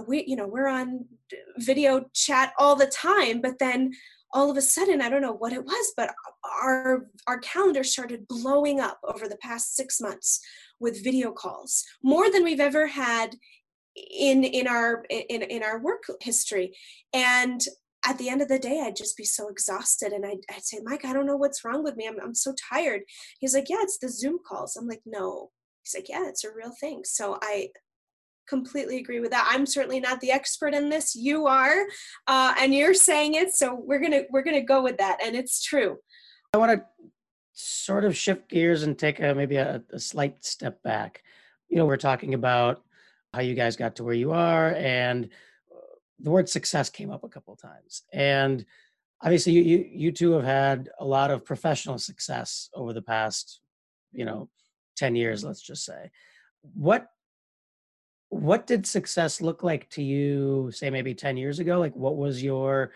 we 0.00 0.24
you 0.26 0.36
know 0.36 0.46
we're 0.46 0.68
on 0.68 1.04
video 1.58 2.04
chat 2.14 2.52
all 2.58 2.76
the 2.76 2.86
time 2.86 3.40
but 3.40 3.58
then 3.58 3.92
all 4.32 4.50
of 4.50 4.56
a 4.56 4.62
sudden 4.62 5.00
i 5.00 5.08
don't 5.08 5.22
know 5.22 5.32
what 5.32 5.52
it 5.52 5.64
was 5.64 5.92
but 5.96 6.14
our 6.62 7.06
our 7.26 7.38
calendar 7.38 7.82
started 7.82 8.28
blowing 8.28 8.80
up 8.80 8.98
over 9.04 9.28
the 9.28 9.38
past 9.38 9.74
6 9.76 10.00
months 10.00 10.40
with 10.80 11.02
video 11.02 11.32
calls 11.32 11.84
more 12.02 12.30
than 12.30 12.44
we've 12.44 12.60
ever 12.60 12.86
had 12.86 13.36
in 14.10 14.44
in 14.44 14.66
our 14.66 15.04
in 15.10 15.42
in 15.42 15.62
our 15.62 15.80
work 15.80 16.04
history. 16.20 16.76
And 17.12 17.60
at 18.06 18.16
the 18.18 18.28
end 18.28 18.40
of 18.40 18.46
the 18.46 18.60
day 18.60 18.80
i'd 18.80 18.94
just 18.94 19.16
be 19.16 19.24
so 19.24 19.48
exhausted 19.48 20.12
and 20.12 20.24
i'd, 20.24 20.38
I'd 20.48 20.62
say 20.62 20.78
mike 20.84 21.04
i 21.04 21.12
don't 21.12 21.26
know 21.26 21.36
what's 21.36 21.64
wrong 21.64 21.82
with 21.82 21.96
me. 21.96 22.06
I'm, 22.06 22.18
I'm 22.22 22.34
so 22.34 22.54
tired. 22.72 23.02
He's 23.40 23.54
like 23.54 23.68
yeah 23.68 23.82
it's 23.82 23.98
the 23.98 24.08
zoom 24.08 24.38
calls. 24.46 24.76
I'm 24.76 24.86
like 24.88 25.02
no. 25.04 25.50
He's 25.82 25.94
like 25.94 26.08
yeah 26.08 26.28
it's 26.28 26.44
a 26.44 26.52
real 26.52 26.72
thing. 26.80 27.02
So 27.04 27.38
i 27.42 27.68
completely 28.48 28.98
agree 28.98 29.20
with 29.20 29.30
that. 29.30 29.48
I'm 29.50 29.66
certainly 29.66 30.00
not 30.00 30.20
the 30.20 30.30
expert 30.30 30.74
in 30.74 30.88
this. 30.88 31.14
You 31.14 31.46
are, 31.46 31.86
uh, 32.26 32.54
and 32.58 32.74
you're 32.74 32.94
saying 32.94 33.34
it, 33.34 33.54
so 33.54 33.74
we're 33.74 34.00
gonna 34.00 34.22
we're 34.30 34.42
gonna 34.42 34.62
go 34.62 34.82
with 34.82 34.98
that, 34.98 35.18
and 35.24 35.36
it's 35.36 35.62
true. 35.62 35.98
I 36.52 36.58
want 36.58 36.78
to 36.78 36.86
sort 37.52 38.04
of 38.04 38.16
shift 38.16 38.48
gears 38.48 38.82
and 38.84 38.98
take 38.98 39.20
a, 39.20 39.34
maybe 39.34 39.56
a, 39.56 39.82
a 39.92 39.98
slight 39.98 40.44
step 40.44 40.82
back. 40.82 41.22
You 41.68 41.76
know, 41.76 41.86
we're 41.86 41.96
talking 41.96 42.34
about 42.34 42.82
how 43.34 43.40
you 43.40 43.54
guys 43.54 43.76
got 43.76 43.96
to 43.96 44.04
where 44.04 44.14
you 44.14 44.32
are, 44.32 44.74
and 44.74 45.26
uh, 45.70 45.94
the 46.20 46.30
word 46.30 46.48
success 46.48 46.88
came 46.88 47.10
up 47.10 47.24
a 47.24 47.28
couple 47.28 47.54
of 47.54 47.60
times, 47.60 48.02
and 48.12 48.64
obviously 49.22 49.52
you, 49.52 49.62
you 49.62 49.88
you 49.92 50.12
two 50.12 50.32
have 50.32 50.44
had 50.44 50.90
a 51.00 51.04
lot 51.04 51.30
of 51.30 51.44
professional 51.44 51.98
success 51.98 52.68
over 52.74 52.92
the 52.92 53.02
past 53.02 53.60
you 54.12 54.24
know 54.24 54.48
10 54.96 55.16
years 55.16 55.44
let's 55.44 55.62
just 55.62 55.84
say 55.84 56.10
what 56.74 57.08
what 58.30 58.66
did 58.66 58.86
success 58.86 59.40
look 59.40 59.62
like 59.62 59.88
to 59.90 60.02
you 60.02 60.70
say 60.72 60.90
maybe 60.90 61.14
10 61.14 61.36
years 61.36 61.58
ago? 61.58 61.78
Like 61.78 61.94
what 61.96 62.16
was 62.16 62.42
your 62.42 62.92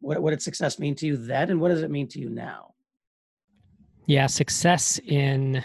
what, 0.00 0.22
what 0.22 0.30
did 0.30 0.42
success 0.42 0.78
mean 0.78 0.94
to 0.96 1.06
you 1.06 1.16
then 1.16 1.50
and 1.50 1.60
what 1.60 1.68
does 1.68 1.82
it 1.82 1.90
mean 1.90 2.08
to 2.08 2.20
you 2.20 2.30
now? 2.30 2.74
Yeah 4.06 4.26
success 4.26 4.98
in 5.06 5.62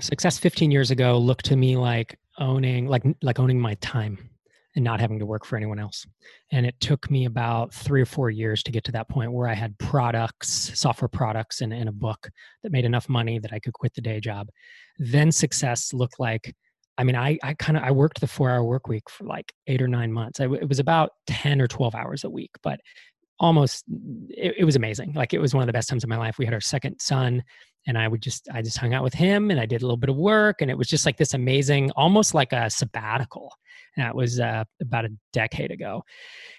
success 0.00 0.38
15 0.38 0.70
years 0.70 0.90
ago 0.90 1.18
looked 1.18 1.44
to 1.46 1.56
me 1.56 1.76
like 1.76 2.18
owning 2.38 2.86
like 2.86 3.04
like 3.22 3.38
owning 3.38 3.60
my 3.60 3.74
time 3.74 4.18
and 4.74 4.84
not 4.84 5.00
having 5.00 5.18
to 5.18 5.26
work 5.26 5.44
for 5.44 5.56
anyone 5.56 5.78
else. 5.78 6.06
And 6.50 6.64
it 6.64 6.74
took 6.80 7.10
me 7.10 7.26
about 7.26 7.74
three 7.74 8.00
or 8.00 8.06
four 8.06 8.30
years 8.30 8.62
to 8.62 8.72
get 8.72 8.84
to 8.84 8.92
that 8.92 9.08
point 9.08 9.32
where 9.32 9.46
i 9.46 9.54
had 9.54 9.78
products 9.78 10.72
software 10.78 11.08
products 11.08 11.60
and, 11.60 11.72
and 11.72 11.88
a 11.88 11.92
book 11.92 12.30
that 12.62 12.72
made 12.72 12.84
enough 12.84 13.08
money 13.08 13.38
that 13.38 13.52
i 13.52 13.60
could 13.60 13.74
quit 13.74 13.94
the 13.94 14.00
day 14.00 14.18
job. 14.18 14.48
Then 14.98 15.30
success 15.30 15.92
looked 15.92 16.18
like 16.18 16.54
I 17.02 17.04
mean, 17.04 17.16
I, 17.16 17.36
I 17.42 17.54
kind 17.54 17.76
of 17.76 17.82
I 17.82 17.90
worked 17.90 18.20
the 18.20 18.28
four 18.28 18.48
hour 18.48 18.62
work 18.62 18.86
week 18.86 19.10
for 19.10 19.24
like 19.24 19.52
eight 19.66 19.82
or 19.82 19.88
nine 19.88 20.12
months. 20.12 20.38
I, 20.38 20.44
it 20.44 20.68
was 20.68 20.78
about 20.78 21.10
ten 21.26 21.60
or 21.60 21.66
twelve 21.66 21.96
hours 21.96 22.22
a 22.22 22.30
week, 22.30 22.52
but 22.62 22.78
almost 23.40 23.84
it, 24.28 24.54
it 24.58 24.64
was 24.64 24.76
amazing. 24.76 25.12
Like 25.12 25.34
it 25.34 25.40
was 25.40 25.52
one 25.52 25.64
of 25.64 25.66
the 25.66 25.72
best 25.72 25.88
times 25.88 26.04
of 26.04 26.08
my 26.10 26.16
life. 26.16 26.38
We 26.38 26.44
had 26.44 26.54
our 26.54 26.60
second 26.60 27.00
son, 27.00 27.42
and 27.88 27.98
I 27.98 28.06
would 28.06 28.22
just 28.22 28.48
I 28.54 28.62
just 28.62 28.78
hung 28.78 28.94
out 28.94 29.02
with 29.02 29.14
him, 29.14 29.50
and 29.50 29.58
I 29.58 29.66
did 29.66 29.82
a 29.82 29.84
little 29.84 29.96
bit 29.96 30.10
of 30.10 30.16
work, 30.16 30.62
and 30.62 30.70
it 30.70 30.78
was 30.78 30.86
just 30.86 31.04
like 31.04 31.16
this 31.16 31.34
amazing, 31.34 31.90
almost 31.96 32.34
like 32.34 32.52
a 32.52 32.70
sabbatical. 32.70 33.52
That 33.96 34.14
was 34.14 34.38
uh, 34.38 34.62
about 34.80 35.04
a 35.04 35.12
decade 35.32 35.72
ago, 35.72 36.04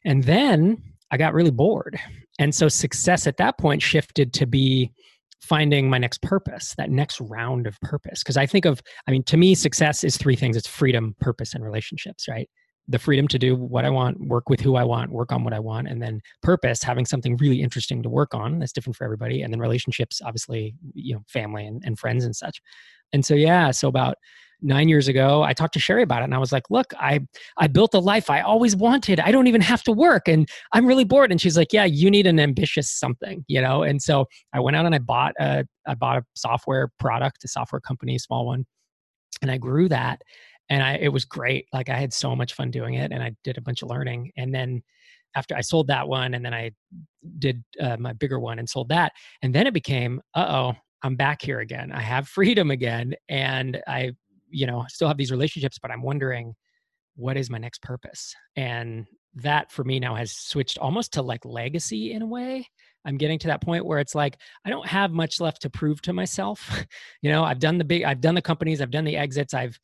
and 0.03 0.25
then 0.25 0.83
I 1.09 1.15
got 1.15 1.33
really 1.33 1.51
bored, 1.51 1.97
and 2.37 2.53
so 2.53 2.67
success 2.67 3.27
at 3.27 3.37
that 3.37 3.57
point 3.57 3.81
shifted 3.81 4.33
to 4.33 4.45
be 4.45 4.91
finding 5.43 5.89
my 5.89 5.97
next 5.97 6.21
purpose, 6.21 6.73
that 6.77 6.89
next 6.89 7.19
round 7.19 7.67
of 7.67 7.79
purpose. 7.81 8.23
Because 8.23 8.37
I 8.37 8.45
think 8.45 8.63
of, 8.63 8.81
I 9.07 9.11
mean, 9.11 9.23
to 9.23 9.35
me, 9.35 9.55
success 9.55 10.03
is 10.03 10.15
three 10.15 10.37
things 10.37 10.55
it's 10.55 10.67
freedom, 10.67 11.15
purpose, 11.19 11.53
and 11.53 11.63
relationships, 11.63 12.27
right? 12.29 12.49
The 12.87 12.99
freedom 12.99 13.27
to 13.27 13.37
do 13.37 13.55
what 13.55 13.83
I 13.83 13.89
want, 13.89 14.19
work 14.21 14.49
with 14.49 14.61
who 14.61 14.77
I 14.77 14.85
want, 14.85 15.11
work 15.11 15.33
on 15.33 15.43
what 15.43 15.53
I 15.53 15.59
want, 15.59 15.89
and 15.89 16.01
then 16.01 16.21
purpose, 16.41 16.81
having 16.81 17.05
something 17.05 17.35
really 17.37 17.61
interesting 17.61 18.01
to 18.03 18.09
work 18.09 18.33
on 18.33 18.59
that's 18.59 18.71
different 18.71 18.95
for 18.95 19.03
everybody. 19.03 19.41
And 19.41 19.53
then 19.53 19.59
relationships, 19.59 20.21
obviously, 20.23 20.75
you 20.93 21.15
know, 21.15 21.23
family 21.27 21.65
and, 21.65 21.83
and 21.85 21.99
friends 21.99 22.23
and 22.23 22.35
such. 22.35 22.61
And 23.11 23.25
so, 23.25 23.35
yeah, 23.35 23.71
so 23.71 23.89
about 23.89 24.15
nine 24.61 24.87
years 24.87 25.07
ago 25.07 25.43
i 25.43 25.53
talked 25.53 25.73
to 25.73 25.79
sherry 25.79 26.03
about 26.03 26.21
it 26.21 26.25
and 26.25 26.35
i 26.35 26.37
was 26.37 26.51
like 26.51 26.63
look 26.69 26.93
i 26.97 27.19
i 27.57 27.67
built 27.67 27.93
a 27.93 27.99
life 27.99 28.29
i 28.29 28.41
always 28.41 28.75
wanted. 28.75 29.19
I 29.19 29.31
don't 29.31 29.47
even 29.47 29.61
have 29.61 29.83
to 29.83 29.91
work 29.91 30.27
and 30.27 30.47
i'm 30.73 30.85
really 30.85 31.03
bored. 31.03 31.31
And 31.31 31.39
she's 31.39 31.57
like 31.57 31.73
yeah 31.73 31.85
you 31.85 32.09
need 32.09 32.27
an 32.27 32.39
ambitious 32.39 32.89
something 32.89 33.43
you 33.47 33.61
know? 33.61 33.83
And 33.83 34.01
so 34.01 34.25
i 34.53 34.59
went 34.59 34.75
out 34.75 34.85
and 34.85 34.95
i 34.95 34.99
bought 34.99 35.33
a 35.39 35.65
i 35.87 35.95
bought 35.95 36.17
a 36.17 36.23
software 36.35 36.91
product 36.99 37.43
a 37.43 37.47
software 37.47 37.81
company 37.81 38.17
small 38.17 38.45
one 38.45 38.65
and 39.41 39.51
i 39.51 39.57
grew 39.57 39.89
that 39.89 40.21
and 40.69 40.83
i 40.83 40.93
it 40.95 41.09
was 41.09 41.25
great. 41.25 41.65
Like 41.73 41.89
i 41.89 41.97
had 41.97 42.13
so 42.13 42.35
much 42.35 42.53
fun 42.53 42.71
doing 42.71 42.95
it 42.95 43.11
and 43.11 43.21
i 43.21 43.33
did 43.43 43.57
a 43.57 43.61
bunch 43.61 43.81
of 43.81 43.89
learning. 43.89 44.31
And 44.37 44.53
then 44.53 44.81
after 45.35 45.55
I 45.55 45.61
sold 45.61 45.87
that 45.87 46.07
one, 46.07 46.33
and 46.33 46.45
then 46.45 46.53
I 46.53 46.71
did 47.39 47.63
uh, 47.79 47.97
my 47.97 48.13
bigger 48.13 48.39
one 48.39 48.59
and 48.59 48.69
sold 48.69 48.89
that, 48.89 49.13
and 49.41 49.53
then 49.53 49.67
it 49.67 49.73
became, 49.73 50.21
uh 50.35 50.45
oh, 50.47 50.73
I'm 51.01 51.15
back 51.15 51.41
here 51.41 51.59
again. 51.59 51.91
I 51.91 52.01
have 52.01 52.27
freedom 52.27 52.71
again, 52.71 53.13
and 53.29 53.81
I 53.87 54.13
you 54.53 54.67
know 54.67 54.85
still 54.87 55.07
have 55.07 55.17
these 55.17 55.31
relationships 55.31 55.79
but 55.81 55.91
i'm 55.91 56.01
wondering 56.01 56.55
what 57.15 57.37
is 57.37 57.49
my 57.49 57.57
next 57.57 57.81
purpose? 57.81 58.35
And 58.55 59.05
that 59.35 59.71
for 59.71 59.83
me 59.83 59.99
now 59.99 60.15
has 60.15 60.31
switched 60.31 60.77
almost 60.77 61.13
to 61.13 61.21
like 61.21 61.43
legacy 61.43 62.11
in 62.11 62.21
a 62.21 62.25
way. 62.25 62.67
I'm 63.05 63.17
getting 63.17 63.39
to 63.39 63.47
that 63.47 63.63
point 63.63 63.85
where 63.85 63.99
it's 63.99 64.13
like 64.15 64.37
i 64.63 64.69
don't 64.69 64.85
have 64.87 65.11
much 65.11 65.41
left 65.41 65.63
to 65.63 65.69
prove 65.69 66.01
to 66.03 66.13
myself. 66.13 66.69
You 67.21 67.31
know 67.31 67.43
i've 67.43 67.59
done 67.59 67.77
the 67.77 67.85
big 67.85 68.03
i've 68.03 68.21
done 68.21 68.35
the 68.35 68.41
companies 68.41 68.81
i've 68.81 68.91
done 68.91 69.05
the 69.05 69.15
exits 69.15 69.53
i've 69.53 69.79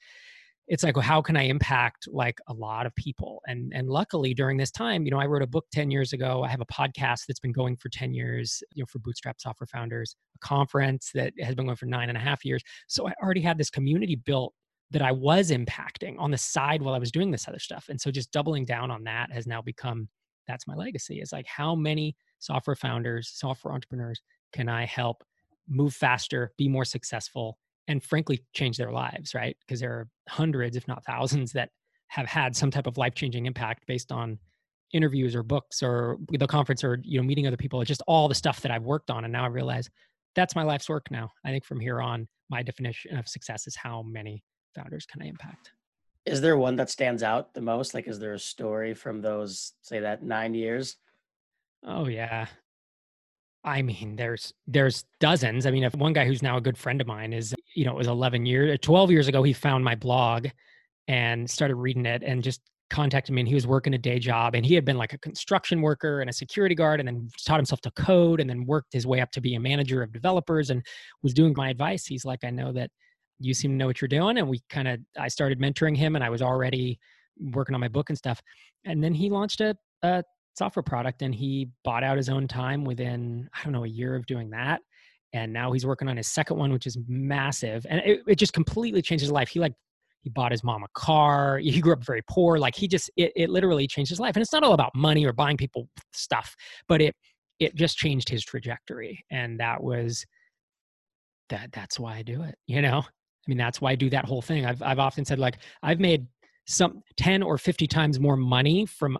it's 0.69 0.83
like 0.83 0.95
well, 0.95 1.03
how 1.03 1.21
can 1.21 1.35
i 1.35 1.43
impact 1.43 2.07
like 2.11 2.39
a 2.47 2.53
lot 2.53 2.85
of 2.85 2.95
people? 2.95 3.41
And 3.47 3.73
and 3.75 3.89
luckily 3.89 4.33
during 4.33 4.57
this 4.57 4.71
time 4.71 5.03
you 5.03 5.11
know 5.11 5.19
i 5.19 5.25
wrote 5.25 5.41
a 5.41 5.47
book 5.47 5.65
10 5.71 5.91
years 5.91 6.13
ago. 6.13 6.43
I 6.43 6.47
have 6.47 6.61
a 6.61 6.65
podcast 6.65 7.25
that's 7.27 7.39
been 7.39 7.51
going 7.51 7.75
for 7.75 7.89
10 7.89 8.13
years 8.13 8.63
you 8.73 8.81
know 8.81 8.87
for 8.87 8.99
bootstrap 8.99 9.41
software 9.41 9.67
founders 9.67 10.15
a 10.35 10.39
conference 10.39 11.11
that 11.13 11.33
has 11.41 11.55
been 11.55 11.65
going 11.65 11.75
for 11.75 11.87
nine 11.87 12.09
and 12.09 12.17
a 12.17 12.21
half 12.21 12.45
years. 12.45 12.63
So 12.87 13.07
i 13.07 13.13
already 13.21 13.41
had 13.41 13.57
this 13.57 13.69
community 13.69 14.15
built 14.15 14.53
that 14.91 15.01
i 15.01 15.11
was 15.11 15.51
impacting 15.51 16.15
on 16.19 16.31
the 16.31 16.37
side 16.37 16.81
while 16.81 16.93
i 16.93 16.99
was 16.99 17.11
doing 17.11 17.31
this 17.31 17.47
other 17.47 17.59
stuff. 17.59 17.87
And 17.89 17.99
so 17.99 18.11
just 18.11 18.31
doubling 18.31 18.65
down 18.65 18.91
on 18.91 19.03
that 19.05 19.31
has 19.31 19.47
now 19.47 19.61
become 19.61 20.07
that's 20.47 20.67
my 20.67 20.75
legacy 20.75 21.19
is 21.19 21.31
like 21.31 21.45
how 21.47 21.75
many 21.75 22.15
software 22.39 22.75
founders 22.75 23.31
software 23.33 23.73
entrepreneurs 23.73 24.21
can 24.53 24.69
i 24.69 24.85
help 24.85 25.23
move 25.67 25.93
faster 25.93 26.51
be 26.57 26.67
more 26.67 26.85
successful 26.85 27.57
and 27.89 28.03
frankly 28.03 28.39
change 28.53 28.77
their 28.77 28.91
lives, 28.91 29.33
right? 29.33 29.57
Because 29.59 29.81
there 29.81 29.91
are 29.91 30.07
hundreds, 30.29 30.77
if 30.77 30.87
not 30.87 31.03
thousands, 31.03 31.51
that 31.53 31.71
have 32.07 32.27
had 32.27 32.55
some 32.55 32.71
type 32.71 32.87
of 32.87 32.97
life 32.97 33.15
changing 33.15 33.47
impact 33.47 33.85
based 33.87 34.11
on 34.11 34.37
interviews 34.93 35.35
or 35.35 35.43
books 35.43 35.83
or 35.83 36.17
the 36.31 36.47
conference 36.47 36.83
or 36.83 36.99
you 37.03 37.19
know 37.19 37.23
meeting 37.25 37.47
other 37.47 37.57
people. 37.57 37.81
It's 37.81 37.87
just 37.87 38.03
all 38.07 38.27
the 38.27 38.35
stuff 38.35 38.61
that 38.61 38.71
I've 38.71 38.83
worked 38.83 39.09
on, 39.09 39.23
and 39.25 39.33
now 39.33 39.43
I 39.43 39.47
realize 39.47 39.89
that's 40.35 40.55
my 40.55 40.63
life's 40.63 40.87
work 40.87 41.07
now. 41.09 41.31
I 41.43 41.49
think 41.49 41.65
from 41.65 41.79
here 41.79 41.99
on, 41.99 42.27
my 42.49 42.61
definition 42.61 43.17
of 43.17 43.27
success 43.27 43.67
is 43.67 43.75
how 43.75 44.03
many 44.03 44.43
founders 44.75 45.05
can 45.07 45.23
I 45.23 45.25
impact. 45.25 45.71
Is 46.25 46.41
there 46.41 46.57
one 46.57 46.75
that 46.75 46.91
stands 46.91 47.23
out 47.23 47.55
the 47.55 47.61
most? 47.61 47.95
Like, 47.95 48.07
is 48.07 48.19
there 48.19 48.33
a 48.33 48.39
story 48.39 48.93
from 48.93 49.21
those, 49.21 49.73
say, 49.81 49.99
that 50.01 50.21
nine 50.21 50.53
years? 50.53 50.95
Oh 51.83 52.07
yeah, 52.07 52.45
I 53.63 53.81
mean, 53.81 54.15
there's 54.15 54.53
there's 54.67 55.05
dozens. 55.19 55.65
I 55.65 55.71
mean, 55.71 55.83
if 55.83 55.95
one 55.95 56.13
guy 56.13 56.25
who's 56.25 56.41
now 56.41 56.57
a 56.57 56.61
good 56.61 56.77
friend 56.77 57.01
of 57.01 57.07
mine 57.07 57.33
is, 57.33 57.53
you 57.79 57.85
know, 57.85 57.91
it 57.91 57.97
was 57.97 58.07
11 58.07 58.45
years, 58.45 58.73
uh, 58.73 58.77
12 58.81 59.09
years 59.09 59.27
ago, 59.29 59.41
he 59.41 59.53
found 59.53 59.85
my 59.85 59.95
blog 59.95 60.47
and 61.07 61.49
started 61.49 61.75
reading 61.75 62.05
it 62.05 62.23
and 62.23 62.43
just 62.43 62.59
contacted 62.89 63.33
me 63.33 63.41
and 63.41 63.47
he 63.47 63.55
was 63.55 63.65
working 63.65 63.93
a 63.93 63.97
day 63.97 64.19
job 64.19 64.53
and 64.53 64.65
he 64.65 64.73
had 64.75 64.83
been 64.83 64.97
like 64.97 65.13
a 65.13 65.17
construction 65.19 65.81
worker 65.81 66.19
and 66.19 66.29
a 66.29 66.33
security 66.33 66.75
guard 66.75 66.99
and 66.99 67.07
then 67.07 67.29
taught 67.45 67.57
himself 67.57 67.79
to 67.79 67.91
code 67.91 68.41
and 68.41 68.49
then 68.49 68.65
worked 68.65 68.91
his 68.91 69.07
way 69.07 69.21
up 69.21 69.31
to 69.31 69.39
be 69.39 69.55
a 69.55 69.59
manager 69.59 70.03
of 70.03 70.11
developers 70.11 70.71
and 70.71 70.85
was 71.23 71.33
doing 71.33 71.53
my 71.55 71.69
advice. 71.69 72.05
He's 72.05 72.25
like, 72.25 72.43
I 72.43 72.49
know 72.49 72.73
that 72.73 72.91
you 73.39 73.53
seem 73.53 73.71
to 73.71 73.77
know 73.77 73.87
what 73.87 74.01
you're 74.01 74.09
doing. 74.09 74.39
And 74.39 74.49
we 74.49 74.61
kind 74.69 74.89
of, 74.89 74.99
I 75.17 75.29
started 75.29 75.61
mentoring 75.61 75.95
him 75.95 76.15
and 76.15 76.23
I 76.23 76.29
was 76.29 76.41
already 76.41 76.99
working 77.39 77.75
on 77.75 77.79
my 77.79 77.87
book 77.87 78.09
and 78.09 78.17
stuff. 78.17 78.41
And 78.83 79.01
then 79.01 79.13
he 79.13 79.29
launched 79.29 79.61
a, 79.61 79.77
a 80.03 80.23
software 80.59 80.83
product 80.83 81.21
and 81.21 81.33
he 81.33 81.69
bought 81.85 82.03
out 82.03 82.17
his 82.17 82.27
own 82.27 82.45
time 82.45 82.83
within 82.83 83.49
i 83.53 83.63
don't 83.63 83.71
know 83.71 83.85
a 83.85 83.87
year 83.87 84.13
of 84.13 84.25
doing 84.25 84.49
that 84.49 84.81
and 85.33 85.51
now 85.53 85.71
he's 85.71 85.85
working 85.85 86.07
on 86.07 86.17
his 86.17 86.27
second 86.27 86.57
one 86.57 86.71
which 86.71 86.87
is 86.87 86.97
massive 87.07 87.85
and 87.89 88.01
it, 88.05 88.21
it 88.27 88.35
just 88.35 88.53
completely 88.53 89.01
changed 89.01 89.21
his 89.21 89.31
life. 89.31 89.49
He 89.49 89.59
like 89.59 89.73
he 90.21 90.29
bought 90.29 90.51
his 90.51 90.63
mom 90.63 90.83
a 90.83 90.87
car 90.95 91.59
he 91.59 91.79
grew 91.79 91.93
up 91.93 92.03
very 92.03 92.21
poor 92.29 92.57
like 92.57 92.75
he 92.75 92.87
just 92.87 93.09
it, 93.15 93.31
it 93.35 93.49
literally 93.49 93.87
changed 93.87 94.09
his 94.09 94.19
life 94.19 94.35
and 94.35 94.41
it's 94.41 94.51
not 94.51 94.63
all 94.63 94.73
about 94.73 94.91
money 94.93 95.25
or 95.25 95.31
buying 95.31 95.55
people 95.55 95.87
stuff 96.13 96.55
but 96.87 97.01
it 97.01 97.15
it 97.59 97.73
just 97.75 97.97
changed 97.97 98.27
his 98.27 98.43
trajectory 98.43 99.23
and 99.31 99.59
that 99.59 99.81
was 99.81 100.25
that 101.49 101.71
that's 101.71 101.99
why 101.99 102.17
i 102.17 102.21
do 102.21 102.43
it 102.43 102.55
you 102.67 102.81
know? 102.81 102.99
I 102.99 103.47
mean 103.47 103.57
that's 103.57 103.79
why 103.79 103.91
i 103.91 103.95
do 103.95 104.09
that 104.09 104.25
whole 104.25 104.41
thing. 104.41 104.65
I've, 104.65 104.81
I've 104.81 104.99
often 104.99 105.23
said 105.23 105.39
like 105.39 105.59
i've 105.83 105.99
made 106.01 106.27
some 106.69 107.01
10 107.17 107.41
or 107.41 107.57
50 107.57 107.87
times 107.87 108.19
more 108.19 108.37
money 108.37 108.85
from 108.85 109.17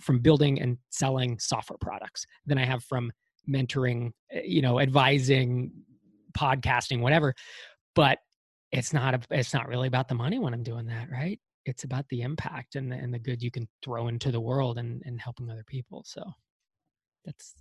from 0.00 0.20
building 0.20 0.60
and 0.60 0.78
selling 0.90 1.38
software 1.38 1.78
products 1.80 2.24
than 2.46 2.56
I 2.56 2.64
have 2.64 2.84
from 2.84 3.10
mentoring, 3.48 4.12
eh, 4.30 4.42
you 4.44 4.62
know, 4.62 4.80
advising, 4.80 5.72
podcasting, 6.36 7.00
whatever. 7.00 7.34
But 7.94 8.18
it's 8.72 8.92
not 8.92 9.14
a, 9.14 9.20
it's 9.30 9.54
not 9.54 9.68
really 9.68 9.88
about 9.88 10.08
the 10.08 10.14
money 10.14 10.38
when 10.38 10.54
I'm 10.54 10.62
doing 10.62 10.86
that, 10.86 11.10
right? 11.10 11.40
It's 11.64 11.84
about 11.84 12.06
the 12.10 12.22
impact 12.22 12.74
and 12.74 12.90
the, 12.90 12.96
and 12.96 13.14
the 13.14 13.18
good 13.18 13.42
you 13.42 13.50
can 13.50 13.68
throw 13.82 14.08
into 14.08 14.30
the 14.30 14.40
world 14.40 14.78
and, 14.78 15.02
and 15.06 15.20
helping 15.20 15.50
other 15.50 15.64
people. 15.66 16.02
So 16.06 16.22
that's 17.24 17.54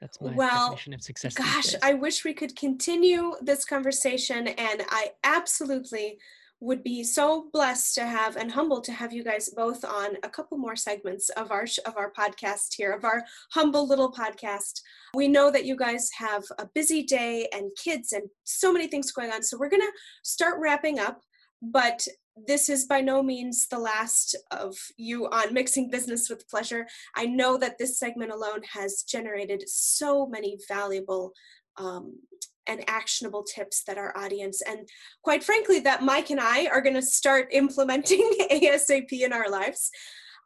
that's 0.00 0.20
my 0.20 0.32
well, 0.32 0.70
definition 0.70 0.94
of 0.94 1.02
success. 1.02 1.34
Gosh, 1.34 1.74
I 1.82 1.94
wish 1.94 2.24
we 2.24 2.32
could 2.32 2.56
continue 2.56 3.34
this 3.42 3.64
conversation, 3.66 4.48
and 4.48 4.82
I 4.88 5.10
absolutely 5.24 6.18
would 6.60 6.82
be 6.82 7.02
so 7.02 7.48
blessed 7.52 7.94
to 7.94 8.04
have 8.04 8.36
and 8.36 8.52
humbled 8.52 8.84
to 8.84 8.92
have 8.92 9.12
you 9.12 9.24
guys 9.24 9.48
both 9.56 9.84
on 9.84 10.16
a 10.22 10.28
couple 10.28 10.58
more 10.58 10.76
segments 10.76 11.30
of 11.30 11.50
our 11.50 11.66
of 11.86 11.96
our 11.96 12.12
podcast 12.12 12.74
here 12.76 12.92
of 12.92 13.04
our 13.04 13.24
humble 13.52 13.88
little 13.88 14.12
podcast. 14.12 14.80
We 15.14 15.26
know 15.26 15.50
that 15.50 15.64
you 15.64 15.76
guys 15.76 16.10
have 16.18 16.44
a 16.58 16.68
busy 16.74 17.02
day 17.02 17.48
and 17.52 17.70
kids 17.82 18.12
and 18.12 18.24
so 18.44 18.72
many 18.72 18.86
things 18.86 19.10
going 19.10 19.32
on 19.32 19.42
so 19.42 19.56
we're 19.58 19.70
going 19.70 19.80
to 19.80 19.92
start 20.22 20.60
wrapping 20.60 20.98
up 20.98 21.22
but 21.62 22.06
this 22.46 22.68
is 22.68 22.86
by 22.86 23.00
no 23.00 23.22
means 23.22 23.66
the 23.68 23.78
last 23.78 24.36
of 24.50 24.76
you 24.96 25.26
on 25.26 25.52
mixing 25.54 25.90
business 25.90 26.28
with 26.28 26.48
pleasure. 26.48 26.86
I 27.14 27.26
know 27.26 27.58
that 27.58 27.78
this 27.78 27.98
segment 27.98 28.32
alone 28.32 28.62
has 28.72 29.02
generated 29.02 29.64
so 29.66 30.26
many 30.26 30.58
valuable 30.68 31.32
um, 31.76 32.18
and 32.66 32.84
actionable 32.88 33.42
tips 33.42 33.82
that 33.84 33.98
our 33.98 34.16
audience 34.16 34.62
and 34.62 34.88
quite 35.22 35.42
frankly 35.42 35.80
that 35.80 36.02
mike 36.02 36.30
and 36.30 36.40
i 36.40 36.66
are 36.66 36.80
going 36.80 36.94
to 36.94 37.02
start 37.02 37.48
implementing 37.52 38.32
asap 38.50 39.12
in 39.12 39.32
our 39.32 39.50
lives. 39.50 39.90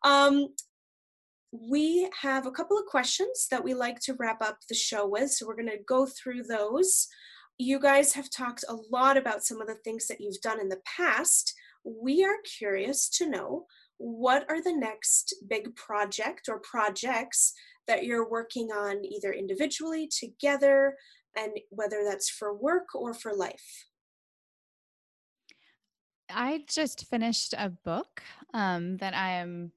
Um, 0.04 0.48
we 1.52 2.10
have 2.20 2.46
a 2.46 2.50
couple 2.50 2.76
of 2.76 2.86
questions 2.86 3.46
that 3.50 3.62
we 3.62 3.74
like 3.74 4.00
to 4.00 4.14
wrap 4.14 4.42
up 4.42 4.58
the 4.68 4.74
show 4.74 5.06
with 5.06 5.30
so 5.30 5.46
we're 5.46 5.56
going 5.56 5.68
to 5.68 5.78
go 5.86 6.06
through 6.06 6.42
those. 6.44 7.06
You 7.58 7.78
guys 7.78 8.12
have 8.14 8.30
talked 8.30 8.64
a 8.68 8.76
lot 8.90 9.16
about 9.16 9.44
some 9.44 9.60
of 9.60 9.68
the 9.68 9.76
things 9.76 10.08
that 10.08 10.20
you've 10.20 10.40
done 10.40 10.60
in 10.60 10.68
the 10.68 10.80
past. 10.84 11.54
We 11.84 12.24
are 12.24 12.36
curious 12.58 13.08
to 13.18 13.30
know 13.30 13.66
what 13.98 14.44
are 14.48 14.60
the 14.60 14.76
next 14.76 15.34
big 15.48 15.74
project 15.76 16.48
or 16.48 16.58
projects 16.58 17.52
that 17.86 18.04
you're 18.04 18.28
working 18.28 18.70
on 18.72 19.04
either 19.04 19.32
individually 19.32 20.08
together 20.08 20.96
and 21.36 21.52
whether 21.70 22.04
that's 22.04 22.28
for 22.28 22.54
work 22.54 22.94
or 22.94 23.14
for 23.14 23.34
life? 23.34 23.86
I 26.30 26.64
just 26.68 27.06
finished 27.08 27.54
a 27.56 27.70
book 27.70 28.22
um, 28.52 28.96
that 28.98 29.14
I 29.14 29.32
am 29.34 29.72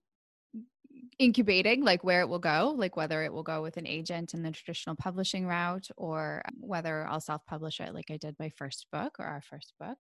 incubating, 1.20 1.84
like 1.84 2.04
where 2.04 2.22
it 2.22 2.30
will 2.30 2.40
go, 2.40 2.74
like 2.78 2.96
whether 2.96 3.24
it 3.24 3.34
will 3.34 3.44
go 3.44 3.62
with 3.62 3.78
an 3.78 3.88
agent 3.88 4.34
in 4.34 4.44
the 4.44 4.52
traditional 4.52 4.96
publishing 4.96 5.48
route 5.48 5.88
or 5.98 6.44
whether 6.60 7.08
I'll 7.08 7.20
self 7.20 7.46
publish 7.46 7.80
it 7.80 7.94
like 7.94 8.12
I 8.12 8.18
did 8.18 8.36
my 8.40 8.50
first 8.50 8.88
book 8.92 9.18
or 9.20 9.26
our 9.26 9.42
first 9.42 9.74
book. 9.80 9.98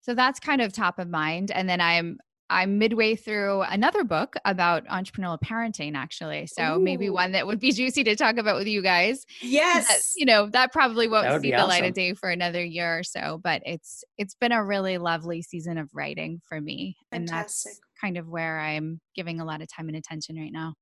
So 0.00 0.14
that's 0.14 0.40
kind 0.40 0.60
of 0.60 0.72
top 0.72 0.98
of 0.98 1.08
mind. 1.08 1.50
And 1.52 1.68
then 1.68 1.80
I'm 1.80 2.18
I'm 2.52 2.78
midway 2.78 3.16
through 3.16 3.62
another 3.62 4.04
book 4.04 4.36
about 4.44 4.84
entrepreneurial 4.86 5.40
parenting, 5.40 5.94
actually. 5.94 6.46
So 6.46 6.76
Ooh. 6.76 6.78
maybe 6.78 7.08
one 7.08 7.32
that 7.32 7.46
would 7.46 7.58
be 7.58 7.72
juicy 7.72 8.04
to 8.04 8.14
talk 8.14 8.36
about 8.36 8.56
with 8.56 8.66
you 8.66 8.82
guys. 8.82 9.24
Yes, 9.40 9.88
that, 9.88 10.00
you 10.20 10.26
know 10.26 10.48
that 10.50 10.70
probably 10.70 11.08
won't 11.08 11.26
that 11.26 11.40
see 11.40 11.50
the 11.50 11.56
awesome. 11.56 11.68
light 11.68 11.84
of 11.84 11.94
day 11.94 12.12
for 12.12 12.28
another 12.28 12.62
year 12.62 12.98
or 12.98 13.02
so. 13.02 13.40
But 13.42 13.62
it's 13.64 14.04
it's 14.18 14.34
been 14.34 14.52
a 14.52 14.62
really 14.62 14.98
lovely 14.98 15.40
season 15.40 15.78
of 15.78 15.88
writing 15.94 16.40
for 16.46 16.60
me, 16.60 16.96
Fantastic. 17.10 17.20
and 17.20 17.28
that's 17.28 17.80
kind 18.00 18.18
of 18.18 18.28
where 18.28 18.60
I'm 18.60 19.00
giving 19.16 19.40
a 19.40 19.44
lot 19.44 19.62
of 19.62 19.68
time 19.72 19.88
and 19.88 19.96
attention 19.96 20.36
right 20.36 20.52
now. 20.52 20.74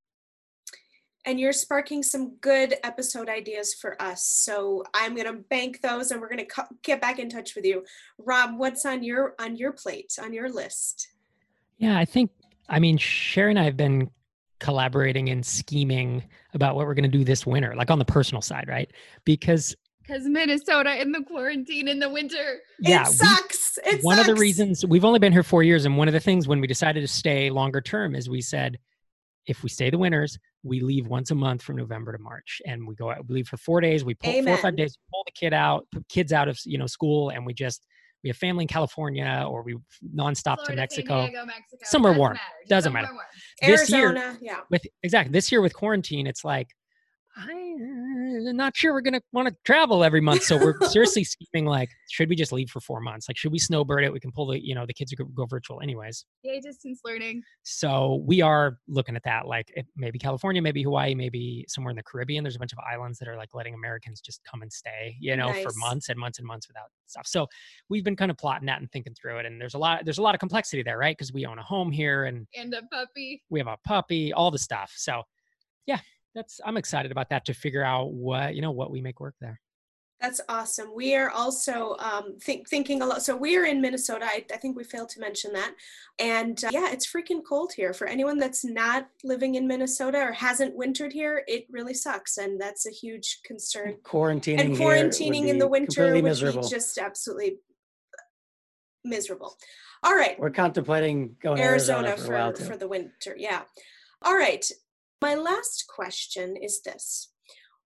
And 1.23 1.39
you're 1.39 1.53
sparking 1.53 2.03
some 2.03 2.35
good 2.37 2.75
episode 2.83 3.29
ideas 3.29 3.75
for 3.75 4.01
us. 4.01 4.25
So 4.25 4.83
I'm 4.93 5.13
going 5.13 5.27
to 5.27 5.43
bank 5.49 5.79
those, 5.81 6.11
and 6.11 6.19
we're 6.19 6.29
going 6.29 6.39
to 6.39 6.45
co- 6.45 6.75
get 6.83 6.99
back 6.99 7.19
in 7.19 7.29
touch 7.29 7.55
with 7.55 7.63
you, 7.63 7.85
Rob. 8.17 8.57
What's 8.57 8.85
on 8.85 9.03
your 9.03 9.35
on 9.39 9.55
your 9.55 9.71
plate 9.71 10.13
on 10.21 10.33
your 10.33 10.49
list? 10.49 11.07
Yeah, 11.81 11.97
I 11.97 12.05
think, 12.05 12.29
I 12.69 12.79
mean, 12.79 12.97
Sherry 12.97 13.49
and 13.49 13.59
I 13.59 13.63
have 13.63 13.75
been 13.75 14.11
collaborating 14.59 15.29
and 15.29 15.43
scheming 15.43 16.23
about 16.53 16.75
what 16.75 16.85
we're 16.85 16.93
going 16.93 17.11
to 17.11 17.17
do 17.17 17.23
this 17.23 17.43
winter, 17.43 17.73
like 17.75 17.89
on 17.89 17.97
the 17.97 18.05
personal 18.05 18.41
side, 18.41 18.67
right? 18.67 18.89
Because 19.25 19.75
because 20.03 20.25
Minnesota 20.25 20.99
in 21.01 21.11
the 21.11 21.23
quarantine 21.23 21.87
in 21.87 21.99
the 21.99 22.09
winter. 22.09 22.59
Yeah, 22.79 23.01
it 23.01 23.07
sucks. 23.07 23.79
We, 23.83 23.91
it 23.91 24.03
one 24.03 24.17
sucks. 24.17 24.29
of 24.29 24.35
the 24.35 24.39
reasons 24.39 24.85
we've 24.85 25.05
only 25.05 25.19
been 25.19 25.33
here 25.33 25.43
four 25.43 25.63
years, 25.63 25.85
and 25.85 25.97
one 25.97 26.07
of 26.07 26.13
the 26.13 26.19
things 26.19 26.47
when 26.47 26.61
we 26.61 26.67
decided 26.67 27.01
to 27.01 27.07
stay 27.07 27.49
longer 27.49 27.81
term 27.81 28.15
is 28.15 28.29
we 28.29 28.41
said, 28.41 28.77
if 29.47 29.63
we 29.63 29.69
stay 29.69 29.89
the 29.89 29.97
winters, 29.97 30.37
we 30.63 30.81
leave 30.81 31.07
once 31.07 31.31
a 31.31 31.35
month 31.35 31.63
from 31.63 31.77
November 31.77 32.11
to 32.11 32.19
March, 32.19 32.61
and 32.67 32.87
we 32.87 32.93
go 32.93 33.09
out. 33.09 33.27
We 33.27 33.35
leave 33.35 33.47
for 33.47 33.57
four 33.57 33.81
days. 33.81 34.05
We 34.05 34.13
pull 34.13 34.31
Amen. 34.31 34.45
four 34.45 34.53
or 34.53 34.61
five 34.61 34.75
days, 34.75 34.95
pull 35.11 35.23
the 35.25 35.31
kid 35.31 35.53
out, 35.53 35.87
kids 36.09 36.31
out 36.31 36.47
of 36.47 36.59
you 36.63 36.77
know 36.77 36.87
school, 36.87 37.29
and 37.29 37.43
we 37.43 37.55
just 37.55 37.87
we 38.23 38.29
have 38.29 38.37
family 38.37 38.63
in 38.63 38.67
California 38.67 39.45
or 39.47 39.63
we 39.63 39.75
nonstop 40.15 40.57
Florida, 40.57 40.71
to 40.71 40.75
Mexico. 40.75 41.27
Diego, 41.27 41.45
Mexico. 41.45 41.83
Somewhere 41.83 42.13
warm. 42.13 42.37
Doesn't 42.67 42.93
matter. 42.93 43.09
This 43.61 43.91
Arizona, 43.91 44.19
year, 44.19 44.37
yeah. 44.41 44.59
With 44.69 44.85
exactly 45.03 45.31
this 45.31 45.51
year 45.51 45.61
with 45.61 45.73
quarantine, 45.73 46.27
it's 46.27 46.43
like 46.43 46.69
I'm 47.35 48.47
uh, 48.47 48.51
not 48.51 48.75
sure 48.75 48.93
we're 48.93 49.01
gonna 49.01 49.21
want 49.31 49.47
to 49.47 49.55
travel 49.63 50.03
every 50.03 50.21
month. 50.21 50.43
So 50.43 50.57
we're 50.57 50.79
seriously 50.89 51.23
scheming 51.23 51.65
like, 51.65 51.89
should 52.09 52.29
we 52.29 52.35
just 52.35 52.51
leave 52.51 52.69
for 52.69 52.81
four 52.81 52.99
months? 52.99 53.29
Like, 53.29 53.37
should 53.37 53.51
we 53.51 53.59
snowbird 53.59 54.03
it? 54.03 54.11
We 54.11 54.19
can 54.19 54.31
pull 54.31 54.47
the, 54.47 54.63
you 54.63 54.75
know, 54.75 54.85
the 54.85 54.93
kids 54.93 55.13
go 55.13 55.45
virtual 55.45 55.81
anyways. 55.81 56.25
Yay, 56.43 56.59
distance 56.59 57.01
learning. 57.05 57.43
So 57.63 58.23
we 58.25 58.41
are 58.41 58.77
looking 58.87 59.15
at 59.15 59.23
that, 59.23 59.47
like 59.47 59.73
maybe 59.95 60.19
California, 60.19 60.61
maybe 60.61 60.83
Hawaii, 60.83 61.15
maybe 61.15 61.65
somewhere 61.67 61.91
in 61.91 61.95
the 61.95 62.03
Caribbean. 62.03 62.43
There's 62.43 62.57
a 62.57 62.59
bunch 62.59 62.73
of 62.73 62.79
islands 62.79 63.17
that 63.19 63.27
are 63.27 63.37
like 63.37 63.49
letting 63.53 63.73
Americans 63.73 64.19
just 64.19 64.41
come 64.43 64.61
and 64.61 64.71
stay, 64.71 65.15
you 65.19 65.35
know, 65.37 65.51
nice. 65.51 65.63
for 65.63 65.71
months 65.75 66.09
and 66.09 66.19
months 66.19 66.39
and 66.39 66.47
months 66.47 66.67
without 66.67 66.87
stuff. 67.07 67.27
So 67.27 67.47
we've 67.89 68.03
been 68.03 68.15
kind 68.15 68.31
of 68.31 68.37
plotting 68.37 68.65
that 68.67 68.81
and 68.81 68.91
thinking 68.91 69.13
through 69.13 69.37
it. 69.37 69.45
And 69.45 69.59
there's 69.59 69.75
a 69.75 69.79
lot, 69.79 70.03
there's 70.03 70.17
a 70.17 70.21
lot 70.21 70.35
of 70.35 70.39
complexity 70.39 70.83
there, 70.83 70.97
right? 70.97 71.17
Because 71.17 71.31
we 71.31 71.45
own 71.45 71.59
a 71.59 71.63
home 71.63 71.91
here 71.91 72.25
and 72.25 72.47
and 72.55 72.73
a 72.73 72.81
puppy. 72.91 73.41
We 73.49 73.59
have 73.59 73.67
a 73.67 73.77
puppy, 73.85 74.33
all 74.33 74.51
the 74.51 74.59
stuff. 74.59 74.91
So 74.95 75.23
yeah, 75.85 75.99
that's 76.35 76.59
I'm 76.65 76.77
excited 76.77 77.11
about 77.11 77.29
that 77.29 77.45
to 77.45 77.53
figure 77.53 77.83
out 77.83 78.11
what 78.11 78.55
you 78.55 78.61
know 78.61 78.71
what 78.71 78.91
we 78.91 79.01
make 79.01 79.19
work 79.19 79.35
there. 79.41 79.59
That's 80.21 80.39
awesome. 80.47 80.93
We 80.93 81.15
are 81.15 81.31
also 81.31 81.95
um, 81.97 82.37
think, 82.39 82.69
thinking 82.69 83.01
a 83.01 83.07
lot. 83.07 83.23
So 83.23 83.35
we 83.35 83.57
are 83.57 83.65
in 83.65 83.81
Minnesota. 83.81 84.25
I, 84.25 84.45
I 84.53 84.57
think 84.57 84.77
we 84.77 84.83
failed 84.83 85.09
to 85.09 85.19
mention 85.19 85.51
that. 85.53 85.73
And 86.19 86.63
uh, 86.63 86.69
yeah, 86.71 86.91
it's 86.91 87.11
freaking 87.11 87.41
cold 87.43 87.73
here. 87.75 87.91
For 87.91 88.05
anyone 88.05 88.37
that's 88.37 88.63
not 88.63 89.07
living 89.23 89.55
in 89.55 89.67
Minnesota 89.67 90.19
or 90.19 90.31
hasn't 90.31 90.75
wintered 90.75 91.11
here, 91.11 91.43
it 91.47 91.65
really 91.71 91.95
sucks, 91.95 92.37
and 92.37 92.61
that's 92.61 92.85
a 92.85 92.91
huge 92.91 93.39
concern. 93.43 93.97
Quarantining 94.03 94.59
and 94.59 94.77
quarantining 94.77 95.47
in 95.47 95.57
the 95.57 95.67
winter 95.67 96.13
would 96.13 96.23
miserable. 96.23 96.61
be 96.61 96.69
just 96.69 96.99
absolutely 96.99 97.57
miserable. 99.03 99.57
All 100.03 100.15
right. 100.15 100.39
We're 100.39 100.51
contemplating 100.51 101.35
going 101.41 101.59
Arizona, 101.59 102.09
Arizona 102.09 102.53
for, 102.53 102.63
for, 102.63 102.71
for 102.71 102.77
the 102.77 102.87
winter. 102.87 103.35
Yeah. 103.35 103.61
All 104.21 104.35
right. 104.35 104.69
My 105.21 105.35
last 105.35 105.85
question 105.87 106.57
is 106.57 106.81
this 106.81 107.31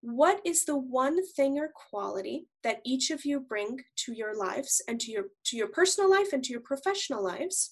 What 0.02 0.40
is 0.46 0.64
the 0.64 0.78
one 0.78 1.26
thing 1.34 1.60
or 1.60 1.70
quality 1.90 2.48
that 2.64 2.80
each 2.86 3.12
of 3.12 3.26
you 3.26 3.42
bring 3.42 3.82
to 3.98 4.14
your 4.14 4.36
lives 4.36 4.82
and 4.88 5.00
to 5.02 5.12
your 5.12 5.26
to 5.46 5.58
your 5.58 5.68
personal 5.68 6.10
life 6.10 6.32
and 6.32 6.44
to 6.46 6.52
your 6.52 6.62
professional 6.62 7.24
lives 7.24 7.72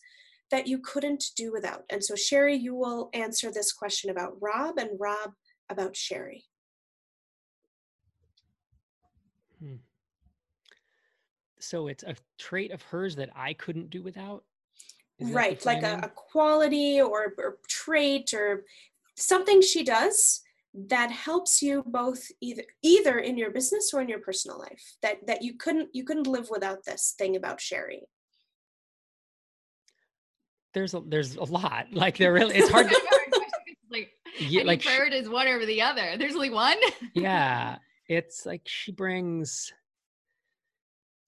that 0.52 0.68
you 0.68 0.80
couldn't 0.80 1.24
do 1.38 1.52
without? 1.54 1.84
And 1.90 2.04
so 2.04 2.16
Sherry, 2.16 2.56
you 2.56 2.76
will 2.76 3.10
answer 3.14 3.52
this 3.52 3.72
question 3.72 4.10
about 4.10 4.36
Rob 4.42 4.78
and 4.78 4.92
Rob 5.00 5.32
about 5.70 5.96
Sherry. 5.96 6.44
Hmm. 9.60 9.76
So 11.60 11.88
it's 11.88 12.04
a 12.04 12.16
trait 12.38 12.72
of 12.72 12.82
hers 12.82 13.16
that 13.16 13.30
I 13.34 13.54
couldn't 13.54 13.90
do 13.90 14.04
without? 14.04 14.44
right 15.20 15.64
like 15.66 15.84
a, 15.84 16.02
a, 16.04 16.10
quality 16.10 17.00
or, 17.00 17.34
or 17.38 17.58
trait 17.70 18.34
or 18.34 18.66
something 19.16 19.62
she 19.62 19.84
does 19.84 20.42
that 20.74 21.12
helps 21.12 21.62
you 21.62 21.84
both 21.86 22.24
either 22.42 22.64
either 22.82 23.20
in 23.20 23.38
your 23.38 23.52
business 23.52 23.94
or 23.94 24.02
in 24.02 24.10
your 24.10 24.20
personal 24.20 24.58
life 24.58 24.96
that 25.04 25.26
that 25.28 25.44
you 25.44 25.54
couldn't 25.56 25.90
you 25.94 26.04
couldn't 26.04 26.26
live 26.28 26.48
without 26.50 26.84
this 26.84 27.14
thing 27.18 27.36
about 27.36 27.62
sherry 27.62 28.08
there's 30.74 30.94
a 30.94 31.02
there's 31.06 31.36
a 31.36 31.44
lot. 31.44 31.88
Like 31.94 32.18
there 32.18 32.34
really 32.40 32.56
it's 32.56 32.70
hard 32.70 32.90
to 32.90 33.02
like 33.92 34.12
yeah, 34.40 34.64
like 34.64 34.84
prefer 34.84 35.06
is 35.06 35.30
one 35.30 35.48
over 35.48 35.66
the 35.66 35.82
other. 35.82 36.18
There's 36.18 36.36
only 36.36 36.50
one. 36.50 36.78
Yeah. 37.14 37.78
It's 38.08 38.46
like 38.46 38.62
she 38.66 38.92
brings 38.92 39.72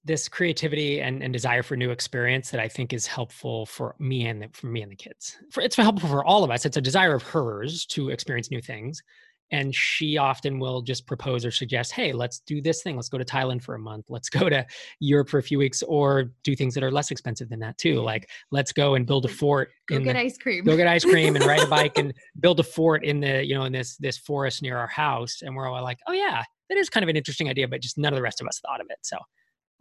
this 0.05 0.29
creativity 0.29 1.01
and, 1.01 1.23
and 1.23 1.33
desire 1.33 1.63
for 1.63 1.75
new 1.75 1.89
experience 1.89 2.51
that 2.51 2.59
I 2.59 2.67
think 2.67 2.93
is 2.93 3.07
helpful 3.07 3.65
for 3.65 3.95
me 3.99 4.27
and 4.27 4.43
the, 4.43 4.49
for 4.53 4.67
me 4.67 4.83
and 4.83 4.91
the 4.91 4.95
kids. 4.95 5.37
For, 5.51 5.61
it's 5.61 5.75
helpful 5.75 6.07
for 6.07 6.23
all 6.23 6.43
of 6.43 6.51
us. 6.51 6.65
It's 6.65 6.77
a 6.77 6.81
desire 6.81 7.15
of 7.15 7.23
hers 7.23 7.85
to 7.87 8.09
experience 8.09 8.51
new 8.51 8.61
things, 8.61 9.01
and 9.51 9.73
she 9.73 10.17
often 10.17 10.59
will 10.59 10.81
just 10.83 11.07
propose 11.07 11.43
or 11.43 11.51
suggest, 11.51 11.91
"Hey, 11.91 12.13
let's 12.13 12.39
do 12.39 12.61
this 12.61 12.83
thing. 12.83 12.95
Let's 12.95 13.09
go 13.09 13.17
to 13.17 13.25
Thailand 13.25 13.63
for 13.63 13.73
a 13.75 13.79
month. 13.79 14.05
Let's 14.09 14.29
go 14.29 14.47
to 14.47 14.65
Europe 14.99 15.29
for 15.29 15.39
a 15.39 15.43
few 15.43 15.57
weeks, 15.57 15.81
or 15.83 16.31
do 16.43 16.55
things 16.55 16.75
that 16.75 16.83
are 16.83 16.91
less 16.91 17.09
expensive 17.09 17.49
than 17.49 17.59
that 17.59 17.77
too. 17.79 18.01
Like 18.01 18.29
let's 18.51 18.71
go 18.71 18.93
and 18.95 19.07
build 19.07 19.25
a 19.25 19.29
fort. 19.29 19.69
Go 19.87 19.99
get 19.99 20.13
the, 20.13 20.19
ice 20.19 20.37
cream. 20.37 20.63
Go 20.63 20.77
get 20.77 20.87
ice 20.87 21.03
cream 21.03 21.35
and 21.35 21.45
ride 21.45 21.63
a 21.63 21.67
bike 21.67 21.97
and 21.97 22.13
build 22.39 22.59
a 22.59 22.63
fort 22.63 23.03
in 23.03 23.19
the 23.19 23.43
you 23.43 23.55
know 23.55 23.65
in 23.65 23.73
this 23.73 23.97
this 23.97 24.17
forest 24.17 24.61
near 24.61 24.77
our 24.77 24.87
house. 24.87 25.41
And 25.41 25.55
we're 25.55 25.67
all 25.67 25.83
like, 25.83 25.99
oh 26.07 26.13
yeah, 26.13 26.43
that 26.69 26.77
is 26.77 26.89
kind 26.89 27.03
of 27.03 27.09
an 27.09 27.17
interesting 27.17 27.49
idea, 27.49 27.67
but 27.67 27.81
just 27.81 27.97
none 27.97 28.13
of 28.13 28.17
the 28.17 28.23
rest 28.23 28.41
of 28.41 28.47
us 28.47 28.59
thought 28.59 28.81
of 28.81 28.87
it. 28.89 28.97
So 29.01 29.17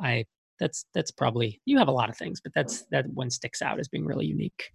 I 0.00 0.24
that's 0.60 0.86
that's 0.94 1.10
probably 1.10 1.60
you 1.64 1.78
have 1.78 1.88
a 1.88 1.92
lot 1.92 2.08
of 2.08 2.16
things, 2.16 2.40
but 2.40 2.52
that's 2.54 2.84
that 2.90 3.06
one 3.12 3.30
sticks 3.30 3.62
out 3.62 3.78
as 3.78 3.88
being 3.88 4.04
really 4.04 4.26
unique. 4.26 4.70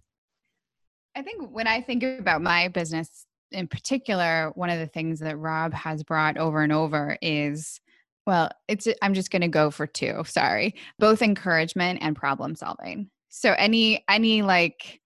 I 1.16 1.22
think 1.22 1.50
when 1.50 1.66
I 1.66 1.80
think 1.80 2.02
about 2.02 2.42
my 2.42 2.68
business 2.68 3.26
in 3.50 3.66
particular, 3.66 4.52
one 4.54 4.70
of 4.70 4.78
the 4.78 4.86
things 4.86 5.20
that 5.20 5.38
Rob 5.38 5.74
has 5.74 6.02
brought 6.04 6.36
over 6.36 6.62
and 6.62 6.72
over 6.72 7.18
is 7.20 7.80
well, 8.26 8.50
it's 8.68 8.86
I'm 9.02 9.14
just 9.14 9.30
going 9.30 9.42
to 9.42 9.48
go 9.48 9.70
for 9.70 9.86
two, 9.86 10.22
sorry. 10.26 10.76
Both 10.98 11.22
encouragement 11.22 12.00
and 12.02 12.14
problem 12.14 12.54
solving. 12.54 13.10
So 13.28 13.54
any 13.56 14.04
any 14.08 14.42
like 14.42 15.00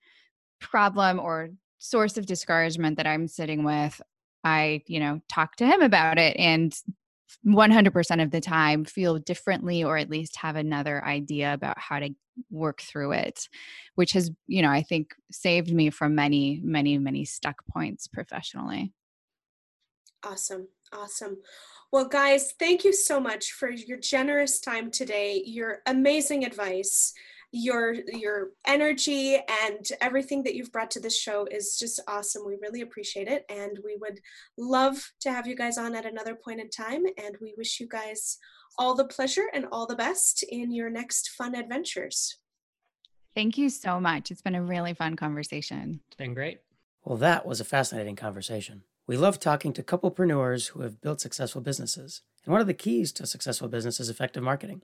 problem 0.60 1.20
or 1.20 1.50
source 1.78 2.16
of 2.16 2.26
discouragement 2.26 2.96
that 2.96 3.06
I'm 3.06 3.28
sitting 3.28 3.64
with, 3.64 4.00
I, 4.42 4.82
you 4.86 5.00
know, 5.00 5.20
talk 5.28 5.56
to 5.56 5.66
him 5.66 5.82
about 5.82 6.18
it 6.18 6.36
and 6.38 6.74
100% 7.46 8.22
of 8.22 8.30
the 8.30 8.40
time 8.40 8.84
feel 8.84 9.18
differently 9.18 9.84
or 9.84 9.96
at 9.96 10.10
least 10.10 10.36
have 10.36 10.56
another 10.56 11.04
idea 11.04 11.52
about 11.52 11.78
how 11.78 11.98
to 11.98 12.10
work 12.50 12.80
through 12.80 13.12
it 13.12 13.48
which 13.94 14.12
has 14.12 14.30
you 14.48 14.60
know 14.60 14.70
i 14.70 14.82
think 14.82 15.14
saved 15.30 15.72
me 15.72 15.88
from 15.88 16.14
many 16.14 16.60
many 16.64 16.98
many 16.98 17.24
stuck 17.24 17.64
points 17.66 18.08
professionally. 18.08 18.92
Awesome 20.24 20.68
awesome. 20.92 21.36
Well 21.92 22.08
guys 22.08 22.54
thank 22.58 22.82
you 22.82 22.92
so 22.92 23.20
much 23.20 23.52
for 23.52 23.70
your 23.70 23.98
generous 23.98 24.58
time 24.58 24.90
today 24.90 25.42
your 25.44 25.78
amazing 25.86 26.44
advice 26.44 27.12
your 27.54 27.94
your 28.12 28.48
energy 28.66 29.36
and 29.36 29.86
everything 30.00 30.42
that 30.42 30.56
you've 30.56 30.72
brought 30.72 30.90
to 30.90 31.00
this 31.00 31.16
show 31.16 31.46
is 31.50 31.78
just 31.78 32.00
awesome. 32.08 32.44
We 32.44 32.56
really 32.60 32.80
appreciate 32.80 33.28
it 33.28 33.44
and 33.48 33.78
we 33.84 33.96
would 34.00 34.18
love 34.58 35.12
to 35.20 35.30
have 35.30 35.46
you 35.46 35.54
guys 35.54 35.78
on 35.78 35.94
at 35.94 36.04
another 36.04 36.34
point 36.34 36.60
in 36.60 36.68
time 36.68 37.04
and 37.16 37.36
we 37.40 37.54
wish 37.56 37.78
you 37.78 37.86
guys 37.86 38.38
all 38.76 38.96
the 38.96 39.04
pleasure 39.04 39.46
and 39.54 39.66
all 39.70 39.86
the 39.86 39.94
best 39.94 40.42
in 40.48 40.72
your 40.72 40.90
next 40.90 41.30
fun 41.30 41.54
adventures. 41.54 42.38
Thank 43.36 43.56
you 43.56 43.68
so 43.68 44.00
much. 44.00 44.32
It's 44.32 44.42
been 44.42 44.56
a 44.56 44.62
really 44.62 44.94
fun 44.94 45.14
conversation. 45.14 46.00
It's 46.08 46.16
been 46.16 46.34
great. 46.34 46.60
Well, 47.04 47.18
that 47.18 47.46
was 47.46 47.60
a 47.60 47.64
fascinating 47.64 48.16
conversation. 48.16 48.82
We 49.06 49.16
love 49.16 49.38
talking 49.38 49.72
to 49.74 49.82
couplepreneurs 49.84 50.68
who 50.68 50.80
have 50.80 51.00
built 51.00 51.20
successful 51.20 51.60
businesses. 51.60 52.22
And 52.44 52.52
one 52.52 52.60
of 52.60 52.66
the 52.66 52.74
keys 52.74 53.12
to 53.12 53.22
a 53.22 53.26
successful 53.26 53.68
business 53.68 54.00
is 54.00 54.08
effective 54.08 54.42
marketing. 54.42 54.82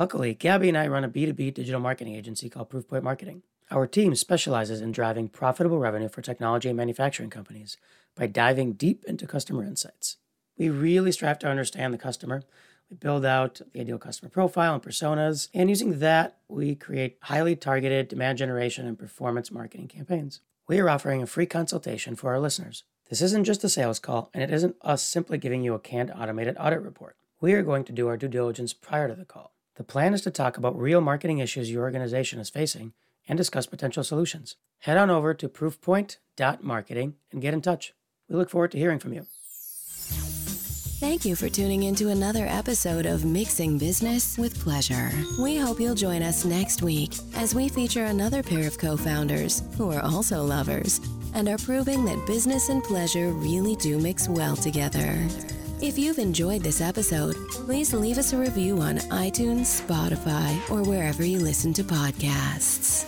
Luckily, 0.00 0.32
Gabby 0.32 0.70
and 0.70 0.78
I 0.78 0.88
run 0.88 1.04
a 1.04 1.10
B2B 1.10 1.52
digital 1.52 1.78
marketing 1.78 2.14
agency 2.14 2.48
called 2.48 2.70
Proofpoint 2.70 3.02
Marketing. 3.02 3.42
Our 3.70 3.86
team 3.86 4.14
specializes 4.14 4.80
in 4.80 4.92
driving 4.92 5.28
profitable 5.28 5.78
revenue 5.78 6.08
for 6.08 6.22
technology 6.22 6.70
and 6.70 6.76
manufacturing 6.78 7.28
companies 7.28 7.76
by 8.16 8.26
diving 8.26 8.72
deep 8.72 9.04
into 9.04 9.26
customer 9.26 9.62
insights. 9.62 10.16
We 10.56 10.70
really 10.70 11.12
strive 11.12 11.38
to 11.40 11.50
understand 11.50 11.92
the 11.92 11.98
customer. 11.98 12.44
We 12.88 12.96
build 12.96 13.26
out 13.26 13.60
the 13.74 13.80
ideal 13.82 13.98
customer 13.98 14.30
profile 14.30 14.72
and 14.72 14.82
personas, 14.82 15.50
and 15.52 15.68
using 15.68 15.98
that, 15.98 16.38
we 16.48 16.74
create 16.76 17.18
highly 17.24 17.54
targeted 17.54 18.08
demand 18.08 18.38
generation 18.38 18.86
and 18.86 18.98
performance 18.98 19.50
marketing 19.50 19.88
campaigns. 19.88 20.40
We 20.66 20.80
are 20.80 20.88
offering 20.88 21.22
a 21.22 21.26
free 21.26 21.44
consultation 21.44 22.16
for 22.16 22.30
our 22.30 22.40
listeners. 22.40 22.84
This 23.10 23.20
isn't 23.20 23.44
just 23.44 23.64
a 23.64 23.68
sales 23.68 23.98
call, 23.98 24.30
and 24.32 24.42
it 24.42 24.50
isn't 24.50 24.76
us 24.80 25.02
simply 25.02 25.36
giving 25.36 25.62
you 25.62 25.74
a 25.74 25.78
canned 25.78 26.10
automated 26.10 26.56
audit 26.58 26.80
report. 26.80 27.16
We 27.38 27.52
are 27.52 27.62
going 27.62 27.84
to 27.84 27.92
do 27.92 28.08
our 28.08 28.16
due 28.16 28.28
diligence 28.28 28.72
prior 28.72 29.06
to 29.06 29.14
the 29.14 29.26
call. 29.26 29.52
The 29.80 29.84
plan 29.84 30.12
is 30.12 30.20
to 30.22 30.30
talk 30.30 30.58
about 30.58 30.78
real 30.78 31.00
marketing 31.00 31.38
issues 31.38 31.70
your 31.70 31.84
organization 31.84 32.38
is 32.38 32.50
facing 32.50 32.92
and 33.26 33.38
discuss 33.38 33.64
potential 33.64 34.04
solutions. 34.04 34.56
Head 34.80 34.98
on 34.98 35.08
over 35.08 35.32
to 35.32 35.48
proofpoint.marketing 35.48 37.14
and 37.32 37.40
get 37.40 37.54
in 37.54 37.62
touch. 37.62 37.94
We 38.28 38.36
look 38.36 38.50
forward 38.50 38.72
to 38.72 38.78
hearing 38.78 38.98
from 38.98 39.14
you. 39.14 39.24
Thank 41.00 41.24
you 41.24 41.34
for 41.34 41.48
tuning 41.48 41.84
in 41.84 41.94
to 41.94 42.10
another 42.10 42.44
episode 42.46 43.06
of 43.06 43.24
Mixing 43.24 43.78
Business 43.78 44.36
with 44.36 44.62
Pleasure. 44.62 45.12
We 45.40 45.56
hope 45.56 45.80
you'll 45.80 45.94
join 45.94 46.22
us 46.22 46.44
next 46.44 46.82
week 46.82 47.14
as 47.34 47.54
we 47.54 47.70
feature 47.70 48.04
another 48.04 48.42
pair 48.42 48.66
of 48.66 48.76
co 48.76 48.98
founders 48.98 49.62
who 49.78 49.90
are 49.90 50.02
also 50.02 50.44
lovers 50.44 51.00
and 51.32 51.48
are 51.48 51.56
proving 51.56 52.04
that 52.04 52.26
business 52.26 52.68
and 52.68 52.84
pleasure 52.84 53.30
really 53.30 53.76
do 53.76 53.98
mix 53.98 54.28
well 54.28 54.56
together. 54.56 55.26
If 55.82 55.98
you've 55.98 56.18
enjoyed 56.18 56.62
this 56.62 56.82
episode, 56.82 57.34
please 57.48 57.94
leave 57.94 58.18
us 58.18 58.34
a 58.34 58.36
review 58.36 58.80
on 58.80 58.98
iTunes, 59.08 59.80
Spotify, 59.80 60.54
or 60.70 60.82
wherever 60.82 61.24
you 61.24 61.38
listen 61.38 61.72
to 61.72 61.82
podcasts. 61.82 63.06